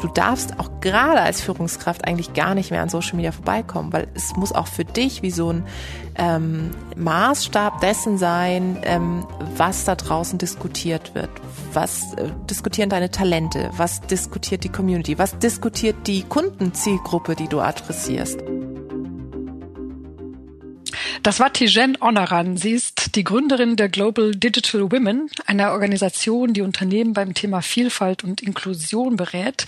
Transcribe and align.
du 0.00 0.08
darfst 0.08 0.58
auch 0.58 0.80
gerade 0.80 1.20
als 1.20 1.40
Führungskraft 1.40 2.04
eigentlich 2.06 2.34
gar 2.34 2.54
nicht 2.54 2.70
mehr 2.70 2.82
an 2.82 2.88
Social 2.88 3.16
Media 3.16 3.32
vorbeikommen, 3.32 3.92
weil 3.92 4.08
es 4.14 4.36
muss 4.36 4.52
auch 4.52 4.66
für 4.66 4.84
dich 4.84 5.22
wie 5.22 5.30
so 5.30 5.50
ein 5.50 5.64
ähm, 6.16 6.70
Maßstab 6.96 7.80
dessen 7.80 8.18
sein, 8.18 8.78
ähm, 8.82 9.26
was 9.56 9.84
da 9.84 9.94
draußen 9.94 10.38
diskutiert 10.38 11.14
wird. 11.14 11.30
Was 11.72 12.14
äh, 12.14 12.30
diskutieren 12.50 12.90
deine 12.90 13.10
Talente? 13.10 13.70
Was 13.76 14.00
diskutiert 14.00 14.64
die 14.64 14.68
Community? 14.70 15.18
Was 15.18 15.38
diskutiert 15.38 16.06
die 16.06 16.22
Kundenzielgruppe, 16.22 17.34
die 17.34 17.48
du 17.48 17.60
adressierst? 17.60 18.42
Das 21.22 21.40
war 21.40 21.52
Tijen 21.52 21.98
Onaran. 22.00 22.56
Sie 22.56 22.70
ist 22.70 23.16
die 23.16 23.24
Gründerin 23.24 23.76
der 23.76 23.88
Global 23.88 24.32
Digital 24.32 24.92
Women, 24.92 25.30
einer 25.46 25.72
Organisation, 25.72 26.54
die 26.54 26.62
Unternehmen 26.62 27.12
beim 27.12 27.34
Thema 27.34 27.60
Vielfalt 27.60 28.22
und 28.24 28.40
Inklusion 28.40 29.16
berät. 29.16 29.66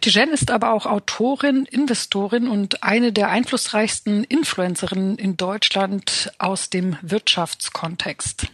Tijen 0.00 0.30
ist 0.30 0.50
aber 0.50 0.72
auch 0.72 0.86
Autorin, 0.86 1.64
Investorin 1.64 2.48
und 2.48 2.82
eine 2.82 3.12
der 3.12 3.30
einflussreichsten 3.30 4.24
Influencerinnen 4.24 5.16
in 5.16 5.36
Deutschland 5.36 6.32
aus 6.38 6.70
dem 6.70 6.96
Wirtschaftskontext. 7.02 8.48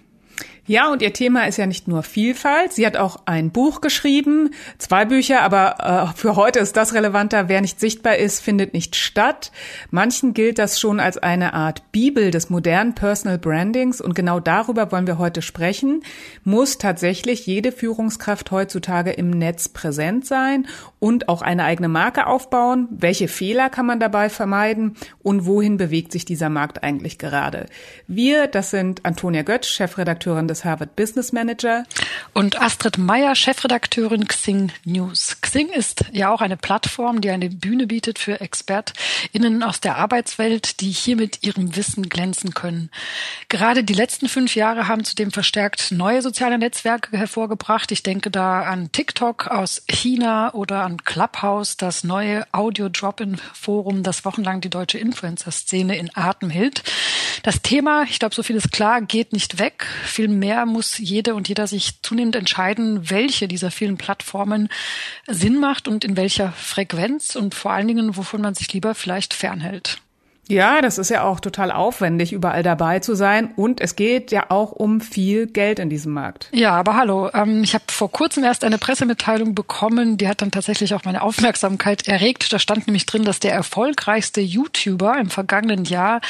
Ja, 0.69 0.91
und 0.91 1.01
ihr 1.01 1.13
Thema 1.13 1.47
ist 1.47 1.59
ja 1.59 1.67
nicht 1.67 1.87
nur 1.87 2.03
Vielfalt. 2.03 2.73
Sie 2.73 2.85
hat 2.85 2.97
auch 2.97 3.21
ein 3.25 3.53
Buch 3.53 3.81
geschrieben, 3.81 4.51
zwei 4.79 5.05
Bücher, 5.05 5.43
aber 5.43 6.11
äh, 6.13 6.19
für 6.19 6.35
heute 6.35 6.59
ist 6.59 6.77
das 6.77 6.93
relevanter. 6.93 7.49
Wer 7.49 7.61
nicht 7.61 7.79
sichtbar 7.79 8.17
ist, 8.17 8.41
findet 8.41 8.75
nicht 8.75 8.97
statt. 8.97 9.53
Manchen 9.93 10.35
gilt 10.35 10.59
das 10.59 10.81
schon 10.81 10.99
als 10.99 11.19
eine 11.19 11.55
Art 11.55 11.93
Bibel 11.93 12.33
des 12.33 12.51
modernen 12.51 12.97
Personal 12.97 13.39
Brandings 13.39 14.01
und 14.01 14.17
genau 14.17 14.41
darüber 14.41 14.91
wollen 14.91 15.07
wir 15.07 15.19
heute 15.19 15.41
sprechen. 15.41 16.03
Muss 16.43 16.79
tatsächlich 16.79 17.47
jede 17.47 17.71
Führungskraft 17.71 18.51
heutzutage 18.51 19.13
im 19.13 19.31
Netz 19.31 19.69
präsent 19.69 20.27
sein 20.27 20.67
und 20.99 21.29
auch 21.29 21.43
eine 21.43 21.63
eigene 21.63 21.89
Marke 21.89 22.27
aufbauen? 22.27 22.89
Welche 22.91 23.29
Fehler 23.29 23.71
kann 23.71 23.87
man 23.87 24.01
dabei 24.01 24.29
vermeiden 24.29 24.97
und 25.23 25.47
wohin 25.47 25.77
bewegt 25.77 26.11
sich 26.11 26.25
dieser 26.25 26.49
Markt 26.49 26.83
eigentlich 26.83 27.19
gerade? 27.19 27.67
Wir, 28.09 28.49
das 28.49 28.71
sind 28.71 29.05
Antonia 29.05 29.43
Götz, 29.43 29.69
Chefredakteurin 29.69 30.49
des 30.49 30.56
des 30.57 30.65
Harvard 30.65 30.97
Business 30.97 31.33
Manager. 31.33 31.85
Und 32.33 32.61
Astrid 32.61 32.99
Meyer, 32.99 33.35
Chefredakteurin 33.35 34.27
Xing 34.27 34.73
News. 34.85 35.37
Xing 35.41 35.69
ist 35.69 36.05
ja 36.13 36.31
auch 36.31 36.41
eine 36.41 36.57
Plattform, 36.57 37.21
die 37.21 37.31
eine 37.31 37.51
Bühne 37.51 37.87
bietet 37.87 38.19
für 38.19 38.41
ExpertInnen 38.41 39.63
aus 39.63 39.81
der 39.81 39.97
Arbeitswelt, 39.97 40.81
die 40.81 40.91
hier 40.91 41.17
mit 41.17 41.43
ihrem 41.43 41.77
Wissen 41.77 42.09
glänzen 42.09 42.55
können. 42.55 42.91
Gerade 43.49 43.85
die 43.85 43.95
letzten 43.95 44.29
fünf 44.29 44.55
Jahre 44.55 44.89
haben 44.89 45.05
zudem 45.05 45.31
verstärkt 45.31 45.93
neue 45.93 46.23
soziale 46.23 46.59
Netzwerke 46.59 47.17
hervorgebracht. 47.17 47.93
Ich 47.93 48.03
denke 48.03 48.31
da 48.31 48.63
an 48.63 48.91
TikTok 48.93 49.49
aus 49.49 49.83
China 49.89 50.55
oder 50.55 50.83
an 50.83 51.05
Clubhouse, 51.05 51.77
das 51.77 52.05
neue 52.05 52.47
Audio-Drop-In-Forum, 52.53 54.03
das 54.03 54.25
wochenlang 54.25 54.61
die 54.61 54.71
deutsche 54.71 54.99
Influencer-Szene 54.99 55.99
in 55.99 56.11
Atem 56.15 56.51
hält. 56.51 56.83
Das 57.43 57.63
Thema, 57.63 58.05
ich 58.09 58.19
glaube, 58.19 58.35
so 58.35 58.43
viel 58.43 58.57
ist 58.57 58.73
klar, 58.73 59.03
geht 59.03 59.33
nicht 59.33 59.59
weg. 59.59 59.87
Vielmehr 60.05 60.46
mehr 60.47 60.65
muss 60.65 60.99
jede 60.99 61.35
und 61.35 61.49
jeder 61.49 61.67
sich 61.67 62.03
zunehmend 62.03 62.37
entscheiden, 62.37 63.11
welche 63.11 63.49
dieser 63.49 63.73
vielen 63.73 63.97
Plattformen 63.97 64.69
Sinn 65.27 65.59
macht 65.59 65.89
und 65.89 66.05
in 66.05 66.17
welcher 66.17 66.53
Frequenz 66.53 67.35
und 67.35 67.57
vor 67.57 67.73
allen 67.73 67.89
Dingen, 67.89 68.17
wovon 68.17 68.43
man 68.43 68.55
sich 68.55 68.73
lieber 68.73 68.95
vielleicht 68.95 69.35
fernhält. 69.35 69.99
Ja, 70.49 70.81
das 70.81 70.99
ist 70.99 71.11
ja 71.11 71.25
auch 71.25 71.41
total 71.41 71.73
aufwendig, 71.73 72.33
überall 72.33 72.63
dabei 72.63 73.01
zu 73.01 73.17
sein. 73.17 73.53
Und 73.57 73.81
es 73.81 73.97
geht 73.97 74.31
ja 74.31 74.47
auch 74.51 74.71
um 74.71 75.01
viel 75.01 75.47
Geld 75.49 75.81
in 75.81 75.91
diesem 75.91 76.13
Markt. 76.13 76.49
Ja, 76.53 76.73
aber 76.73 76.95
hallo. 76.95 77.31
Ähm, 77.35 77.65
ich 77.65 77.75
habe 77.75 77.85
vor 77.89 78.13
kurzem 78.13 78.45
erst 78.45 78.63
eine 78.63 78.79
Pressemitteilung 78.79 79.57
bekommen, 79.57 80.19
die 80.19 80.29
hat 80.29 80.43
dann 80.43 80.53
tatsächlich 80.53 80.95
auch 80.95 81.05
meine 81.05 81.23
Aufmerksamkeit 81.23 82.07
erregt. 82.07 82.53
Da 82.53 82.61
stand 82.61 82.87
nämlich 82.87 83.07
drin, 83.07 83.25
dass 83.25 83.41
der 83.41 83.53
erfolgreichste 83.53 84.41
YouTuber 84.41 85.19
im 85.19 85.31
vergangenen 85.31 85.85
Jahr 85.85 86.21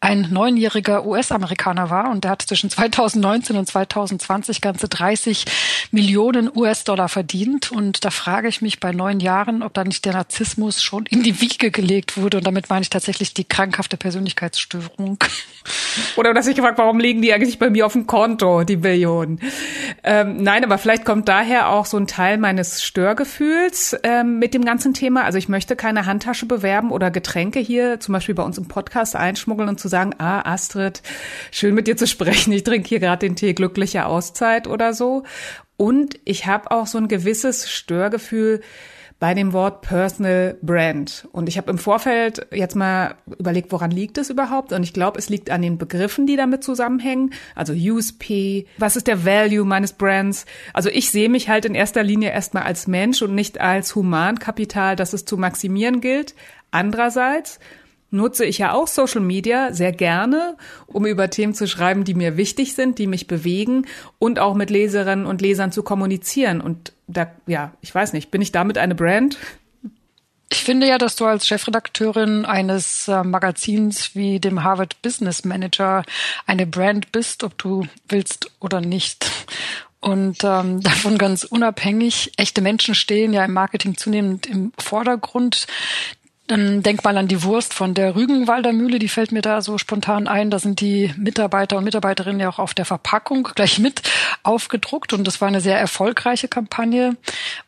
ein 0.00 0.28
neunjähriger 0.30 1.04
US-Amerikaner 1.04 1.90
war. 1.90 2.10
Und 2.10 2.24
der 2.24 2.30
hat 2.30 2.42
zwischen 2.42 2.70
2019 2.70 3.56
und 3.56 3.66
2020 3.66 4.62
ganze 4.62 4.88
30 4.88 5.44
Millionen 5.90 6.50
US-Dollar 6.54 7.10
verdient. 7.10 7.72
Und 7.72 8.06
da 8.06 8.10
frage 8.10 8.48
ich 8.48 8.62
mich 8.62 8.80
bei 8.80 8.92
neun 8.92 9.20
Jahren, 9.20 9.62
ob 9.62 9.74
da 9.74 9.84
nicht 9.84 10.06
der 10.06 10.14
Narzissmus 10.14 10.82
schon 10.82 11.04
in 11.04 11.22
die 11.22 11.42
Wiege 11.42 11.70
gelegt 11.70 12.16
wurde. 12.16 12.38
Und 12.38 12.46
damit 12.46 12.70
meine 12.70 12.80
ich 12.80 12.90
tatsächlich 12.90 13.34
die 13.34 13.44
Krankheit 13.44 13.65
krankhafte 13.66 13.96
Persönlichkeitsstörung. 13.96 15.18
Oder 16.16 16.34
dass 16.34 16.46
ich 16.46 16.54
gefragt, 16.54 16.78
warum 16.78 17.00
liegen 17.00 17.22
die 17.22 17.32
eigentlich 17.32 17.58
bei 17.58 17.70
mir 17.70 17.86
auf 17.86 17.94
dem 17.94 18.06
Konto, 18.06 18.62
die 18.62 18.76
Billionen? 18.76 19.40
Ähm, 20.04 20.36
nein, 20.42 20.62
aber 20.64 20.78
vielleicht 20.78 21.04
kommt 21.04 21.28
daher 21.28 21.70
auch 21.70 21.86
so 21.86 21.96
ein 21.96 22.06
Teil 22.06 22.38
meines 22.38 22.82
Störgefühls 22.82 23.96
ähm, 24.02 24.38
mit 24.38 24.54
dem 24.54 24.64
ganzen 24.64 24.94
Thema. 24.94 25.24
Also 25.24 25.38
ich 25.38 25.48
möchte 25.48 25.74
keine 25.74 26.06
Handtasche 26.06 26.46
bewerben 26.46 26.92
oder 26.92 27.10
Getränke 27.10 27.58
hier 27.58 27.98
zum 27.98 28.12
Beispiel 28.12 28.34
bei 28.34 28.44
uns 28.44 28.58
im 28.58 28.68
Podcast 28.68 29.16
einschmuggeln 29.16 29.68
und 29.68 29.80
zu 29.80 29.88
sagen, 29.88 30.14
ah, 30.18 30.42
Astrid, 30.52 31.02
schön 31.50 31.74
mit 31.74 31.88
dir 31.88 31.96
zu 31.96 32.06
sprechen. 32.06 32.52
Ich 32.52 32.62
trinke 32.62 32.88
hier 32.88 33.00
gerade 33.00 33.26
den 33.26 33.34
Tee 33.34 33.54
glückliche 33.54 34.06
Auszeit 34.06 34.68
oder 34.68 34.94
so. 34.94 35.24
Und 35.76 36.18
ich 36.24 36.46
habe 36.46 36.70
auch 36.70 36.86
so 36.86 36.98
ein 36.98 37.08
gewisses 37.08 37.70
Störgefühl, 37.70 38.62
bei 39.18 39.32
dem 39.32 39.52
Wort 39.52 39.80
Personal 39.80 40.58
Brand. 40.60 41.26
Und 41.32 41.48
ich 41.48 41.56
habe 41.56 41.70
im 41.70 41.78
Vorfeld 41.78 42.46
jetzt 42.52 42.76
mal 42.76 43.14
überlegt, 43.38 43.72
woran 43.72 43.90
liegt 43.90 44.18
es 44.18 44.28
überhaupt? 44.28 44.72
Und 44.72 44.82
ich 44.82 44.92
glaube, 44.92 45.18
es 45.18 45.30
liegt 45.30 45.50
an 45.50 45.62
den 45.62 45.78
Begriffen, 45.78 46.26
die 46.26 46.36
damit 46.36 46.62
zusammenhängen. 46.62 47.32
Also 47.54 47.72
USP, 47.72 48.66
was 48.76 48.96
ist 48.96 49.06
der 49.06 49.24
Value 49.24 49.64
meines 49.64 49.94
Brands? 49.94 50.44
Also 50.74 50.90
ich 50.90 51.10
sehe 51.10 51.30
mich 51.30 51.48
halt 51.48 51.64
in 51.64 51.74
erster 51.74 52.02
Linie 52.02 52.30
erstmal 52.30 52.64
als 52.64 52.86
Mensch 52.86 53.22
und 53.22 53.34
nicht 53.34 53.58
als 53.58 53.94
Humankapital, 53.94 54.96
das 54.96 55.14
es 55.14 55.24
zu 55.24 55.38
maximieren 55.38 56.02
gilt. 56.02 56.34
Andererseits 56.70 57.58
nutze 58.10 58.44
ich 58.44 58.58
ja 58.58 58.72
auch 58.72 58.86
Social 58.86 59.20
Media 59.20 59.72
sehr 59.72 59.92
gerne, 59.92 60.56
um 60.86 61.06
über 61.06 61.30
Themen 61.30 61.54
zu 61.54 61.66
schreiben, 61.66 62.04
die 62.04 62.14
mir 62.14 62.36
wichtig 62.36 62.74
sind, 62.74 62.98
die 62.98 63.06
mich 63.06 63.26
bewegen 63.26 63.86
und 64.18 64.38
auch 64.38 64.54
mit 64.54 64.70
Leserinnen 64.70 65.26
und 65.26 65.40
Lesern 65.40 65.72
zu 65.72 65.82
kommunizieren. 65.82 66.60
Und 66.60 66.92
da, 67.06 67.30
ja, 67.46 67.72
ich 67.80 67.94
weiß 67.94 68.12
nicht, 68.12 68.30
bin 68.30 68.42
ich 68.42 68.52
damit 68.52 68.78
eine 68.78 68.94
Brand? 68.94 69.38
Ich 70.48 70.62
finde 70.62 70.86
ja, 70.86 70.96
dass 70.96 71.16
du 71.16 71.24
als 71.24 71.46
Chefredakteurin 71.46 72.44
eines 72.44 73.08
äh, 73.08 73.24
Magazins 73.24 74.14
wie 74.14 74.38
dem 74.38 74.62
Harvard 74.62 75.02
Business 75.02 75.44
Manager 75.44 76.04
eine 76.46 76.66
Brand 76.66 77.10
bist, 77.10 77.42
ob 77.42 77.58
du 77.58 77.86
willst 78.08 78.52
oder 78.60 78.80
nicht. 78.80 79.28
Und 79.98 80.44
ähm, 80.44 80.80
davon 80.82 81.18
ganz 81.18 81.42
unabhängig, 81.42 82.32
echte 82.36 82.60
Menschen 82.60 82.94
stehen 82.94 83.32
ja 83.32 83.44
im 83.44 83.54
Marketing 83.54 83.96
zunehmend 83.96 84.46
im 84.46 84.72
Vordergrund. 84.78 85.66
Dann 86.48 86.82
denk 86.82 87.02
mal 87.02 87.16
an 87.18 87.26
die 87.26 87.42
Wurst 87.42 87.74
von 87.74 87.94
der 87.94 88.14
Rügenwalder 88.14 88.72
Mühle, 88.72 89.00
die 89.00 89.08
fällt 89.08 89.32
mir 89.32 89.42
da 89.42 89.62
so 89.62 89.78
spontan 89.78 90.28
ein. 90.28 90.50
Da 90.50 90.60
sind 90.60 90.80
die 90.80 91.12
Mitarbeiter 91.16 91.76
und 91.76 91.84
Mitarbeiterinnen 91.84 92.40
ja 92.40 92.48
auch 92.48 92.60
auf 92.60 92.72
der 92.72 92.84
Verpackung 92.84 93.48
gleich 93.54 93.80
mit 93.80 94.02
aufgedruckt 94.44 95.12
und 95.12 95.26
das 95.26 95.40
war 95.40 95.48
eine 95.48 95.60
sehr 95.60 95.78
erfolgreiche 95.78 96.46
Kampagne, 96.46 97.16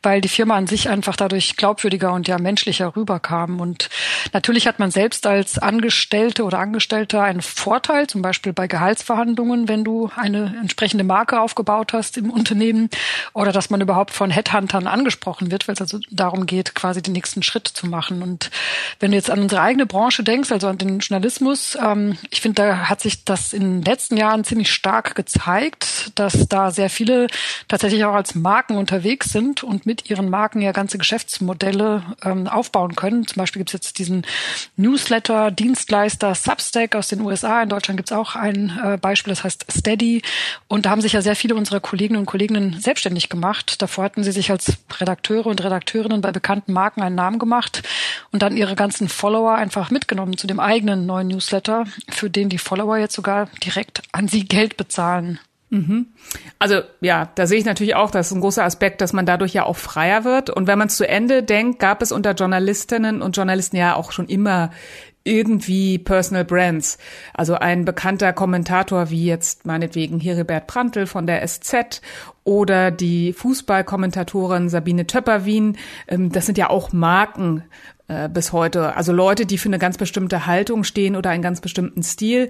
weil 0.01 0.21
die 0.21 0.29
Firma 0.29 0.55
an 0.55 0.67
sich 0.67 0.87
einfach 0.87 1.17
dadurch 1.17 1.57
glaubwürdiger 1.57 2.13
und 2.13 2.29
ja 2.29 2.37
menschlicher 2.37 2.95
rüberkam. 2.95 3.59
Und 3.59 3.89
natürlich 4.31 4.65
hat 4.65 4.79
man 4.79 4.91
selbst 4.91 5.27
als 5.27 5.57
Angestellte 5.57 6.45
oder 6.45 6.59
Angestellter 6.59 7.21
einen 7.21 7.41
Vorteil, 7.41 8.07
zum 8.07 8.21
Beispiel 8.21 8.53
bei 8.53 8.67
Gehaltsverhandlungen, 8.67 9.67
wenn 9.67 9.83
du 9.83 10.09
eine 10.15 10.55
entsprechende 10.61 11.03
Marke 11.03 11.41
aufgebaut 11.41 11.91
hast 11.91 12.17
im 12.17 12.29
Unternehmen 12.29 12.89
oder 13.33 13.51
dass 13.51 13.69
man 13.69 13.81
überhaupt 13.81 14.11
von 14.11 14.31
Headhuntern 14.31 14.87
angesprochen 14.87 15.51
wird, 15.51 15.67
weil 15.67 15.73
es 15.73 15.81
also 15.81 15.99
darum 16.09 16.45
geht, 16.45 16.75
quasi 16.75 17.01
den 17.01 17.13
nächsten 17.13 17.43
Schritt 17.43 17.67
zu 17.67 17.85
machen. 17.85 18.23
Und 18.23 18.49
wenn 18.99 19.11
du 19.11 19.17
jetzt 19.17 19.29
an 19.29 19.39
unsere 19.39 19.61
eigene 19.61 19.85
Branche 19.85 20.23
denkst, 20.23 20.51
also 20.51 20.67
an 20.67 20.77
den 20.77 20.99
Journalismus, 20.99 21.77
ähm, 21.81 22.17
ich 22.29 22.41
finde, 22.41 22.61
da 22.61 22.89
hat 22.89 23.01
sich 23.01 23.25
das 23.25 23.53
in 23.53 23.61
den 23.61 23.81
letzten 23.81 24.17
Jahren 24.17 24.43
ziemlich 24.43 24.71
stark 24.71 25.15
gezeigt, 25.15 26.11
dass 26.15 26.47
da 26.47 26.71
sehr 26.71 26.89
viele 26.89 27.27
tatsächlich 27.67 28.05
auch 28.05 28.13
als 28.13 28.35
Marken 28.35 28.77
unterwegs 28.77 29.31
sind 29.31 29.63
und 29.63 29.85
mit 29.85 30.09
ihren 30.09 30.29
Marken 30.29 30.61
ja 30.61 30.71
ganze 30.71 30.97
Geschäftsmodelle 30.97 32.03
ähm, 32.23 32.47
aufbauen 32.47 32.95
können. 32.95 33.27
Zum 33.27 33.37
Beispiel 33.37 33.59
gibt 33.59 33.69
es 33.69 33.73
jetzt 33.73 33.99
diesen 33.99 34.25
Newsletter-Dienstleister 34.77 36.35
Substack 36.35 36.95
aus 36.95 37.07
den 37.07 37.21
USA. 37.21 37.61
In 37.61 37.69
Deutschland 37.69 37.97
gibt 37.97 38.11
es 38.11 38.17
auch 38.17 38.35
ein 38.35 38.79
äh, 38.83 38.97
Beispiel, 38.97 39.31
das 39.31 39.43
heißt 39.43 39.65
Steady. 39.71 40.21
Und 40.67 40.85
da 40.85 40.91
haben 40.91 41.01
sich 41.01 41.13
ja 41.13 41.21
sehr 41.21 41.35
viele 41.35 41.55
unserer 41.55 41.79
Kolleginnen 41.79 42.19
und 42.19 42.25
Kollegen 42.25 42.79
selbstständig 42.79 43.29
gemacht. 43.29 43.81
Davor 43.81 44.03
hatten 44.03 44.23
sie 44.23 44.31
sich 44.31 44.51
als 44.51 44.73
Redakteure 44.99 45.47
und 45.47 45.63
Redakteurinnen 45.63 46.21
bei 46.21 46.31
bekannten 46.31 46.73
Marken 46.73 47.01
einen 47.01 47.15
Namen 47.15 47.39
gemacht 47.39 47.83
und 48.31 48.41
dann 48.41 48.55
ihre 48.59 48.75
ganzen 48.75 49.09
Follower 49.09 49.55
einfach 49.55 49.89
mitgenommen 49.89 50.37
zu 50.37 50.47
dem 50.47 50.59
eigenen 50.59 51.05
neuen 51.05 51.29
Newsletter, 51.29 51.85
für 52.09 52.29
den 52.29 52.49
die 52.49 52.57
Follower 52.57 52.97
jetzt 52.97 53.15
sogar 53.15 53.47
direkt 53.63 54.03
an 54.11 54.27
sie 54.27 54.45
Geld 54.45 54.77
bezahlen. 54.77 55.39
Mhm. 55.71 56.07
Also 56.57 56.81
ja, 56.99 57.29
da 57.35 57.45
sehe 57.45 57.59
ich 57.59 57.65
natürlich 57.65 57.95
auch, 57.95 58.09
das 58.11 58.27
ist 58.27 58.33
ein 58.33 58.41
großer 58.41 58.63
Aspekt, 58.63 59.01
dass 59.01 59.13
man 59.13 59.25
dadurch 59.25 59.53
ja 59.53 59.65
auch 59.65 59.77
freier 59.77 60.23
wird. 60.23 60.49
Und 60.49 60.67
wenn 60.67 60.79
man 60.79 60.87
es 60.87 60.97
zu 60.97 61.07
Ende 61.07 61.43
denkt, 61.43 61.79
gab 61.79 62.01
es 62.01 62.11
unter 62.11 62.33
Journalistinnen 62.33 63.21
und 63.21 63.37
Journalisten 63.37 63.77
ja 63.77 63.95
auch 63.95 64.11
schon 64.11 64.27
immer 64.27 64.71
irgendwie 65.23 65.99
Personal 65.99 66.45
Brands. 66.45 66.97
Also 67.33 67.55
ein 67.55 67.85
bekannter 67.85 68.33
Kommentator 68.33 69.09
wie 69.09 69.25
jetzt 69.25 69.65
meinetwegen 69.65 70.19
Heribert 70.19 70.65
Prantl 70.65 71.05
von 71.05 71.27
der 71.27 71.45
SZ 71.47 72.01
oder 72.43 72.89
die 72.89 73.33
Fußballkommentatorin 73.33 74.69
Sabine 74.69 75.05
Töpperwien. 75.05 75.77
Ähm, 76.07 76.31
das 76.31 76.45
sind 76.45 76.57
ja 76.57 76.69
auch 76.69 76.93
Marken 76.93 77.63
äh, 78.09 78.27
bis 78.27 78.51
heute. 78.51 78.95
Also 78.95 79.13
Leute, 79.13 79.45
die 79.45 79.57
für 79.57 79.69
eine 79.69 79.79
ganz 79.79 79.97
bestimmte 79.97 80.45
Haltung 80.45 80.83
stehen 80.83 81.15
oder 81.15 81.29
einen 81.29 81.43
ganz 81.43 81.61
bestimmten 81.61 82.03
Stil. 82.03 82.49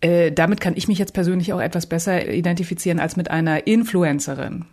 Äh, 0.00 0.32
damit 0.32 0.60
kann 0.60 0.76
ich 0.76 0.88
mich 0.88 0.98
jetzt 0.98 1.14
persönlich 1.14 1.52
auch 1.52 1.60
etwas 1.60 1.86
besser 1.86 2.28
identifizieren 2.28 3.00
als 3.00 3.16
mit 3.16 3.30
einer 3.30 3.66
Influencerin. 3.66 4.64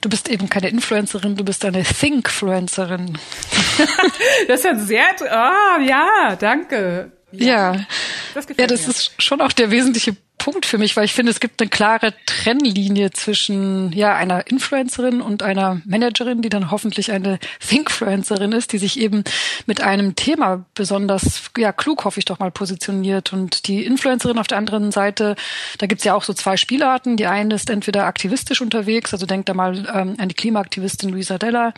Du 0.00 0.08
bist 0.08 0.28
eben 0.28 0.48
keine 0.48 0.68
Influencerin, 0.68 1.36
du 1.36 1.44
bist 1.44 1.64
eine 1.64 1.82
Thinkfluencerin. 1.82 3.18
das 4.48 4.60
ist 4.60 4.64
ja 4.64 4.78
sehr, 4.78 5.32
ah, 5.32 5.80
ja, 5.80 6.36
danke. 6.36 7.12
Ja, 7.32 7.74
ja. 7.74 7.86
das, 8.34 8.46
ja, 8.56 8.66
das 8.66 8.88
ist 8.88 9.22
schon 9.22 9.40
auch 9.40 9.52
der 9.52 9.70
wesentliche 9.70 10.16
Punkt 10.38 10.66
für 10.66 10.78
mich, 10.78 10.96
weil 10.96 11.04
ich 11.04 11.12
finde, 11.12 11.30
es 11.30 11.40
gibt 11.40 11.60
eine 11.60 11.68
klare 11.68 12.14
Trennlinie 12.26 13.10
zwischen 13.10 13.92
ja 13.92 14.14
einer 14.14 14.46
Influencerin 14.46 15.20
und 15.20 15.42
einer 15.42 15.80
Managerin, 15.84 16.42
die 16.42 16.48
dann 16.48 16.70
hoffentlich 16.70 17.12
eine 17.12 17.38
Thinkfluencerin 17.60 18.52
ist, 18.52 18.72
die 18.72 18.78
sich 18.78 18.98
eben 18.98 19.24
mit 19.66 19.80
einem 19.80 20.14
Thema 20.14 20.64
besonders 20.74 21.50
ja 21.56 21.72
klug, 21.72 22.04
hoffe 22.04 22.20
ich 22.20 22.24
doch 22.24 22.38
mal, 22.38 22.50
positioniert. 22.50 23.32
Und 23.32 23.66
die 23.66 23.84
Influencerin 23.84 24.38
auf 24.38 24.46
der 24.46 24.58
anderen 24.58 24.92
Seite, 24.92 25.36
da 25.78 25.86
gibt's 25.86 26.04
ja 26.04 26.14
auch 26.14 26.22
so 26.22 26.32
zwei 26.32 26.56
Spielarten. 26.56 27.16
Die 27.16 27.26
eine 27.26 27.54
ist 27.54 27.68
entweder 27.68 28.06
aktivistisch 28.06 28.60
unterwegs, 28.60 29.12
also 29.12 29.26
denkt 29.26 29.48
da 29.48 29.54
mal 29.54 29.76
ähm, 29.94 30.14
an 30.18 30.28
die 30.28 30.34
Klimaaktivistin 30.34 31.10
Luisa 31.10 31.38
Della, 31.38 31.74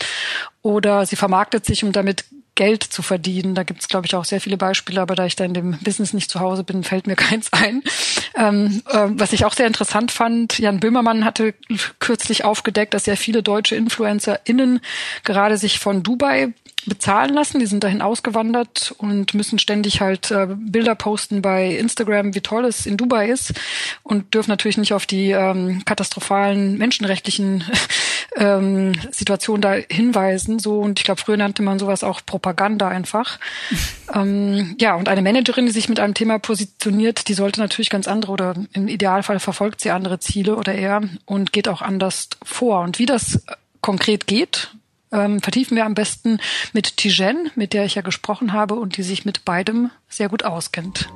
oder 0.63 1.07
sie 1.07 1.17
vermarktet 1.17 1.65
sich, 1.65 1.83
um 1.83 1.93
damit 1.93 2.25
Geld 2.61 2.83
zu 2.83 3.01
verdienen. 3.01 3.55
Da 3.55 3.63
gibt 3.63 3.81
es, 3.81 3.89
glaube 3.89 4.07
ich, 4.07 4.15
auch 4.15 4.27
sehr 4.27 4.39
viele 4.39 4.59
Beispiele, 4.59 5.01
aber 5.01 5.15
da 5.15 5.25
ich 5.25 5.35
da 5.35 5.47
in 5.47 5.55
dem 5.55 5.79
Business 5.79 6.13
nicht 6.13 6.31
zu 6.31 6.41
Hause 6.41 6.63
bin, 6.63 6.85
fällt 6.85 7.07
mir 7.07 7.17
keins 7.29 7.51
ein. 7.55 7.83
Ähm, 8.37 8.83
äh, 8.91 9.07
was 9.13 9.33
ich 9.33 9.47
auch 9.47 9.55
sehr 9.55 9.67
interessant 9.67 10.13
fand, 10.13 10.59
Jan 10.59 10.79
Böhmermann 10.79 11.25
hatte 11.25 11.55
kürzlich 12.01 12.45
aufgedeckt, 12.45 12.93
dass 12.93 13.05
sehr 13.05 13.17
viele 13.17 13.43
deutsche 13.43 13.77
InfluencerInnen 13.77 14.81
gerade 15.25 15.57
sich 15.57 15.79
von 15.79 16.03
Dubai 16.03 16.53
bezahlen 16.85 17.33
lassen. 17.33 17.61
Die 17.61 17.67
sind 17.67 17.83
dahin 17.83 18.03
ausgewandert 18.03 18.95
und 18.99 19.33
müssen 19.33 19.59
ständig 19.59 20.03
halt 20.03 20.31
äh, 20.31 20.47
Bilder 20.51 20.95
posten 20.95 21.41
bei 21.41 21.75
Instagram, 21.75 22.35
wie 22.35 22.43
toll 22.43 22.67
es 22.67 22.85
in 22.85 22.99
Dubai 22.99 23.31
ist 23.31 23.55
und 24.03 24.35
dürfen 24.35 24.51
natürlich 24.51 24.77
nicht 24.77 24.93
auf 24.93 25.07
die 25.07 25.31
ähm, 25.31 25.83
katastrophalen 25.87 26.77
menschenrechtlichen 26.77 27.65
ähm, 28.37 28.93
Situationen 29.11 29.61
da 29.63 29.73
hinweisen. 29.73 30.59
So 30.59 30.81
und 30.81 31.01
ich 31.01 31.05
glaube, 31.05 31.21
früher 31.21 31.37
nannte 31.37 31.63
man 31.63 31.79
sowas 31.79 32.05
auch 32.05 32.21
Propaganda 32.25 32.89
einfach. 32.89 33.39
ähm, 34.15 34.77
ja, 34.79 34.95
und 34.95 35.09
eine 35.09 35.23
Managerin, 35.23 35.67
die 35.67 35.73
sich 35.73 35.89
mit 35.89 36.01
einem 36.01 36.15
Thema 36.15 36.39
positioniert, 36.39 37.29
die 37.29 37.35
sollte 37.35 37.61
natürlich 37.61 37.91
ganz 37.91 38.09
andere 38.09 38.33
oder 38.33 38.55
im 38.73 38.89
Idealfall 38.89 39.41
verfolgt 39.41 39.81
sie 39.81 39.91
andere 39.91 40.21
Ziele 40.21 40.57
oder 40.57 40.75
eher 40.75 41.03
und 41.27 41.53
geht 41.53 41.69
auch 41.69 41.83
anders 41.83 42.29
vor. 42.43 42.81
Und 42.81 42.99
wie 42.99 43.07
das 43.07 43.43
konkret 43.81 44.27
geht, 44.27 44.71
ähm, 45.13 45.41
vertiefen 45.41 45.77
wir 45.77 45.87
am 45.87 45.95
besten 45.95 46.39
mit 46.73 46.97
Tijen, 46.97 47.51
mit 47.55 47.73
der 47.73 47.85
ich 47.85 47.97
ja 47.97 48.03
gesprochen 48.03 48.53
habe 48.53 48.75
und 48.75 48.97
die 48.97 49.03
sich 49.03 49.25
mit 49.25 49.45
beidem 49.45 49.91
sehr 50.09 50.29
gut 50.29 50.45
auskennt. 50.45 51.09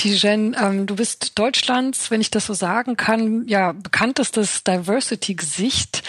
Tijen, 0.00 0.56
ähm, 0.58 0.86
du 0.86 0.96
bist 0.96 1.38
Deutschlands, 1.38 2.10
wenn 2.10 2.22
ich 2.22 2.30
das 2.30 2.46
so 2.46 2.54
sagen 2.54 2.96
kann, 2.96 3.46
ja, 3.46 3.72
bekanntestes 3.72 4.64
Diversity-Gesicht. 4.64 6.02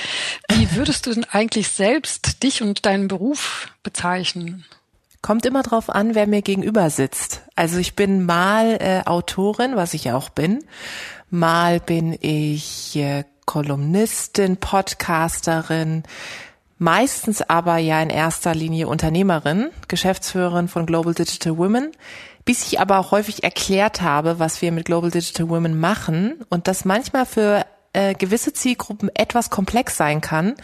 Wie 0.49 0.77
würdest 0.77 1.05
du 1.05 1.13
denn 1.13 1.25
eigentlich 1.25 1.67
selbst 1.67 2.41
dich 2.41 2.61
und 2.61 2.85
deinen 2.85 3.09
Beruf 3.09 3.67
bezeichnen? 3.83 4.63
Kommt 5.21 5.45
immer 5.45 5.61
drauf 5.61 5.89
an, 5.89 6.15
wer 6.15 6.25
mir 6.25 6.41
gegenüber 6.41 6.89
sitzt. 6.89 7.41
Also 7.57 7.79
ich 7.79 7.93
bin 7.93 8.25
mal 8.25 8.77
äh, 8.79 9.01
Autorin, 9.05 9.75
was 9.75 9.93
ich 9.93 10.09
auch 10.13 10.29
bin. 10.29 10.63
Mal 11.29 11.81
bin 11.81 12.17
ich 12.21 12.95
äh, 12.95 13.25
Kolumnistin, 13.45 14.55
Podcasterin, 14.55 16.03
meistens 16.77 17.41
aber 17.41 17.75
ja 17.75 18.01
in 18.01 18.09
erster 18.09 18.55
Linie 18.55 18.87
Unternehmerin, 18.87 19.69
Geschäftsführerin 19.89 20.69
von 20.69 20.85
Global 20.85 21.13
Digital 21.13 21.57
Women, 21.57 21.91
bis 22.45 22.65
ich 22.65 22.79
aber 22.79 22.99
auch 22.99 23.11
häufig 23.11 23.43
erklärt 23.43 24.01
habe, 24.01 24.39
was 24.39 24.61
wir 24.61 24.71
mit 24.71 24.85
Global 24.85 25.11
Digital 25.11 25.49
Women 25.49 25.79
machen 25.79 26.43
und 26.49 26.67
das 26.67 26.85
manchmal 26.85 27.25
für 27.25 27.65
äh, 27.93 28.13
gewisse 28.13 28.53
Zielgruppen 28.53 29.09
etwas 29.13 29.49
komplex 29.49 29.97
sein 29.97 30.21
kann, 30.21 30.55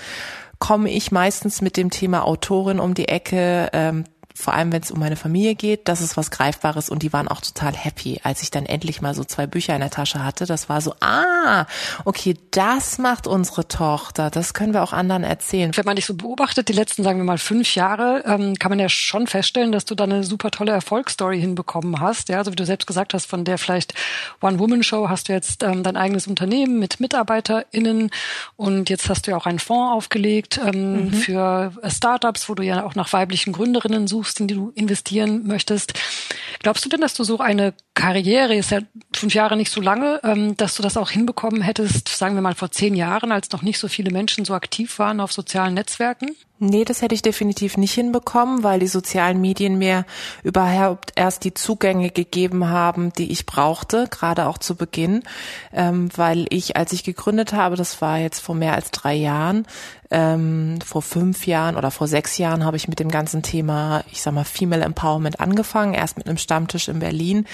komme 0.59 0.89
ich 0.89 1.11
meistens 1.11 1.61
mit 1.61 1.77
dem 1.77 1.89
Thema 1.89 2.25
Autorin 2.25 2.79
um 2.79 2.93
die 2.93 3.07
Ecke, 3.07 3.69
ähm, 3.73 4.05
vor 4.37 4.53
allem 4.53 4.71
wenn 4.71 4.81
es 4.81 4.91
um 4.91 4.99
meine 4.99 5.15
Familie 5.15 5.55
geht, 5.55 5.87
das 5.87 5.99
ist 5.99 6.15
was 6.15 6.29
Greifbares 6.29 6.89
und 6.89 7.01
die 7.01 7.11
waren 7.11 7.27
auch 7.27 7.41
total 7.41 7.73
happy, 7.73 8.19
als 8.23 8.43
ich 8.43 8.51
dann 8.51 8.67
endlich 8.67 9.01
mal 9.01 9.15
so 9.15 9.23
zwei 9.23 9.47
Bücher 9.47 9.73
in 9.73 9.81
der 9.81 9.89
Tasche 9.89 10.23
hatte. 10.23 10.45
Das 10.45 10.69
war 10.69 10.79
so, 10.79 10.93
ah, 11.01 11.65
okay, 12.05 12.37
das 12.51 12.99
macht 12.99 13.25
unsere 13.25 13.67
Tochter, 13.67 14.29
das 14.29 14.53
können 14.53 14.73
wir 14.73 14.83
auch 14.83 14.93
anderen 14.93 15.23
erzählen. 15.23 15.71
Wenn 15.75 15.85
man 15.85 15.95
dich 15.95 16.05
so 16.05 16.13
beobachtet, 16.13 16.69
die 16.69 16.73
letzten, 16.73 17.03
sagen 17.03 17.17
wir 17.17 17.23
mal, 17.23 17.39
fünf 17.39 17.73
Jahre, 17.73 18.23
ähm, 18.25 18.55
kann 18.59 18.69
man 18.69 18.77
ja 18.77 18.89
schon 18.89 19.25
feststellen, 19.25 19.71
dass 19.71 19.85
du 19.85 19.95
da 19.95 20.03
eine 20.03 20.23
super 20.23 20.51
tolle 20.51 20.71
Erfolgsstory 20.71 21.39
hinbekommen 21.39 21.99
hast. 21.99 22.29
Ja, 22.29 22.37
also 22.37 22.51
wie 22.51 22.55
du 22.55 22.65
selbst 22.65 22.85
gesagt 22.85 23.15
hast, 23.15 23.25
von 23.25 23.43
der 23.43 23.57
vielleicht 23.57 23.95
One-Woman-Show 24.41 25.09
hast 25.09 25.29
du 25.29 25.33
jetzt 25.33 25.63
ähm, 25.63 25.81
dein 25.81 25.97
eigenes 25.97 26.27
Unternehmen 26.27 26.77
mit 26.77 26.99
MitarbeiterInnen 26.99 28.11
und 28.55 28.89
jetzt 28.91 29.09
hast 29.09 29.25
du 29.25 29.31
ja 29.31 29.37
auch 29.37 29.47
einen 29.47 29.59
Fonds 29.59 29.95
aufgelegt 29.95 30.59
ähm, 30.63 31.05
mhm. 31.05 31.13
für 31.13 31.71
Startups, 31.87 32.49
wo 32.49 32.53
du 32.53 32.63
ja 32.63 32.85
auch 32.85 32.93
nach 32.93 33.11
weiblichen 33.13 33.51
Gründerinnen 33.51 34.07
suchst 34.07 34.26
suchst, 34.27 34.39
in 34.39 34.47
die 34.47 34.55
du 34.55 34.71
investieren 34.75 35.47
möchtest. 35.47 35.93
Glaubst 36.59 36.83
du 36.85 36.89
denn, 36.89 37.01
dass 37.01 37.13
du 37.13 37.23
so 37.23 37.39
eine 37.39 37.73
Karriere, 37.93 38.55
ist 38.55 38.71
ja 38.71 38.81
fünf 39.15 39.33
Jahre 39.33 39.55
nicht 39.55 39.71
so 39.71 39.81
lange, 39.81 40.19
ähm, 40.23 40.57
dass 40.57 40.75
du 40.75 40.83
das 40.83 40.97
auch 40.97 41.09
hinbekommen 41.09 41.61
hättest, 41.61 42.09
sagen 42.09 42.35
wir 42.35 42.41
mal 42.41 42.55
vor 42.55 42.71
zehn 42.71 42.95
Jahren, 42.95 43.31
als 43.31 43.51
noch 43.51 43.61
nicht 43.61 43.79
so 43.79 43.87
viele 43.87 44.11
Menschen 44.11 44.45
so 44.45 44.53
aktiv 44.53 44.99
waren 44.99 45.19
auf 45.19 45.31
sozialen 45.31 45.73
Netzwerken? 45.73 46.35
Nee, 46.59 46.85
das 46.85 47.03
hätte 47.03 47.13
ich 47.13 47.21
definitiv 47.21 47.77
nicht 47.77 47.93
hinbekommen, 47.93 48.63
weil 48.63 48.79
die 48.79 48.87
sozialen 48.87 49.39
Medien 49.39 49.77
mir 49.77 50.05
überhaupt 50.41 51.13
erst 51.15 51.43
die 51.43 51.53
Zugänge 51.53 52.09
gegeben 52.09 52.69
haben, 52.69 53.13
die 53.13 53.31
ich 53.31 53.45
brauchte, 53.45 54.07
gerade 54.09 54.47
auch 54.47 54.57
zu 54.57 54.75
Beginn, 54.75 55.21
ähm, 55.71 56.09
weil 56.15 56.47
ich, 56.49 56.75
als 56.75 56.93
ich 56.93 57.03
gegründet 57.03 57.53
habe, 57.53 57.75
das 57.75 58.01
war 58.01 58.17
jetzt 58.17 58.39
vor 58.39 58.55
mehr 58.55 58.73
als 58.73 58.89
drei 58.89 59.13
Jahren, 59.13 59.67
ähm, 60.09 60.79
vor 60.83 61.03
fünf 61.03 61.45
Jahren 61.45 61.75
oder 61.75 61.91
vor 61.91 62.07
sechs 62.07 62.39
Jahren 62.39 62.65
habe 62.65 62.77
ich 62.77 62.87
mit 62.87 62.99
dem 62.99 63.09
ganzen 63.09 63.43
Thema, 63.43 64.03
ich 64.11 64.23
sag 64.23 64.33
mal, 64.33 64.43
Female 64.43 64.83
Empowerment 64.83 65.39
angefangen, 65.39 65.93
erst 65.93 66.17
mit 66.17 66.27
einem 66.27 66.37
Stammtisch 66.37 66.87
in 66.87 66.97
Berlin. 66.97 67.45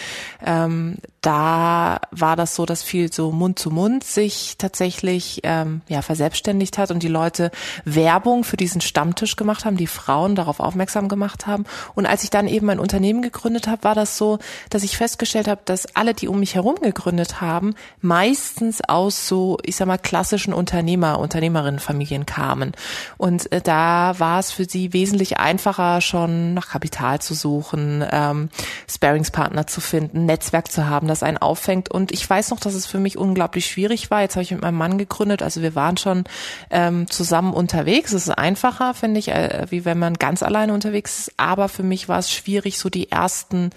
Ähm, 0.46 0.96
da 1.24 2.02
war 2.12 2.36
das 2.36 2.54
so, 2.54 2.66
dass 2.66 2.84
viel 2.84 3.12
so 3.12 3.32
Mund 3.32 3.58
zu 3.58 3.72
Mund 3.72 4.04
sich 4.04 4.56
tatsächlich 4.58 5.40
ähm, 5.44 5.82
ja 5.88 6.02
verselbstständigt 6.02 6.78
hat 6.78 6.92
und 6.92 7.02
die 7.02 7.08
Leute 7.08 7.50
Werbung 7.86 8.44
für 8.44 8.58
diesen 8.58 8.82
Stammtisch 8.82 9.38
gemacht 9.38 9.64
haben, 9.64 9.78
die 9.78 9.88
Frauen 9.88 10.36
darauf 10.36 10.60
aufmerksam 10.60 11.08
gemacht 11.08 11.48
haben. 11.48 11.64
Und 11.96 12.06
als 12.06 12.26
ich 12.26 12.30
dann 12.30 12.50
eben 12.50 12.66
mein 12.66 12.78
Unternehmen 12.78 13.22
gegründet 13.22 13.68
habe, 13.68 13.86
war 13.86 13.96
das 13.96 14.18
so, 14.18 14.38
dass 14.70 14.84
ich 14.84 14.98
festgestellt 14.98 15.48
habe, 15.48 15.62
dass 15.64 15.96
alle, 15.96 16.14
die 16.14 16.28
um 16.28 16.42
mich 16.42 16.56
herum 16.56 16.76
gegründet 16.82 17.40
haben, 17.40 17.74
meistens 18.02 18.82
aus 18.82 19.26
so, 19.26 19.58
ich 19.64 19.78
sag 19.78 19.88
mal, 19.88 19.98
klassischen 19.98 20.54
Unternehmer, 20.54 21.20
Unternehmerinnenfamilien 21.20 22.26
kamen. 22.26 22.74
Und 23.16 23.50
äh, 23.54 23.62
da 23.62 24.20
war 24.20 24.40
es 24.40 24.52
für 24.52 24.66
sie 24.66 24.92
wesentlich 24.92 25.38
einfacher, 25.38 26.02
schon 26.02 26.54
nach 26.54 26.68
Kapital 26.68 27.22
zu 27.22 27.34
suchen, 27.34 28.04
ähm, 28.12 28.50
Sparingspartner 28.90 29.68
zu 29.68 29.80
finden, 29.80 30.26
Netzwerk 30.26 30.70
zu 30.70 30.90
haben 30.90 31.13
das 31.14 31.24
einen 31.24 31.38
auffängt. 31.38 31.90
Und 31.90 32.12
ich 32.12 32.30
weiß 32.30 32.50
noch, 32.50 32.60
dass 32.60 32.74
es 32.74 32.86
für 32.86 33.00
mich 33.00 33.18
unglaublich 33.18 33.66
schwierig 33.66 34.12
war. 34.12 34.22
Jetzt 34.22 34.36
habe 34.36 34.44
ich 34.44 34.52
mit 34.52 34.62
meinem 34.62 34.78
Mann 34.78 34.98
gegründet, 34.98 35.42
also 35.42 35.62
wir 35.62 35.76
waren 35.76 35.98
schon 35.98 36.26
ähm, 36.70 37.10
zusammen 37.10 37.54
unterwegs. 37.54 38.14
Es 38.14 38.28
ist 38.28 38.38
einfacher, 38.38 38.94
finde 38.94 39.20
ich, 39.20 39.30
äh, 39.30 39.68
wie 39.70 39.86
wenn 39.86 40.00
man 40.00 40.16
ganz 40.16 40.44
alleine 40.44 40.74
unterwegs 40.74 41.20
ist. 41.20 41.34
Aber 41.38 41.70
für 41.70 41.84
mich 41.84 42.10
war 42.10 42.20
es 42.20 42.32
schwierig, 42.32 42.80
so 42.80 42.90
die 42.90 43.12
ersten 43.12 43.72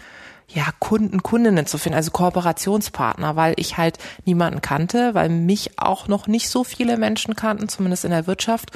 ja, 0.48 0.66
Kunden, 0.78 1.22
Kundinnen 1.22 1.66
zu 1.66 1.76
finden, 1.76 1.96
also 1.96 2.12
Kooperationspartner, 2.12 3.34
weil 3.34 3.54
ich 3.56 3.76
halt 3.76 3.98
niemanden 4.24 4.62
kannte, 4.62 5.14
weil 5.14 5.28
mich 5.28 5.78
auch 5.78 6.06
noch 6.08 6.28
nicht 6.28 6.48
so 6.48 6.62
viele 6.62 6.96
Menschen 6.96 7.34
kannten, 7.34 7.68
zumindest 7.68 8.04
in 8.04 8.12
der 8.12 8.26
Wirtschaft. 8.26 8.70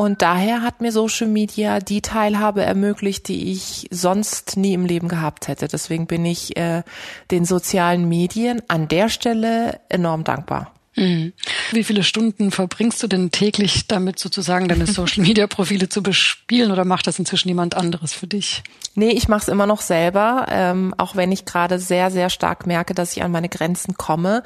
Und 0.00 0.22
daher 0.22 0.62
hat 0.62 0.80
mir 0.80 0.92
Social 0.92 1.26
Media 1.26 1.78
die 1.78 2.00
Teilhabe 2.00 2.62
ermöglicht, 2.62 3.28
die 3.28 3.52
ich 3.52 3.86
sonst 3.90 4.56
nie 4.56 4.72
im 4.72 4.86
Leben 4.86 5.08
gehabt 5.08 5.46
hätte. 5.46 5.68
Deswegen 5.68 6.06
bin 6.06 6.24
ich 6.24 6.56
äh, 6.56 6.84
den 7.30 7.44
sozialen 7.44 8.08
Medien 8.08 8.62
an 8.66 8.88
der 8.88 9.10
Stelle 9.10 9.78
enorm 9.90 10.24
dankbar. 10.24 10.72
Mhm. 10.96 11.34
Wie 11.72 11.84
viele 11.84 12.02
Stunden 12.02 12.50
verbringst 12.50 13.02
du 13.02 13.06
denn 13.06 13.30
täglich 13.30 13.86
damit 13.86 14.18
sozusagen 14.18 14.68
deine 14.68 14.86
Social 14.88 15.22
Media 15.22 15.46
Profile 15.46 15.88
zu 15.88 16.02
bespielen 16.02 16.72
oder 16.72 16.84
macht 16.84 17.06
das 17.06 17.18
inzwischen 17.18 17.48
jemand 17.48 17.76
anderes 17.76 18.12
für 18.12 18.26
dich? 18.26 18.62
Nee, 18.96 19.10
ich 19.10 19.28
mache 19.28 19.42
es 19.42 19.48
immer 19.48 19.66
noch 19.66 19.82
selber, 19.82 20.46
ähm, 20.50 20.94
auch 20.98 21.14
wenn 21.14 21.30
ich 21.30 21.44
gerade 21.44 21.78
sehr, 21.78 22.10
sehr 22.10 22.28
stark 22.28 22.66
merke, 22.66 22.92
dass 22.92 23.16
ich 23.16 23.22
an 23.22 23.30
meine 23.30 23.48
Grenzen 23.48 23.96
komme. 23.96 24.42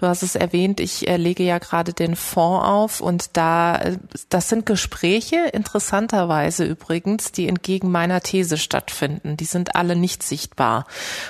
Du 0.00 0.06
hast 0.06 0.22
es 0.22 0.34
erwähnt, 0.34 0.80
ich 0.80 1.08
äh, 1.08 1.16
lege 1.16 1.42
ja 1.42 1.58
gerade 1.58 1.94
den 1.94 2.14
Fonds 2.14 2.66
auf 2.66 3.00
und 3.00 3.38
da, 3.38 3.76
äh, 3.76 3.96
das 4.28 4.50
sind 4.50 4.66
Gespräche, 4.66 5.48
interessanterweise 5.50 6.66
übrigens, 6.66 7.32
die 7.32 7.48
entgegen 7.48 7.90
meiner 7.90 8.20
These 8.20 8.58
stattfinden. 8.58 9.38
Die 9.38 9.46
sind 9.46 9.74
alle 9.76 9.96
nicht 9.96 10.22
sichtbar. 10.22 10.86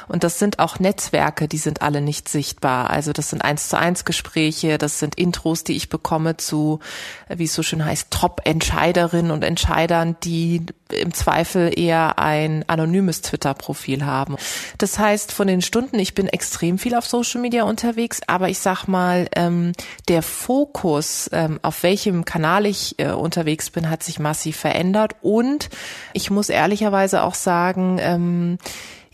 Und 0.09 0.25
das 0.25 0.41
sind 0.41 0.59
auch 0.59 0.81
Netzwerke, 0.81 1.47
die 1.47 1.59
sind 1.59 1.83
alle 1.83 2.01
nicht 2.01 2.29
sichtbar. 2.29 2.91
Also 2.91 3.13
das 3.13 3.31
sind 3.31 3.43
eins 3.43 3.69
zu 3.69 3.79
eins 3.79 4.05
Gespräche, 4.05 4.77
das 4.77 4.99
sind 4.99 5.19
Intros, 5.37 5.65
die 5.65 5.77
ich 5.77 5.89
bekomme 5.91 6.39
zu, 6.39 6.81
wie 7.29 7.45
es 7.45 7.55
so 7.55 7.63
schön 7.63 7.85
heißt, 7.85 8.11
Top-Entscheiderinnen 8.11 9.31
und 9.31 9.45
Entscheidern, 9.45 10.17
die 10.25 10.63
im 10.91 11.13
Zweifel 11.13 11.79
eher 11.79 12.19
ein 12.19 12.65
anonymes 12.69 13.21
Twitter-Profil 13.21 14.07
haben. 14.07 14.37
Das 14.79 14.99
heißt, 14.99 15.33
von 15.33 15.47
den 15.47 15.61
Stunden, 15.61 15.99
ich 15.99 16.15
bin 16.15 16.29
extrem 16.29 16.79
viel 16.79 16.95
auf 16.95 17.07
Social 17.07 17.41
Media 17.41 17.65
unterwegs, 17.65 18.21
aber 18.27 18.49
ich 18.49 18.61
sag 18.61 18.87
mal, 18.87 19.29
ähm, 19.37 19.73
der 20.09 20.23
Fokus, 20.23 21.29
ähm, 21.33 21.59
auf 21.63 21.83
welchem 21.83 22.25
Kanal 22.25 22.65
ich 22.67 22.99
äh, 22.99 23.11
unterwegs 23.11 23.71
bin, 23.71 23.91
hat 23.91 24.03
sich 24.03 24.19
massiv 24.19 24.57
verändert. 24.57 25.17
Und 25.21 25.69
ich 26.13 26.31
muss 26.31 26.49
ehrlicherweise 26.49 27.23
auch 27.23 27.35
sagen, 27.35 27.99
ähm, 28.01 28.59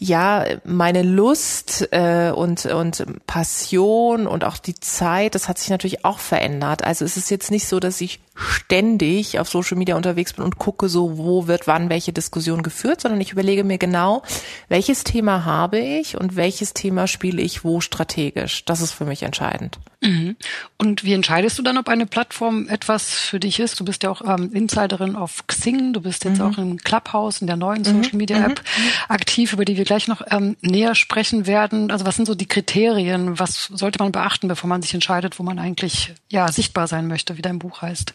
ja, 0.03 0.45
meine 0.65 1.03
Lust 1.03 1.89
äh, 1.93 2.33
und, 2.35 2.67
und 2.67 3.07
Passion 3.29 4.27
und 4.27 4.43
auch 4.43 4.57
die 4.57 4.75
Zeit, 4.75 5.37
das 5.37 5.49
hat 5.49 5.59
sich 5.59 5.71
natürlich 5.71 6.05
auch 6.05 6.19
verändert. 6.19 6.83
Also 6.83 7.05
es 7.05 7.17
ist 7.17 7.31
jetzt 7.31 7.53
nicht 7.53 7.69
so, 7.69 7.79
dass 7.79 8.01
ich 8.01 8.19
ständig 8.35 9.39
auf 9.39 9.49
Social 9.49 9.77
Media 9.77 9.97
unterwegs 9.97 10.33
bin 10.33 10.45
und 10.45 10.59
gucke 10.59 10.89
so, 10.89 11.19
wo 11.19 11.47
wird 11.47 11.67
wann 11.67 11.91
welche 11.91 12.13
Diskussion 12.13 12.63
geführt, 12.63 13.01
sondern 13.01 13.21
ich 13.21 13.33
überlege 13.33 13.65
mir 13.65 13.79
genau, 13.79 14.23
welches 14.69 15.05
Thema 15.05 15.45
habe 15.45 15.79
ich 15.79 16.19
und 16.19 16.37
welches 16.37 16.73
Thema 16.75 17.07
spiele 17.07 17.43
ich 17.43 17.65
wo 17.65 17.81
strategisch. 17.81 18.65
Das 18.65 18.81
ist 18.81 18.93
für 18.93 19.05
mich 19.05 19.23
entscheidend. 19.23 19.79
Mhm. 20.03 20.37
Und 20.79 21.05
wie 21.05 21.13
entscheidest 21.13 21.59
du 21.59 21.63
dann, 21.63 21.79
ob 21.79 21.89
eine 21.89 22.07
Plattform 22.07 22.69
etwas 22.69 23.15
für 23.15 23.39
dich 23.39 23.61
ist? 23.61 23.79
Du 23.79 23.85
bist 23.85 24.03
ja 24.03 24.11
auch 24.11 24.23
ähm, 24.23 24.51
Insiderin 24.53 25.15
auf 25.15 25.47
Xing, 25.47 25.93
du 25.93 26.01
bist 26.01 26.25
jetzt 26.25 26.41
mhm. 26.41 26.45
auch 26.45 26.59
im 26.59 26.79
Clubhouse, 26.79 27.41
in 27.41 27.47
der 27.47 27.57
neuen 27.57 27.83
mhm. 27.83 28.03
Social 28.03 28.17
Media 28.17 28.45
App 28.45 28.61
mhm. 28.61 28.93
aktiv, 29.09 29.53
über 29.53 29.65
die 29.65 29.77
wir 29.77 29.85
gleich 29.85 30.09
noch 30.09 30.23
ähm, 30.31 30.57
näher 30.61 30.95
sprechen 30.95 31.47
werden. 31.47 31.91
Also 31.91 32.05
was 32.05 32.17
sind 32.17 32.27
so 32.27 32.35
die 32.35 32.49
Kriterien? 32.49 33.39
Was 33.39 33.67
sollte 33.67 34.01
man 34.01 34.11
beachten, 34.11 34.49
bevor 34.49 34.69
man 34.69 34.83
sich 34.83 34.93
entscheidet, 34.93 35.39
wo 35.39 35.45
man 35.45 35.59
eigentlich 35.59 36.13
ja 36.29 36.51
sichtbar 36.51 36.89
sein 36.89 37.07
möchte, 37.07 37.37
wie 37.37 37.43
dein 37.43 37.61
Buch 37.61 37.83
heißt? 37.83 38.15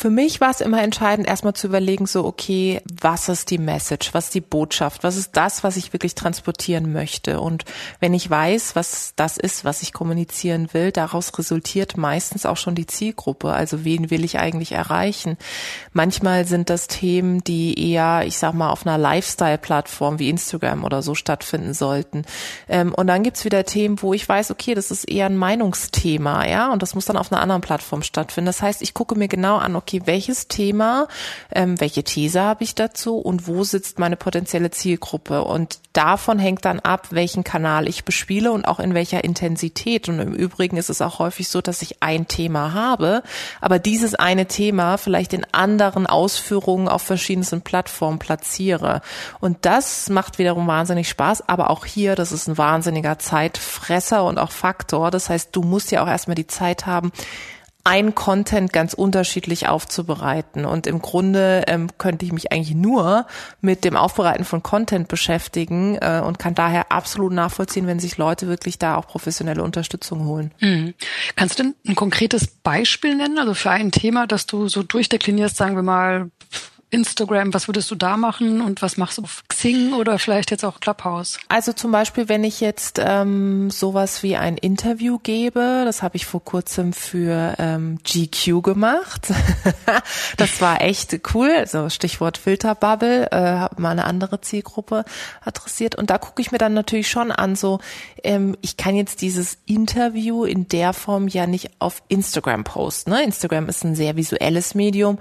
Für 0.00 0.08
mich 0.08 0.40
war 0.40 0.48
es 0.48 0.62
immer 0.62 0.82
entscheidend, 0.82 1.28
erstmal 1.28 1.52
zu 1.52 1.66
überlegen, 1.66 2.06
so, 2.06 2.24
okay, 2.24 2.80
was 3.02 3.28
ist 3.28 3.50
die 3.50 3.58
Message, 3.58 4.14
was 4.14 4.24
ist 4.28 4.34
die 4.34 4.40
Botschaft, 4.40 5.04
was 5.04 5.18
ist 5.18 5.36
das, 5.36 5.62
was 5.62 5.76
ich 5.76 5.92
wirklich 5.92 6.14
transportieren 6.14 6.90
möchte? 6.90 7.38
Und 7.38 7.66
wenn 7.98 8.14
ich 8.14 8.30
weiß, 8.30 8.76
was 8.76 9.12
das 9.16 9.36
ist, 9.36 9.66
was 9.66 9.82
ich 9.82 9.92
kommunizieren 9.92 10.70
will, 10.72 10.90
daraus 10.90 11.38
resultiert 11.38 11.98
meistens 11.98 12.46
auch 12.46 12.56
schon 12.56 12.74
die 12.74 12.86
Zielgruppe. 12.86 13.52
Also 13.52 13.84
wen 13.84 14.08
will 14.10 14.24
ich 14.24 14.38
eigentlich 14.38 14.72
erreichen? 14.72 15.36
Manchmal 15.92 16.46
sind 16.46 16.70
das 16.70 16.86
Themen, 16.86 17.44
die 17.44 17.92
eher, 17.92 18.22
ich 18.24 18.38
sag 18.38 18.54
mal, 18.54 18.70
auf 18.70 18.86
einer 18.86 18.96
Lifestyle-Plattform 18.96 20.18
wie 20.18 20.30
Instagram 20.30 20.82
oder 20.84 21.02
so 21.02 21.14
stattfinden 21.14 21.74
sollten. 21.74 22.24
Ähm, 22.70 22.94
und 22.94 23.06
dann 23.06 23.22
gibt's 23.22 23.44
wieder 23.44 23.66
Themen, 23.66 24.00
wo 24.00 24.14
ich 24.14 24.26
weiß, 24.26 24.50
okay, 24.50 24.72
das 24.72 24.90
ist 24.90 25.04
eher 25.04 25.26
ein 25.26 25.36
Meinungsthema, 25.36 26.46
ja, 26.46 26.72
und 26.72 26.80
das 26.80 26.94
muss 26.94 27.04
dann 27.04 27.18
auf 27.18 27.30
einer 27.30 27.42
anderen 27.42 27.60
Plattform 27.60 28.02
stattfinden. 28.02 28.46
Das 28.46 28.62
heißt, 28.62 28.80
ich 28.80 28.94
gucke 28.94 29.14
mir 29.14 29.28
genau 29.28 29.58
an, 29.58 29.76
okay, 29.76 29.89
okay, 29.90 30.02
welches 30.06 30.48
Thema, 30.48 31.08
ähm, 31.52 31.80
welche 31.80 32.04
These 32.04 32.40
habe 32.40 32.64
ich 32.64 32.74
dazu 32.74 33.18
und 33.18 33.46
wo 33.46 33.64
sitzt 33.64 33.98
meine 33.98 34.16
potenzielle 34.16 34.70
Zielgruppe? 34.70 35.42
Und 35.42 35.80
davon 35.92 36.38
hängt 36.38 36.64
dann 36.64 36.80
ab, 36.80 37.08
welchen 37.10 37.44
Kanal 37.44 37.88
ich 37.88 38.04
bespiele 38.04 38.52
und 38.52 38.66
auch 38.66 38.78
in 38.78 38.94
welcher 38.94 39.24
Intensität. 39.24 40.08
Und 40.08 40.20
im 40.20 40.32
Übrigen 40.32 40.76
ist 40.76 40.90
es 40.90 41.02
auch 41.02 41.18
häufig 41.18 41.48
so, 41.48 41.60
dass 41.60 41.82
ich 41.82 42.02
ein 42.02 42.28
Thema 42.28 42.72
habe, 42.72 43.22
aber 43.60 43.78
dieses 43.78 44.14
eine 44.14 44.46
Thema 44.46 44.96
vielleicht 44.96 45.32
in 45.32 45.46
anderen 45.52 46.06
Ausführungen 46.06 46.88
auf 46.88 47.02
verschiedensten 47.02 47.62
Plattformen 47.62 48.18
platziere. 48.18 49.02
Und 49.40 49.58
das 49.62 50.08
macht 50.08 50.38
wiederum 50.38 50.66
wahnsinnig 50.66 51.08
Spaß, 51.08 51.48
aber 51.48 51.70
auch 51.70 51.84
hier, 51.84 52.14
das 52.14 52.32
ist 52.32 52.48
ein 52.48 52.58
wahnsinniger 52.58 53.18
Zeitfresser 53.18 54.24
und 54.24 54.38
auch 54.38 54.52
Faktor. 54.52 55.10
Das 55.10 55.28
heißt, 55.28 55.50
du 55.52 55.62
musst 55.62 55.90
ja 55.90 56.02
auch 56.02 56.08
erstmal 56.08 56.36
die 56.36 56.46
Zeit 56.46 56.86
haben, 56.86 57.10
ein 57.84 58.14
Content 58.14 58.72
ganz 58.72 58.94
unterschiedlich 58.94 59.68
aufzubereiten. 59.68 60.64
Und 60.64 60.86
im 60.86 61.00
Grunde 61.00 61.64
ähm, 61.66 61.88
könnte 61.98 62.24
ich 62.24 62.32
mich 62.32 62.52
eigentlich 62.52 62.74
nur 62.74 63.26
mit 63.60 63.84
dem 63.84 63.96
Aufbereiten 63.96 64.44
von 64.44 64.62
Content 64.62 65.08
beschäftigen 65.08 65.96
äh, 66.00 66.20
und 66.24 66.38
kann 66.38 66.54
daher 66.54 66.92
absolut 66.92 67.32
nachvollziehen, 67.32 67.86
wenn 67.86 67.98
sich 67.98 68.18
Leute 68.18 68.48
wirklich 68.48 68.78
da 68.78 68.96
auch 68.96 69.06
professionelle 69.06 69.62
Unterstützung 69.62 70.26
holen. 70.26 70.52
Mhm. 70.60 70.94
Kannst 71.36 71.58
du 71.58 71.62
denn 71.62 71.74
ein 71.86 71.94
konkretes 71.94 72.46
Beispiel 72.46 73.16
nennen, 73.16 73.38
also 73.38 73.54
für 73.54 73.70
ein 73.70 73.90
Thema, 73.90 74.26
das 74.26 74.46
du 74.46 74.68
so 74.68 74.82
durchdeklinierst, 74.82 75.56
sagen 75.56 75.76
wir 75.76 75.82
mal, 75.82 76.30
Instagram, 76.90 77.54
was 77.54 77.68
würdest 77.68 77.90
du 77.90 77.94
da 77.94 78.16
machen 78.16 78.60
und 78.60 78.82
was 78.82 78.96
machst 78.96 79.18
du 79.18 79.22
auf 79.22 79.42
Xing 79.48 79.92
oder 79.92 80.18
vielleicht 80.18 80.50
jetzt 80.50 80.64
auch 80.64 80.80
Clubhouse? 80.80 81.38
Also 81.48 81.72
zum 81.72 81.92
Beispiel, 81.92 82.28
wenn 82.28 82.42
ich 82.42 82.60
jetzt 82.60 83.00
ähm, 83.02 83.70
sowas 83.70 84.22
wie 84.22 84.36
ein 84.36 84.56
Interview 84.56 85.18
gebe, 85.22 85.82
das 85.84 86.02
habe 86.02 86.16
ich 86.16 86.26
vor 86.26 86.44
kurzem 86.44 86.92
für 86.92 87.54
ähm, 87.58 87.98
GQ 88.02 88.62
gemacht. 88.62 89.28
das 90.36 90.60
war 90.60 90.80
echt 90.82 91.20
cool. 91.34 91.50
Also 91.56 91.88
Stichwort 91.90 92.38
Filterbubble, 92.38 93.30
äh, 93.30 93.36
habe 93.36 93.80
mal 93.80 93.90
eine 93.90 94.04
andere 94.04 94.40
Zielgruppe 94.40 95.04
adressiert. 95.44 95.94
Und 95.94 96.10
da 96.10 96.18
gucke 96.18 96.42
ich 96.42 96.50
mir 96.50 96.58
dann 96.58 96.74
natürlich 96.74 97.08
schon 97.08 97.30
an, 97.30 97.54
so 97.54 97.78
ähm, 98.24 98.56
ich 98.62 98.76
kann 98.76 98.96
jetzt 98.96 99.22
dieses 99.22 99.58
Interview 99.66 100.44
in 100.44 100.66
der 100.68 100.92
Form 100.92 101.28
ja 101.28 101.46
nicht 101.46 101.70
auf 101.78 102.02
Instagram 102.08 102.64
posten. 102.64 103.10
Ne? 103.10 103.22
Instagram 103.22 103.68
ist 103.68 103.84
ein 103.84 103.94
sehr 103.94 104.16
visuelles 104.16 104.74
Medium. 104.74 105.18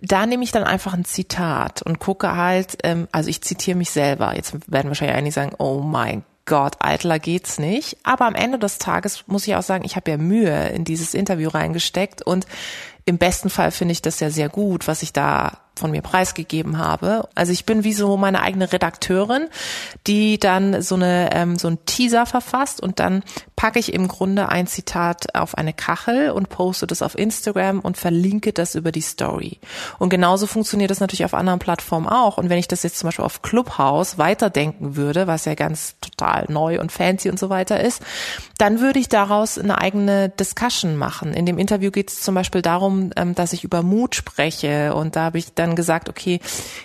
Da 0.00 0.24
nehme 0.24 0.44
ich 0.44 0.50
dann 0.50 0.64
einfach 0.64 0.94
ein 0.94 1.04
Zitat 1.12 1.82
und 1.82 1.98
gucke 1.98 2.36
halt, 2.36 2.78
ähm, 2.82 3.08
also 3.12 3.28
ich 3.28 3.42
zitiere 3.42 3.76
mich 3.76 3.90
selber. 3.90 4.34
Jetzt 4.34 4.70
werden 4.70 4.88
wahrscheinlich 4.88 5.16
einige 5.16 5.34
sagen, 5.34 5.52
oh 5.58 5.80
mein 5.80 6.24
Gott, 6.46 6.76
eitler 6.80 7.18
geht's 7.18 7.58
nicht. 7.58 7.98
Aber 8.02 8.26
am 8.26 8.34
Ende 8.34 8.58
des 8.58 8.78
Tages 8.78 9.24
muss 9.26 9.46
ich 9.46 9.54
auch 9.54 9.62
sagen, 9.62 9.84
ich 9.84 9.96
habe 9.96 10.10
ja 10.10 10.16
Mühe 10.16 10.68
in 10.70 10.84
dieses 10.84 11.14
Interview 11.14 11.48
reingesteckt 11.48 12.22
und 12.22 12.46
im 13.04 13.18
besten 13.18 13.50
Fall 13.50 13.70
finde 13.70 13.92
ich 13.92 14.02
das 14.02 14.20
ja 14.20 14.30
sehr 14.30 14.48
gut, 14.48 14.88
was 14.88 15.02
ich 15.02 15.12
da 15.12 15.58
von 15.80 15.90
mir 15.90 16.02
preisgegeben 16.02 16.78
habe. 16.78 17.28
Also 17.34 17.52
ich 17.52 17.66
bin 17.66 17.82
wie 17.82 17.92
so 17.92 18.16
meine 18.16 18.42
eigene 18.42 18.72
Redakteurin, 18.72 19.48
die 20.06 20.38
dann 20.38 20.82
so 20.82 20.94
eine 20.94 21.30
ähm, 21.32 21.58
so 21.58 21.68
ein 21.68 21.84
Teaser 21.86 22.26
verfasst 22.26 22.80
und 22.80 23.00
dann 23.00 23.24
packe 23.56 23.78
ich 23.78 23.92
im 23.92 24.08
Grunde 24.08 24.48
ein 24.48 24.66
Zitat 24.66 25.34
auf 25.34 25.58
eine 25.58 25.72
Kachel 25.72 26.30
und 26.30 26.48
poste 26.48 26.86
das 26.86 27.02
auf 27.02 27.18
Instagram 27.18 27.80
und 27.80 27.98
verlinke 27.98 28.52
das 28.52 28.74
über 28.74 28.92
die 28.92 29.00
Story. 29.00 29.58
Und 29.98 30.08
genauso 30.08 30.46
funktioniert 30.46 30.90
das 30.90 31.00
natürlich 31.00 31.24
auf 31.24 31.34
anderen 31.34 31.58
Plattformen 31.58 32.08
auch. 32.08 32.38
Und 32.38 32.48
wenn 32.48 32.58
ich 32.58 32.68
das 32.68 32.82
jetzt 32.82 32.98
zum 32.98 33.08
Beispiel 33.08 33.24
auf 33.24 33.42
Clubhouse 33.42 34.16
weiterdenken 34.16 34.96
würde, 34.96 35.26
was 35.26 35.44
ja 35.44 35.54
ganz 35.54 35.96
total 36.00 36.46
neu 36.48 36.80
und 36.80 36.92
fancy 36.92 37.28
und 37.28 37.38
so 37.38 37.50
weiter 37.50 37.80
ist, 37.80 38.02
dann 38.56 38.80
würde 38.80 38.98
ich 38.98 39.08
daraus 39.08 39.58
eine 39.58 39.78
eigene 39.78 40.28
Discussion 40.28 40.96
machen. 40.96 41.32
In 41.32 41.46
dem 41.46 41.58
Interview 41.58 41.90
geht 41.90 42.10
es 42.10 42.20
zum 42.20 42.34
Beispiel 42.34 42.62
darum, 42.62 43.10
ähm, 43.16 43.34
dass 43.34 43.52
ich 43.52 43.64
über 43.64 43.82
Mut 43.82 44.14
spreche 44.14 44.94
und 44.94 45.16
da 45.16 45.24
habe 45.24 45.38
ich 45.38 45.54
dann 45.54 45.69
gesagt, 45.76 46.08
okay, 46.08 46.40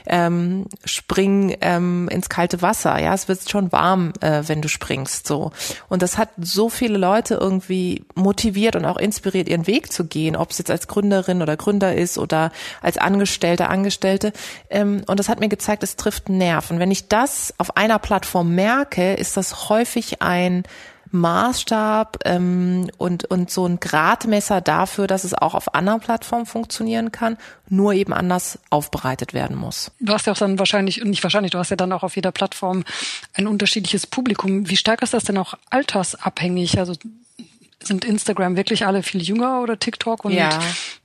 ähm, 0.05 0.65
spring 0.83 1.55
ähm, 1.61 2.07
ins 2.09 2.29
kalte 2.29 2.61
Wasser. 2.61 2.99
Ja, 2.99 3.13
es 3.13 3.27
wird 3.27 3.49
schon 3.49 3.71
warm, 3.71 4.13
äh, 4.21 4.43
wenn 4.47 4.61
du 4.61 4.67
springst. 4.67 5.27
So 5.27 5.51
und 5.89 6.01
das 6.01 6.17
hat 6.17 6.29
so 6.37 6.69
viele 6.69 6.97
Leute 6.97 7.35
irgendwie 7.35 8.05
motiviert 8.15 8.75
und 8.75 8.85
auch 8.85 8.97
inspiriert, 8.97 9.47
ihren 9.47 9.67
Weg 9.67 9.91
zu 9.91 10.05
gehen, 10.05 10.35
ob 10.35 10.51
es 10.51 10.57
jetzt 10.57 10.71
als 10.71 10.87
Gründerin 10.87 11.41
oder 11.41 11.57
Gründer 11.57 11.95
ist 11.95 12.17
oder 12.17 12.51
als 12.81 12.97
Angestellter, 12.97 13.69
Angestellte. 13.69 14.33
Ähm, 14.69 15.03
und 15.07 15.19
das 15.19 15.29
hat 15.29 15.39
mir 15.39 15.49
gezeigt, 15.49 15.83
es 15.83 15.95
trifft 15.95 16.29
einen 16.29 16.37
wenn 16.79 16.91
ich 16.91 17.07
das 17.07 17.53
auf 17.57 17.77
einer 17.77 17.99
Plattform 17.99 18.53
merke, 18.53 19.13
ist 19.13 19.37
das 19.37 19.69
häufig 19.69 20.21
ein 20.21 20.63
Maßstab 21.15 22.19
ähm, 22.25 22.89
und, 22.98 23.25
und 23.25 23.50
so 23.50 23.65
ein 23.65 23.79
Gradmesser 23.79 24.62
dafür, 24.62 25.07
dass 25.07 25.24
es 25.24 25.34
auch 25.34 25.55
auf 25.55 25.74
anderen 25.74 26.00
Plattformen 26.00 26.45
funktionieren 26.45 27.12
kann, 27.12 27.38
nur 27.67 27.93
eben 27.93 28.13
anders 28.13 28.60
aufbereitet 28.69 29.34
werden 29.34 29.55
muss. 29.55 29.91
Du 30.00 30.13
hast 30.13 30.27
ja 30.27 30.34
auch 30.34 30.38
dann 30.38 30.60
wahrscheinlich, 30.60 31.03
nicht 31.03 31.24
wahrscheinlich, 31.24 31.51
du 31.51 31.57
hast 31.57 31.69
ja 31.69 31.75
dann 31.75 31.91
auch 31.91 32.03
auf 32.03 32.15
jeder 32.15 32.31
Plattform 32.31 32.84
ein 33.34 33.48
unterschiedliches 33.48 34.05
Publikum. 34.07 34.69
Wie 34.69 34.77
stark 34.77 35.01
ist 35.01 35.13
das 35.13 35.24
denn 35.24 35.38
auch 35.38 35.55
altersabhängig? 35.69 36.79
Also 36.79 36.93
sind 37.81 38.05
Instagram 38.05 38.55
wirklich 38.55 38.86
alle 38.86 39.03
viel 39.03 39.22
jünger 39.22 39.62
oder 39.62 39.77
TikTok 39.79 40.25
und 40.25 40.34
ja, 40.34 40.60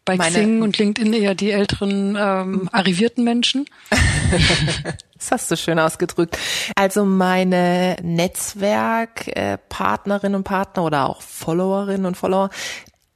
bei 0.04 0.16
Xing 0.16 0.62
und 0.62 0.78
LinkedIn 0.78 1.12
eher 1.12 1.34
die 1.34 1.50
älteren 1.50 2.16
ähm, 2.18 2.68
arrivierten 2.72 3.24
Menschen? 3.24 3.66
Das 5.20 5.30
hast 5.32 5.50
du 5.50 5.56
schön 5.56 5.78
ausgedrückt. 5.78 6.38
Also 6.74 7.04
meine 7.04 7.96
Netzwerkpartnerinnen 8.02 10.36
und 10.36 10.44
Partner 10.44 10.84
oder 10.84 11.10
auch 11.10 11.20
Followerinnen 11.20 12.06
und 12.06 12.16
Follower, 12.16 12.48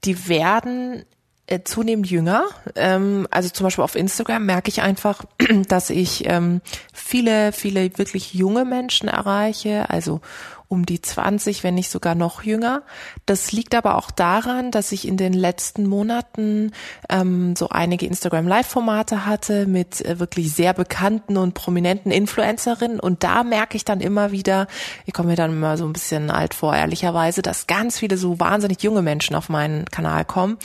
die 0.05 0.29
werden 0.29 1.07
äh, 1.47 1.61
zunehmend 1.63 2.11
jünger. 2.11 2.45
Ähm, 2.75 3.27
also 3.31 3.49
zum 3.51 3.65
Beispiel 3.65 3.85
auf 3.85 3.97
Instagram 3.97 4.47
merke 4.47 4.69
ich 4.71 4.83
einfach, 4.83 5.25
dass 5.69 5.91
ich 5.91 6.29
ähm, 6.29 6.61
viele, 6.93 7.53
viele 7.53 7.99
wirklich 7.99 8.35
junge 8.35 8.65
Menschen 8.65 9.09
erreiche, 9.09 9.91
also 9.91 10.21
um 10.69 10.87
die 10.87 11.01
20, 11.01 11.63
wenn 11.63 11.75
nicht 11.75 11.91
sogar 11.91 12.15
noch 12.15 12.43
jünger. 12.43 12.83
Das 13.27 13.53
liegt 13.53 13.75
aber 13.75 13.97
auch 13.97 14.11
daran, 14.11 14.71
dass 14.71 14.93
ich 14.93 15.07
in 15.07 15.17
den 15.17 15.33
letzten 15.33 15.87
Monaten 15.87 16.73
ähm, 17.09 17.55
so 17.55 17.69
einige 17.69 18.07
Instagram 18.07 18.49
Live-Formate 18.49 19.27
hatte 19.27 19.67
mit 19.67 20.05
äh, 20.05 20.19
wirklich 20.19 20.53
sehr 20.53 20.73
bekannten 20.73 21.37
und 21.37 21.55
prominenten 21.55 22.11
Influencerinnen. 22.11 22.99
Und 22.99 23.23
da 23.23 23.45
merke 23.45 23.77
ich 23.77 23.85
dann 23.85 24.01
immer 24.01 24.33
wieder, 24.33 24.67
ich 25.07 25.13
komme 25.13 25.31
mir 25.31 25.37
dann 25.37 25.53
immer 25.53 25.77
so 25.77 25.85
ein 25.85 25.93
bisschen 25.93 26.31
alt 26.31 26.55
vor, 26.55 26.75
ehrlicherweise, 26.75 27.43
dass 27.43 27.67
ganz 27.67 27.99
viele 27.99 28.17
so 28.17 28.41
wahnsinnig 28.41 28.83
junge 28.83 29.03
Menschen 29.03 29.37
auf 29.37 29.49
meinen 29.49 29.85
Kanal 29.87 30.25
kommen 30.25 30.59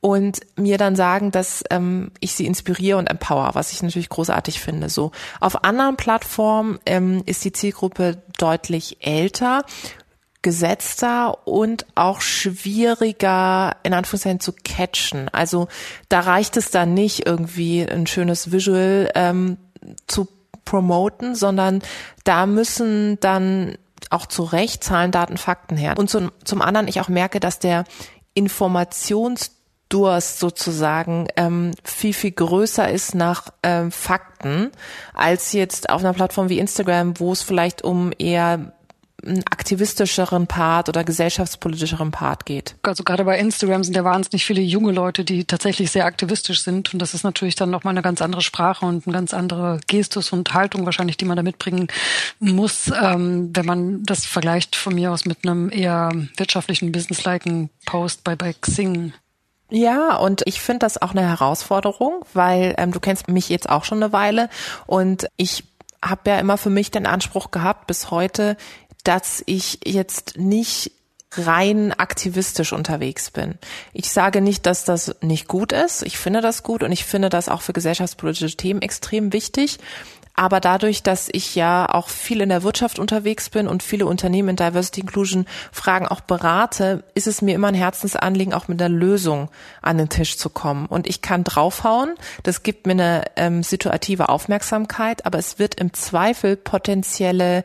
und 0.00 0.40
mir 0.56 0.78
dann 0.78 0.96
sagen, 0.96 1.30
dass 1.30 1.64
ähm, 1.70 2.10
ich 2.20 2.34
sie 2.34 2.46
inspiriere 2.46 2.98
und 2.98 3.08
empower, 3.08 3.54
was 3.54 3.72
ich 3.72 3.82
natürlich 3.82 4.08
großartig 4.08 4.60
finde. 4.60 4.88
So 4.88 5.12
auf 5.40 5.64
anderen 5.64 5.96
Plattformen 5.96 6.78
ähm, 6.86 7.22
ist 7.26 7.44
die 7.44 7.52
Zielgruppe 7.52 8.22
deutlich 8.38 8.98
älter 9.00 9.64
gesetzter 10.46 11.48
und 11.48 11.86
auch 11.96 12.20
schwieriger 12.20 13.74
in 13.82 13.92
Anführungszeichen 13.92 14.38
zu 14.38 14.52
catchen. 14.52 15.28
Also 15.32 15.66
da 16.08 16.20
reicht 16.20 16.56
es 16.56 16.70
dann 16.70 16.94
nicht 16.94 17.26
irgendwie 17.26 17.82
ein 17.82 18.06
schönes 18.06 18.52
Visual 18.52 19.10
ähm, 19.16 19.56
zu 20.06 20.28
promoten, 20.64 21.34
sondern 21.34 21.82
da 22.22 22.46
müssen 22.46 23.18
dann 23.18 23.76
auch 24.10 24.26
zu 24.26 24.44
Recht 24.44 24.84
Zahlen, 24.84 25.10
Daten, 25.10 25.36
Fakten 25.36 25.76
her. 25.76 25.94
Und 25.98 26.10
zum, 26.10 26.30
zum 26.44 26.62
anderen 26.62 26.86
ich 26.86 27.00
auch 27.00 27.08
merke, 27.08 27.40
dass 27.40 27.58
der 27.58 27.82
Informations 28.34 29.55
Durst 29.88 30.40
sozusagen 30.40 31.28
ähm, 31.36 31.72
viel, 31.84 32.12
viel 32.12 32.32
größer 32.32 32.90
ist 32.90 33.14
nach 33.14 33.50
ähm, 33.62 33.92
Fakten 33.92 34.72
als 35.14 35.52
jetzt 35.52 35.90
auf 35.90 36.00
einer 36.00 36.12
Plattform 36.12 36.48
wie 36.48 36.58
Instagram, 36.58 37.20
wo 37.20 37.32
es 37.32 37.42
vielleicht 37.42 37.82
um 37.82 38.12
eher 38.18 38.72
einen 39.24 39.42
aktivistischeren 39.46 40.46
Part 40.46 40.88
oder 40.88 41.04
gesellschaftspolitischeren 41.04 42.10
Part 42.10 42.46
geht. 42.46 42.76
Also 42.82 43.02
gerade 43.02 43.24
bei 43.24 43.38
Instagram 43.38 43.82
sind 43.82 43.96
ja 43.96 44.04
wahnsinnig 44.04 44.44
viele 44.44 44.60
junge 44.60 44.92
Leute, 44.92 45.24
die 45.24 45.44
tatsächlich 45.44 45.90
sehr 45.90 46.04
aktivistisch 46.04 46.62
sind. 46.62 46.92
Und 46.92 47.00
das 47.00 47.14
ist 47.14 47.24
natürlich 47.24 47.54
dann 47.54 47.70
nochmal 47.70 47.92
eine 47.92 48.02
ganz 48.02 48.22
andere 48.22 48.42
Sprache 48.42 48.84
und 48.86 49.06
eine 49.06 49.14
ganz 49.14 49.34
andere 49.34 49.80
Gestus 49.86 50.32
und 50.32 50.52
Haltung 50.54 50.84
wahrscheinlich, 50.84 51.16
die 51.16 51.24
man 51.24 51.36
da 51.36 51.42
mitbringen 51.42 51.88
muss, 52.38 52.90
ähm, 53.02 53.50
wenn 53.54 53.66
man 53.66 54.02
das 54.04 54.26
vergleicht 54.26 54.76
von 54.76 54.94
mir 54.94 55.12
aus 55.12 55.24
mit 55.24 55.38
einem 55.42 55.70
eher 55.70 56.10
wirtschaftlichen, 56.36 56.92
business-liken 56.92 57.70
Post 57.84 58.22
bei, 58.24 58.36
bei 58.36 58.52
Xing. 58.52 59.12
Ja, 59.68 60.16
und 60.16 60.42
ich 60.46 60.60
finde 60.60 60.80
das 60.80 61.00
auch 61.00 61.10
eine 61.10 61.28
Herausforderung, 61.28 62.24
weil 62.34 62.74
ähm, 62.78 62.92
du 62.92 63.00
kennst 63.00 63.28
mich 63.28 63.48
jetzt 63.48 63.68
auch 63.68 63.84
schon 63.84 64.02
eine 64.02 64.12
Weile 64.12 64.48
und 64.86 65.26
ich 65.36 65.64
habe 66.02 66.30
ja 66.30 66.38
immer 66.38 66.56
für 66.56 66.70
mich 66.70 66.90
den 66.90 67.06
Anspruch 67.06 67.50
gehabt 67.50 67.86
bis 67.86 68.10
heute, 68.10 68.56
dass 69.02 69.42
ich 69.46 69.80
jetzt 69.84 70.36
nicht 70.36 70.92
rein 71.32 71.92
aktivistisch 71.92 72.72
unterwegs 72.72 73.30
bin. 73.30 73.56
Ich 73.92 74.10
sage 74.10 74.40
nicht, 74.40 74.66
dass 74.66 74.84
das 74.84 75.16
nicht 75.20 75.48
gut 75.48 75.72
ist. 75.72 76.02
Ich 76.02 76.18
finde 76.18 76.40
das 76.40 76.62
gut 76.62 76.82
und 76.82 76.92
ich 76.92 77.04
finde 77.04 77.28
das 77.28 77.48
auch 77.48 77.62
für 77.62 77.72
gesellschaftspolitische 77.72 78.56
Themen 78.56 78.82
extrem 78.82 79.32
wichtig. 79.32 79.78
Aber 80.36 80.60
dadurch, 80.60 81.02
dass 81.02 81.28
ich 81.32 81.54
ja 81.54 81.88
auch 81.88 82.08
viel 82.08 82.42
in 82.42 82.50
der 82.50 82.62
Wirtschaft 82.62 82.98
unterwegs 82.98 83.48
bin 83.48 83.66
und 83.66 83.82
viele 83.82 84.04
Unternehmen 84.06 84.50
in 84.50 84.56
Diversity 84.56 85.00
Inclusion 85.00 85.46
Fragen 85.72 86.06
auch 86.06 86.20
berate, 86.20 87.02
ist 87.14 87.26
es 87.26 87.40
mir 87.40 87.54
immer 87.54 87.68
ein 87.68 87.74
Herzensanliegen, 87.74 88.52
auch 88.52 88.68
mit 88.68 88.80
einer 88.80 88.94
Lösung 88.94 89.48
an 89.80 89.96
den 89.96 90.10
Tisch 90.10 90.36
zu 90.36 90.50
kommen. 90.50 90.86
Und 90.86 91.06
ich 91.06 91.22
kann 91.22 91.42
draufhauen, 91.42 92.14
das 92.42 92.62
gibt 92.62 92.86
mir 92.86 92.92
eine 92.92 93.24
ähm, 93.36 93.62
situative 93.62 94.28
Aufmerksamkeit, 94.28 95.24
aber 95.24 95.38
es 95.38 95.58
wird 95.58 95.76
im 95.76 95.94
Zweifel 95.94 96.56
potenzielle 96.56 97.64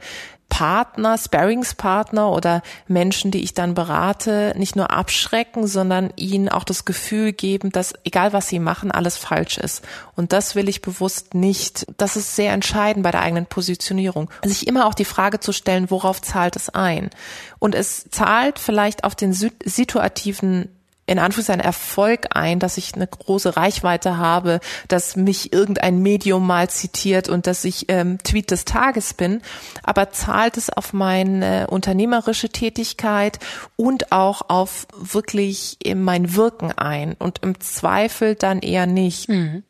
Partner, 0.52 1.18
Sparringspartner 1.18 2.30
oder 2.30 2.62
Menschen, 2.90 3.32
die 3.32 3.42
ich 3.42 3.54
dann 3.54 3.74
berate, 3.74 4.54
nicht 4.58 4.76
nur 4.76 4.92
abschrecken, 4.92 5.66
sondern 5.66 6.12
ihnen 6.18 6.50
auch 6.50 6.66
das 6.66 6.84
Gefühl 6.84 7.32
geben, 7.32 7.72
dass 7.72 7.94
egal 8.04 8.34
was 8.34 8.50
sie 8.50 8.60
machen, 8.60 8.92
alles 8.92 9.16
falsch 9.16 9.58
ist. 9.58 9.82
Und 10.18 10.34
das 10.34 10.54
will 10.54 10.68
ich 10.68 10.82
bewusst 10.82 11.36
nicht. 11.36 11.88
Das 11.96 12.18
ist 12.18 12.36
sehr 12.36 12.52
entscheidend 12.52 13.04
bei 13.04 13.12
der 13.12 13.22
eigenen 13.22 13.46
Positionierung. 13.46 14.30
Sich 14.44 14.68
immer 14.68 14.88
auch 14.88 14.94
die 14.94 15.06
Frage 15.06 15.40
zu 15.40 15.54
stellen, 15.54 15.90
worauf 15.90 16.22
zahlt 16.22 16.58
es 16.58 16.68
ein? 16.68 17.12
Und 17.58 17.74
es 17.74 18.10
zahlt 18.12 18.60
vielleicht 18.60 19.06
auf 19.06 19.16
den 19.16 19.32
situativen 19.32 20.68
in 21.12 21.20
Anführungszeichen 21.20 21.62
Erfolg 21.62 22.28
ein, 22.32 22.60
dass 22.60 22.78
ich 22.78 22.96
eine 22.96 23.06
große 23.06 23.58
Reichweite 23.58 24.16
habe, 24.16 24.62
dass 24.88 25.18
mich 25.18 25.52
irgendein 25.52 26.00
Medium 26.00 26.48
mal 26.48 26.70
zitiert 26.70 27.28
und 27.28 27.48
dass 27.48 27.66
ich 27.66 27.88
ähm, 27.90 28.18
Tweet 28.24 28.50
des 28.50 28.64
Tages 28.64 29.14
bin, 29.14 29.42
aber 29.84 30.12
zahlt 30.12 30.56
es 30.56 30.70
auf 30.70 30.94
meine 30.94 31.68
unternehmerische 31.68 32.48
Tätigkeit 32.48 33.40
und 33.76 34.14
auch 34.14 34.44
auf 34.48 34.88
wirklich 34.96 35.80
mein 35.94 36.34
Wirken 36.34 36.72
ein 36.72 37.16
und 37.20 37.40
im 37.44 37.60
Zweifel 37.60 38.36
dann 38.36 38.60
eher 38.60 38.86
nicht. 38.86 39.28
Mhm. 39.28 39.64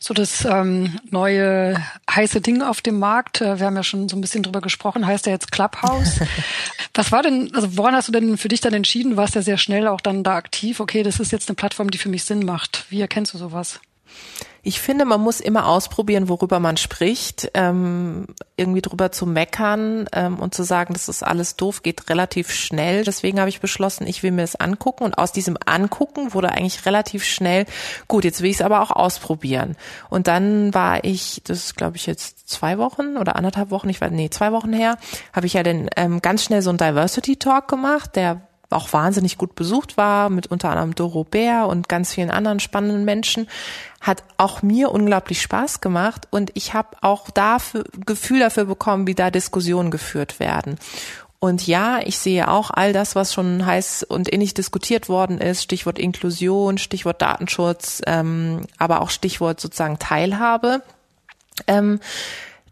So 0.00 0.14
das 0.14 0.46
ähm, 0.46 0.98
neue 1.10 1.76
heiße 2.10 2.40
Ding 2.40 2.62
auf 2.62 2.80
dem 2.80 2.98
Markt, 2.98 3.42
äh, 3.42 3.58
wir 3.58 3.66
haben 3.66 3.76
ja 3.76 3.82
schon 3.82 4.08
so 4.08 4.16
ein 4.16 4.22
bisschen 4.22 4.42
drüber 4.42 4.62
gesprochen, 4.62 5.06
heißt 5.06 5.26
ja 5.26 5.32
jetzt 5.32 5.52
Clubhouse. 5.52 6.20
Was 6.94 7.12
war 7.12 7.22
denn, 7.22 7.50
also 7.54 7.76
woran 7.76 7.94
hast 7.94 8.08
du 8.08 8.12
denn 8.12 8.38
für 8.38 8.48
dich 8.48 8.62
dann 8.62 8.72
entschieden? 8.72 9.10
Du 9.10 9.16
warst 9.18 9.34
ja 9.34 9.42
sehr 9.42 9.58
schnell 9.58 9.86
auch 9.88 10.00
dann 10.00 10.24
da 10.24 10.36
aktiv 10.36 10.80
okay, 10.86 11.02
das 11.02 11.18
ist 11.18 11.32
jetzt 11.32 11.48
eine 11.48 11.56
Plattform, 11.56 11.90
die 11.90 11.98
für 11.98 12.08
mich 12.08 12.22
Sinn 12.22 12.46
macht. 12.46 12.86
Wie 12.90 13.00
erkennst 13.00 13.34
du 13.34 13.38
sowas? 13.38 13.80
Ich 14.62 14.80
finde, 14.80 15.04
man 15.04 15.20
muss 15.20 15.40
immer 15.40 15.66
ausprobieren, 15.66 16.28
worüber 16.28 16.60
man 16.60 16.76
spricht. 16.76 17.50
Ähm, 17.54 18.28
irgendwie 18.56 18.82
drüber 18.82 19.10
zu 19.10 19.26
meckern 19.26 20.08
ähm, 20.12 20.38
und 20.38 20.54
zu 20.54 20.62
sagen, 20.62 20.92
das 20.92 21.08
ist 21.08 21.24
alles 21.24 21.56
doof, 21.56 21.82
geht 21.82 22.08
relativ 22.08 22.52
schnell. 22.52 23.02
Deswegen 23.02 23.40
habe 23.40 23.48
ich 23.48 23.60
beschlossen, 23.60 24.06
ich 24.06 24.22
will 24.22 24.30
mir 24.30 24.44
es 24.44 24.54
angucken. 24.54 25.02
Und 25.02 25.18
aus 25.18 25.32
diesem 25.32 25.58
Angucken 25.66 26.34
wurde 26.34 26.52
eigentlich 26.52 26.86
relativ 26.86 27.24
schnell, 27.24 27.66
gut, 28.06 28.22
jetzt 28.22 28.40
will 28.42 28.50
ich 28.50 28.56
es 28.56 28.62
aber 28.62 28.80
auch 28.80 28.92
ausprobieren. 28.92 29.76
Und 30.08 30.28
dann 30.28 30.72
war 30.72 31.02
ich, 31.02 31.42
das 31.42 31.64
ist 31.64 31.76
glaube 31.76 31.96
ich 31.96 32.06
jetzt 32.06 32.48
zwei 32.48 32.78
Wochen 32.78 33.16
oder 33.16 33.34
anderthalb 33.34 33.72
Wochen, 33.72 33.88
ich 33.88 34.00
weiß, 34.00 34.12
nee, 34.12 34.30
zwei 34.30 34.52
Wochen 34.52 34.72
her, 34.72 34.98
habe 35.32 35.46
ich 35.46 35.54
ja 35.54 35.64
dann 35.64 35.90
ähm, 35.96 36.22
ganz 36.22 36.44
schnell 36.44 36.62
so 36.62 36.70
einen 36.70 36.78
Diversity 36.78 37.36
Talk 37.36 37.66
gemacht, 37.66 38.14
der 38.14 38.40
auch 38.70 38.92
wahnsinnig 38.92 39.38
gut 39.38 39.54
besucht 39.54 39.96
war, 39.96 40.30
mit 40.30 40.48
unter 40.48 40.70
anderem 40.70 40.94
Doro 40.94 41.24
Bär 41.24 41.66
und 41.68 41.88
ganz 41.88 42.12
vielen 42.12 42.30
anderen 42.30 42.60
spannenden 42.60 43.04
Menschen, 43.04 43.48
hat 44.00 44.22
auch 44.36 44.62
mir 44.62 44.90
unglaublich 44.90 45.42
Spaß 45.42 45.80
gemacht 45.80 46.28
und 46.30 46.50
ich 46.54 46.74
habe 46.74 46.96
auch 47.00 47.30
dafür 47.30 47.84
Gefühl 48.04 48.40
dafür 48.40 48.64
bekommen, 48.64 49.06
wie 49.06 49.14
da 49.14 49.30
Diskussionen 49.30 49.90
geführt 49.90 50.40
werden. 50.40 50.78
Und 51.38 51.66
ja, 51.66 52.00
ich 52.02 52.18
sehe 52.18 52.50
auch 52.50 52.70
all 52.70 52.92
das, 52.92 53.14
was 53.14 53.34
schon 53.34 53.66
heiß 53.66 54.04
und 54.04 54.28
innig 54.28 54.54
diskutiert 54.54 55.08
worden 55.08 55.38
ist, 55.38 55.62
Stichwort 55.62 55.98
Inklusion, 55.98 56.78
Stichwort 56.78 57.20
Datenschutz, 57.20 58.00
ähm, 58.06 58.62
aber 58.78 59.02
auch 59.02 59.10
Stichwort 59.10 59.60
sozusagen 59.60 59.98
Teilhabe. 59.98 60.82
Ähm, 61.66 62.00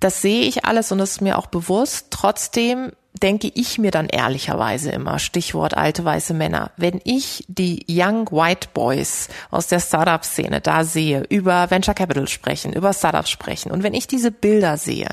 das 0.00 0.22
sehe 0.22 0.42
ich 0.42 0.64
alles 0.64 0.92
und 0.92 0.98
das 0.98 1.12
ist 1.12 1.20
mir 1.20 1.38
auch 1.38 1.46
bewusst. 1.46 2.08
Trotzdem 2.10 2.92
denke 3.22 3.50
ich 3.54 3.78
mir 3.78 3.92
dann 3.92 4.08
ehrlicherweise 4.08 4.90
immer, 4.90 5.20
Stichwort 5.20 5.76
alte 5.76 6.04
weiße 6.04 6.34
Männer, 6.34 6.72
wenn 6.76 7.00
ich 7.04 7.44
die 7.46 7.84
Young 7.88 8.28
White 8.32 8.68
Boys 8.74 9.28
aus 9.52 9.68
der 9.68 9.78
Startup-Szene 9.78 10.60
da 10.60 10.82
sehe, 10.82 11.22
über 11.28 11.70
Venture 11.70 11.94
Capital 11.94 12.26
sprechen, 12.26 12.72
über 12.72 12.92
Startups 12.92 13.30
sprechen 13.30 13.70
und 13.70 13.84
wenn 13.84 13.94
ich 13.94 14.08
diese 14.08 14.32
Bilder 14.32 14.76
sehe, 14.76 15.08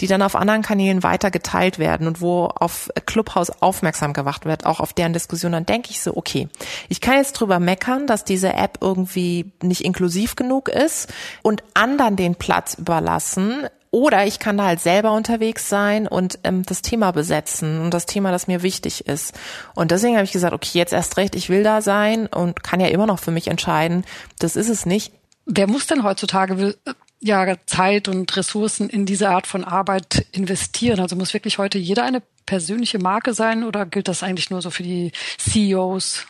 die 0.00 0.08
dann 0.08 0.22
auf 0.22 0.34
anderen 0.34 0.62
Kanälen 0.62 1.04
weiter 1.04 1.30
geteilt 1.30 1.78
werden 1.78 2.08
und 2.08 2.20
wo 2.20 2.46
auf 2.46 2.90
Clubhouse 3.06 3.62
aufmerksam 3.62 4.12
gemacht 4.12 4.44
wird, 4.44 4.66
auch 4.66 4.80
auf 4.80 4.92
deren 4.92 5.12
Diskussion, 5.12 5.52
dann 5.52 5.66
denke 5.66 5.90
ich 5.90 6.00
so, 6.00 6.16
okay, 6.16 6.48
ich 6.88 7.00
kann 7.00 7.14
jetzt 7.14 7.34
drüber 7.34 7.60
meckern, 7.60 8.08
dass 8.08 8.24
diese 8.24 8.54
App 8.54 8.78
irgendwie 8.80 9.52
nicht 9.62 9.84
inklusiv 9.84 10.34
genug 10.34 10.68
ist 10.68 11.12
und 11.42 11.62
anderen 11.74 12.16
den 12.16 12.34
Platz 12.34 12.74
überlassen, 12.74 13.68
oder 13.96 14.26
ich 14.26 14.38
kann 14.38 14.58
da 14.58 14.66
halt 14.66 14.80
selber 14.80 15.12
unterwegs 15.12 15.70
sein 15.70 16.06
und 16.06 16.38
ähm, 16.44 16.64
das 16.66 16.82
Thema 16.82 17.12
besetzen 17.12 17.80
und 17.80 17.94
das 17.94 18.04
Thema, 18.04 18.30
das 18.30 18.46
mir 18.46 18.62
wichtig 18.62 19.06
ist. 19.06 19.32
Und 19.74 19.90
deswegen 19.90 20.16
habe 20.16 20.26
ich 20.26 20.32
gesagt, 20.32 20.52
okay, 20.52 20.78
jetzt 20.78 20.92
erst 20.92 21.16
recht, 21.16 21.34
ich 21.34 21.48
will 21.48 21.62
da 21.62 21.80
sein 21.80 22.26
und 22.26 22.62
kann 22.62 22.80
ja 22.80 22.88
immer 22.88 23.06
noch 23.06 23.18
für 23.18 23.30
mich 23.30 23.48
entscheiden, 23.48 24.04
das 24.38 24.54
ist 24.54 24.68
es 24.68 24.84
nicht. 24.84 25.14
Wer 25.46 25.66
muss 25.66 25.86
denn 25.86 26.02
heutzutage 26.02 26.76
äh, 26.84 26.92
ja 27.20 27.56
Zeit 27.64 28.08
und 28.08 28.36
Ressourcen 28.36 28.90
in 28.90 29.06
diese 29.06 29.30
Art 29.30 29.46
von 29.46 29.64
Arbeit 29.64 30.26
investieren? 30.30 31.00
Also 31.00 31.16
muss 31.16 31.32
wirklich 31.32 31.56
heute 31.56 31.78
jeder 31.78 32.04
eine 32.04 32.20
persönliche 32.44 32.98
Marke 32.98 33.32
sein 33.32 33.64
oder 33.64 33.86
gilt 33.86 34.08
das 34.08 34.22
eigentlich 34.22 34.50
nur 34.50 34.60
so 34.60 34.68
für 34.68 34.82
die 34.82 35.12
CEOs? 35.38 36.26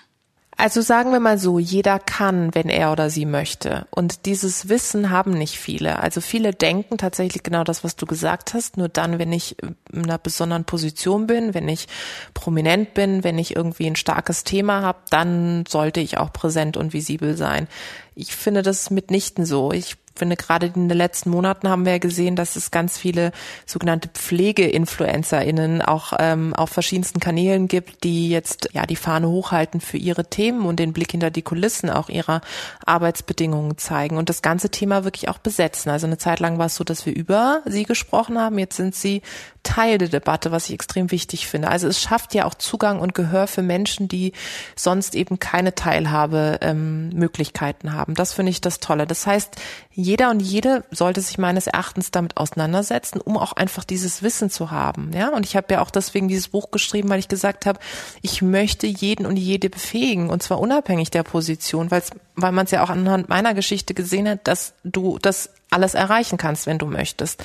Also 0.58 0.80
sagen 0.80 1.12
wir 1.12 1.20
mal 1.20 1.38
so, 1.38 1.58
jeder 1.58 1.98
kann, 1.98 2.54
wenn 2.54 2.70
er 2.70 2.90
oder 2.90 3.10
sie 3.10 3.26
möchte. 3.26 3.86
Und 3.90 4.24
dieses 4.24 4.70
Wissen 4.70 5.10
haben 5.10 5.32
nicht 5.32 5.58
viele. 5.58 5.98
Also 5.98 6.22
viele 6.22 6.52
denken 6.52 6.96
tatsächlich 6.96 7.42
genau 7.42 7.62
das, 7.62 7.84
was 7.84 7.96
du 7.96 8.06
gesagt 8.06 8.54
hast. 8.54 8.78
Nur 8.78 8.88
dann, 8.88 9.18
wenn 9.18 9.32
ich 9.34 9.56
in 9.92 10.04
einer 10.04 10.16
besonderen 10.16 10.64
Position 10.64 11.26
bin, 11.26 11.52
wenn 11.52 11.68
ich 11.68 11.88
prominent 12.32 12.94
bin, 12.94 13.22
wenn 13.22 13.38
ich 13.38 13.54
irgendwie 13.54 13.86
ein 13.86 13.96
starkes 13.96 14.44
Thema 14.44 14.80
habe, 14.80 15.00
dann 15.10 15.64
sollte 15.68 16.00
ich 16.00 16.16
auch 16.16 16.32
präsent 16.32 16.78
und 16.78 16.94
visibel 16.94 17.36
sein. 17.36 17.68
Ich 18.14 18.34
finde 18.34 18.62
das 18.62 18.88
mitnichten 18.88 19.44
so. 19.44 19.72
Ich 19.72 19.98
finde, 20.18 20.36
gerade 20.36 20.66
in 20.66 20.88
den 20.88 20.96
letzten 20.96 21.30
Monaten 21.30 21.68
haben 21.68 21.84
wir 21.84 21.92
ja 21.92 21.98
gesehen, 21.98 22.36
dass 22.36 22.56
es 22.56 22.70
ganz 22.70 22.98
viele 22.98 23.32
sogenannte 23.66 24.08
Pflege-InfluencerInnen 24.08 25.82
auch 25.82 26.12
ähm, 26.18 26.54
auf 26.54 26.70
verschiedensten 26.70 27.20
Kanälen 27.20 27.68
gibt, 27.68 28.04
die 28.04 28.28
jetzt 28.28 28.68
ja 28.72 28.86
die 28.86 28.96
Fahne 28.96 29.28
hochhalten 29.28 29.80
für 29.80 29.98
ihre 29.98 30.24
Themen 30.24 30.66
und 30.66 30.78
den 30.78 30.92
Blick 30.92 31.12
hinter 31.12 31.30
die 31.30 31.42
Kulissen 31.42 31.90
auch 31.90 32.08
ihrer 32.08 32.40
Arbeitsbedingungen 32.84 33.78
zeigen 33.78 34.16
und 34.16 34.28
das 34.28 34.42
ganze 34.42 34.70
Thema 34.70 35.04
wirklich 35.04 35.28
auch 35.28 35.38
besetzen. 35.38 35.90
Also 35.90 36.06
eine 36.06 36.18
Zeit 36.18 36.40
lang 36.40 36.58
war 36.58 36.66
es 36.66 36.76
so, 36.76 36.84
dass 36.84 37.06
wir 37.06 37.14
über 37.14 37.62
sie 37.66 37.84
gesprochen 37.84 38.38
haben. 38.38 38.58
Jetzt 38.58 38.76
sind 38.76 38.94
sie 38.94 39.22
Teil 39.66 39.98
der 39.98 40.08
Debatte, 40.08 40.52
was 40.52 40.68
ich 40.68 40.74
extrem 40.74 41.10
wichtig 41.10 41.48
finde. 41.48 41.68
Also 41.68 41.88
es 41.88 42.00
schafft 42.00 42.34
ja 42.34 42.44
auch 42.44 42.54
Zugang 42.54 43.00
und 43.00 43.14
Gehör 43.14 43.48
für 43.48 43.62
Menschen, 43.62 44.06
die 44.06 44.32
sonst 44.76 45.16
eben 45.16 45.40
keine 45.40 45.74
Teilhabemöglichkeiten 45.74 47.90
ähm, 47.90 47.96
haben. 47.96 48.14
Das 48.14 48.32
finde 48.32 48.50
ich 48.50 48.60
das 48.60 48.78
Tolle. 48.78 49.08
Das 49.08 49.26
heißt, 49.26 49.56
jeder 49.92 50.30
und 50.30 50.40
jede 50.40 50.84
sollte 50.92 51.20
sich 51.20 51.36
meines 51.36 51.66
Erachtens 51.66 52.12
damit 52.12 52.36
auseinandersetzen, 52.36 53.20
um 53.20 53.36
auch 53.36 53.54
einfach 53.54 53.82
dieses 53.82 54.22
Wissen 54.22 54.50
zu 54.50 54.70
haben. 54.70 55.10
Ja, 55.12 55.30
und 55.30 55.44
ich 55.44 55.56
habe 55.56 55.74
ja 55.74 55.82
auch 55.82 55.90
deswegen 55.90 56.28
dieses 56.28 56.48
Buch 56.48 56.70
geschrieben, 56.70 57.08
weil 57.08 57.18
ich 57.18 57.28
gesagt 57.28 57.66
habe, 57.66 57.80
ich 58.22 58.42
möchte 58.42 58.86
jeden 58.86 59.26
und 59.26 59.36
jede 59.36 59.68
befähigen 59.68 60.30
und 60.30 60.44
zwar 60.44 60.60
unabhängig 60.60 61.10
der 61.10 61.24
Position, 61.24 61.90
weil 61.90 62.02
weil 62.36 62.52
man 62.52 62.66
es 62.66 62.70
ja 62.70 62.84
auch 62.84 62.90
anhand 62.90 63.30
meiner 63.30 63.54
Geschichte 63.54 63.94
gesehen 63.94 64.28
hat, 64.28 64.46
dass 64.46 64.74
du 64.84 65.18
das 65.18 65.48
alles 65.70 65.94
erreichen 65.94 66.38
kannst, 66.38 66.66
wenn 66.66 66.78
du 66.78 66.86
möchtest. 66.86 67.44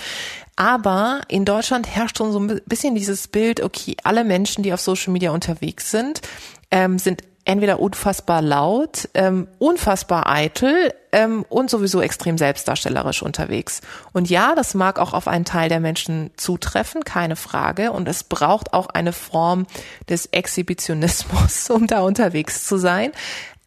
Aber 0.55 1.21
in 1.27 1.45
Deutschland 1.45 1.87
herrscht 1.87 2.17
schon 2.17 2.31
so 2.31 2.39
ein 2.39 2.61
bisschen 2.65 2.95
dieses 2.95 3.27
Bild, 3.27 3.61
okay, 3.61 3.95
alle 4.03 4.23
Menschen, 4.23 4.63
die 4.63 4.73
auf 4.73 4.81
Social 4.81 5.11
Media 5.11 5.31
unterwegs 5.31 5.91
sind, 5.91 6.21
ähm, 6.69 6.99
sind 6.99 7.23
entweder 7.45 7.79
unfassbar 7.79 8.41
laut, 8.41 9.09
ähm, 9.13 9.47
unfassbar 9.57 10.29
eitel 10.29 10.93
ähm, 11.11 11.43
und 11.49 11.69
sowieso 11.69 12.01
extrem 12.01 12.37
selbstdarstellerisch 12.37 13.23
unterwegs. 13.23 13.81
Und 14.13 14.29
ja, 14.29 14.53
das 14.55 14.73
mag 14.73 14.99
auch 14.99 15.13
auf 15.13 15.27
einen 15.27 15.45
Teil 15.45 15.69
der 15.69 15.79
Menschen 15.79 16.31
zutreffen, 16.37 17.03
keine 17.03 17.35
Frage. 17.35 17.91
Und 17.91 18.07
es 18.07 18.23
braucht 18.23 18.73
auch 18.73 18.87
eine 18.87 19.13
Form 19.13 19.65
des 20.09 20.27
Exhibitionismus, 20.27 21.69
um 21.69 21.87
da 21.87 22.01
unterwegs 22.01 22.65
zu 22.65 22.77
sein. 22.77 23.11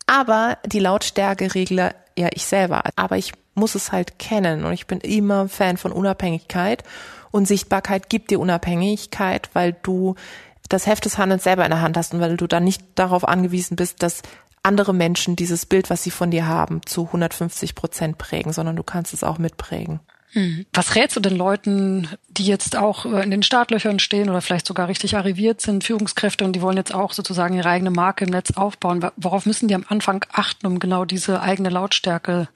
Aber 0.07 0.59
die 0.67 0.81
Lautstärke 0.81 1.55
regle 1.55 1.95
ja 2.17 2.29
ich 2.33 2.45
selber. 2.45 2.83
Aber 2.97 3.17
ich 3.17 3.33
muss 3.55 3.75
es 3.75 3.93
halt 3.93 4.19
kennen 4.19 4.64
und 4.64 4.73
ich 4.73 4.87
bin 4.87 5.01
immer 5.01 5.49
Fan 5.49 5.77
von 5.77 5.93
Unabhängigkeit 5.93 6.85
und 7.31 7.47
Sichtbarkeit 7.49 8.09
gibt 8.09 8.31
dir 8.31 8.40
Unabhängigkeit, 8.40 9.51
weil 9.55 9.77
du 9.83 10.14
das 10.69 10.87
Heft 10.87 11.05
des 11.05 11.19
Handelns 11.19 11.45
selber 11.45 11.64
in 11.64 11.71
der 11.71 11.83
Hand 11.83 11.97
hast 11.97 12.14
und 12.14 12.21
weil 12.21 12.37
du 12.37 12.47
dann 12.47 12.64
nicht 12.64 12.83
darauf 12.95 13.27
angewiesen 13.27 13.77
bist, 13.77 14.03
dass 14.03 14.23
andere 14.62 14.95
Menschen 14.95 15.37
dieses 15.37 15.67
Bild, 15.67 15.90
was 15.90 16.03
sie 16.03 16.11
von 16.11 16.31
dir 16.31 16.47
haben, 16.47 16.81
zu 16.87 17.07
150 17.07 17.75
Prozent 17.75 18.19
prägen, 18.19 18.53
sondern 18.53 18.77
du 18.77 18.83
kannst 18.83 19.12
es 19.12 19.23
auch 19.23 19.38
mitprägen. 19.38 20.01
Hm. 20.35 20.66
Was 20.73 20.97
rätst 20.97 21.16
du 21.16 21.20
den 21.20 21.37
Leuten, 21.37 22.09
die 22.29 22.44
jetzt 22.44 22.77
auch 22.77 23.07
äh, 23.07 23.23
in 23.23 23.31
den 23.31 23.44
Startlöchern 23.44 24.01
stehen 24.01 24.29
oder 24.29 24.40
vielleicht 24.40 24.66
sogar 24.66 24.88
richtig 24.88 25.16
arriviert 25.16 25.61
sind, 25.61 25.85
Führungskräfte 25.85 26.44
und 26.44 26.55
die 26.55 26.61
wollen 26.61 26.77
jetzt 26.77 26.92
auch 26.92 27.12
sozusagen 27.12 27.55
ihre 27.55 27.68
eigene 27.68 27.92
Marke 27.92 28.25
im 28.25 28.31
Netz 28.31 28.51
aufbauen? 28.51 29.09
Worauf 29.16 29.47
müssen 29.47 29.68
die 29.68 29.77
am 29.77 29.87
Anfang 29.88 30.25
achten, 30.33 30.66
um 30.66 30.81
genau 30.81 31.05
diese 31.05 31.40
eigene 31.40 31.68
Lautstärke 31.68 32.49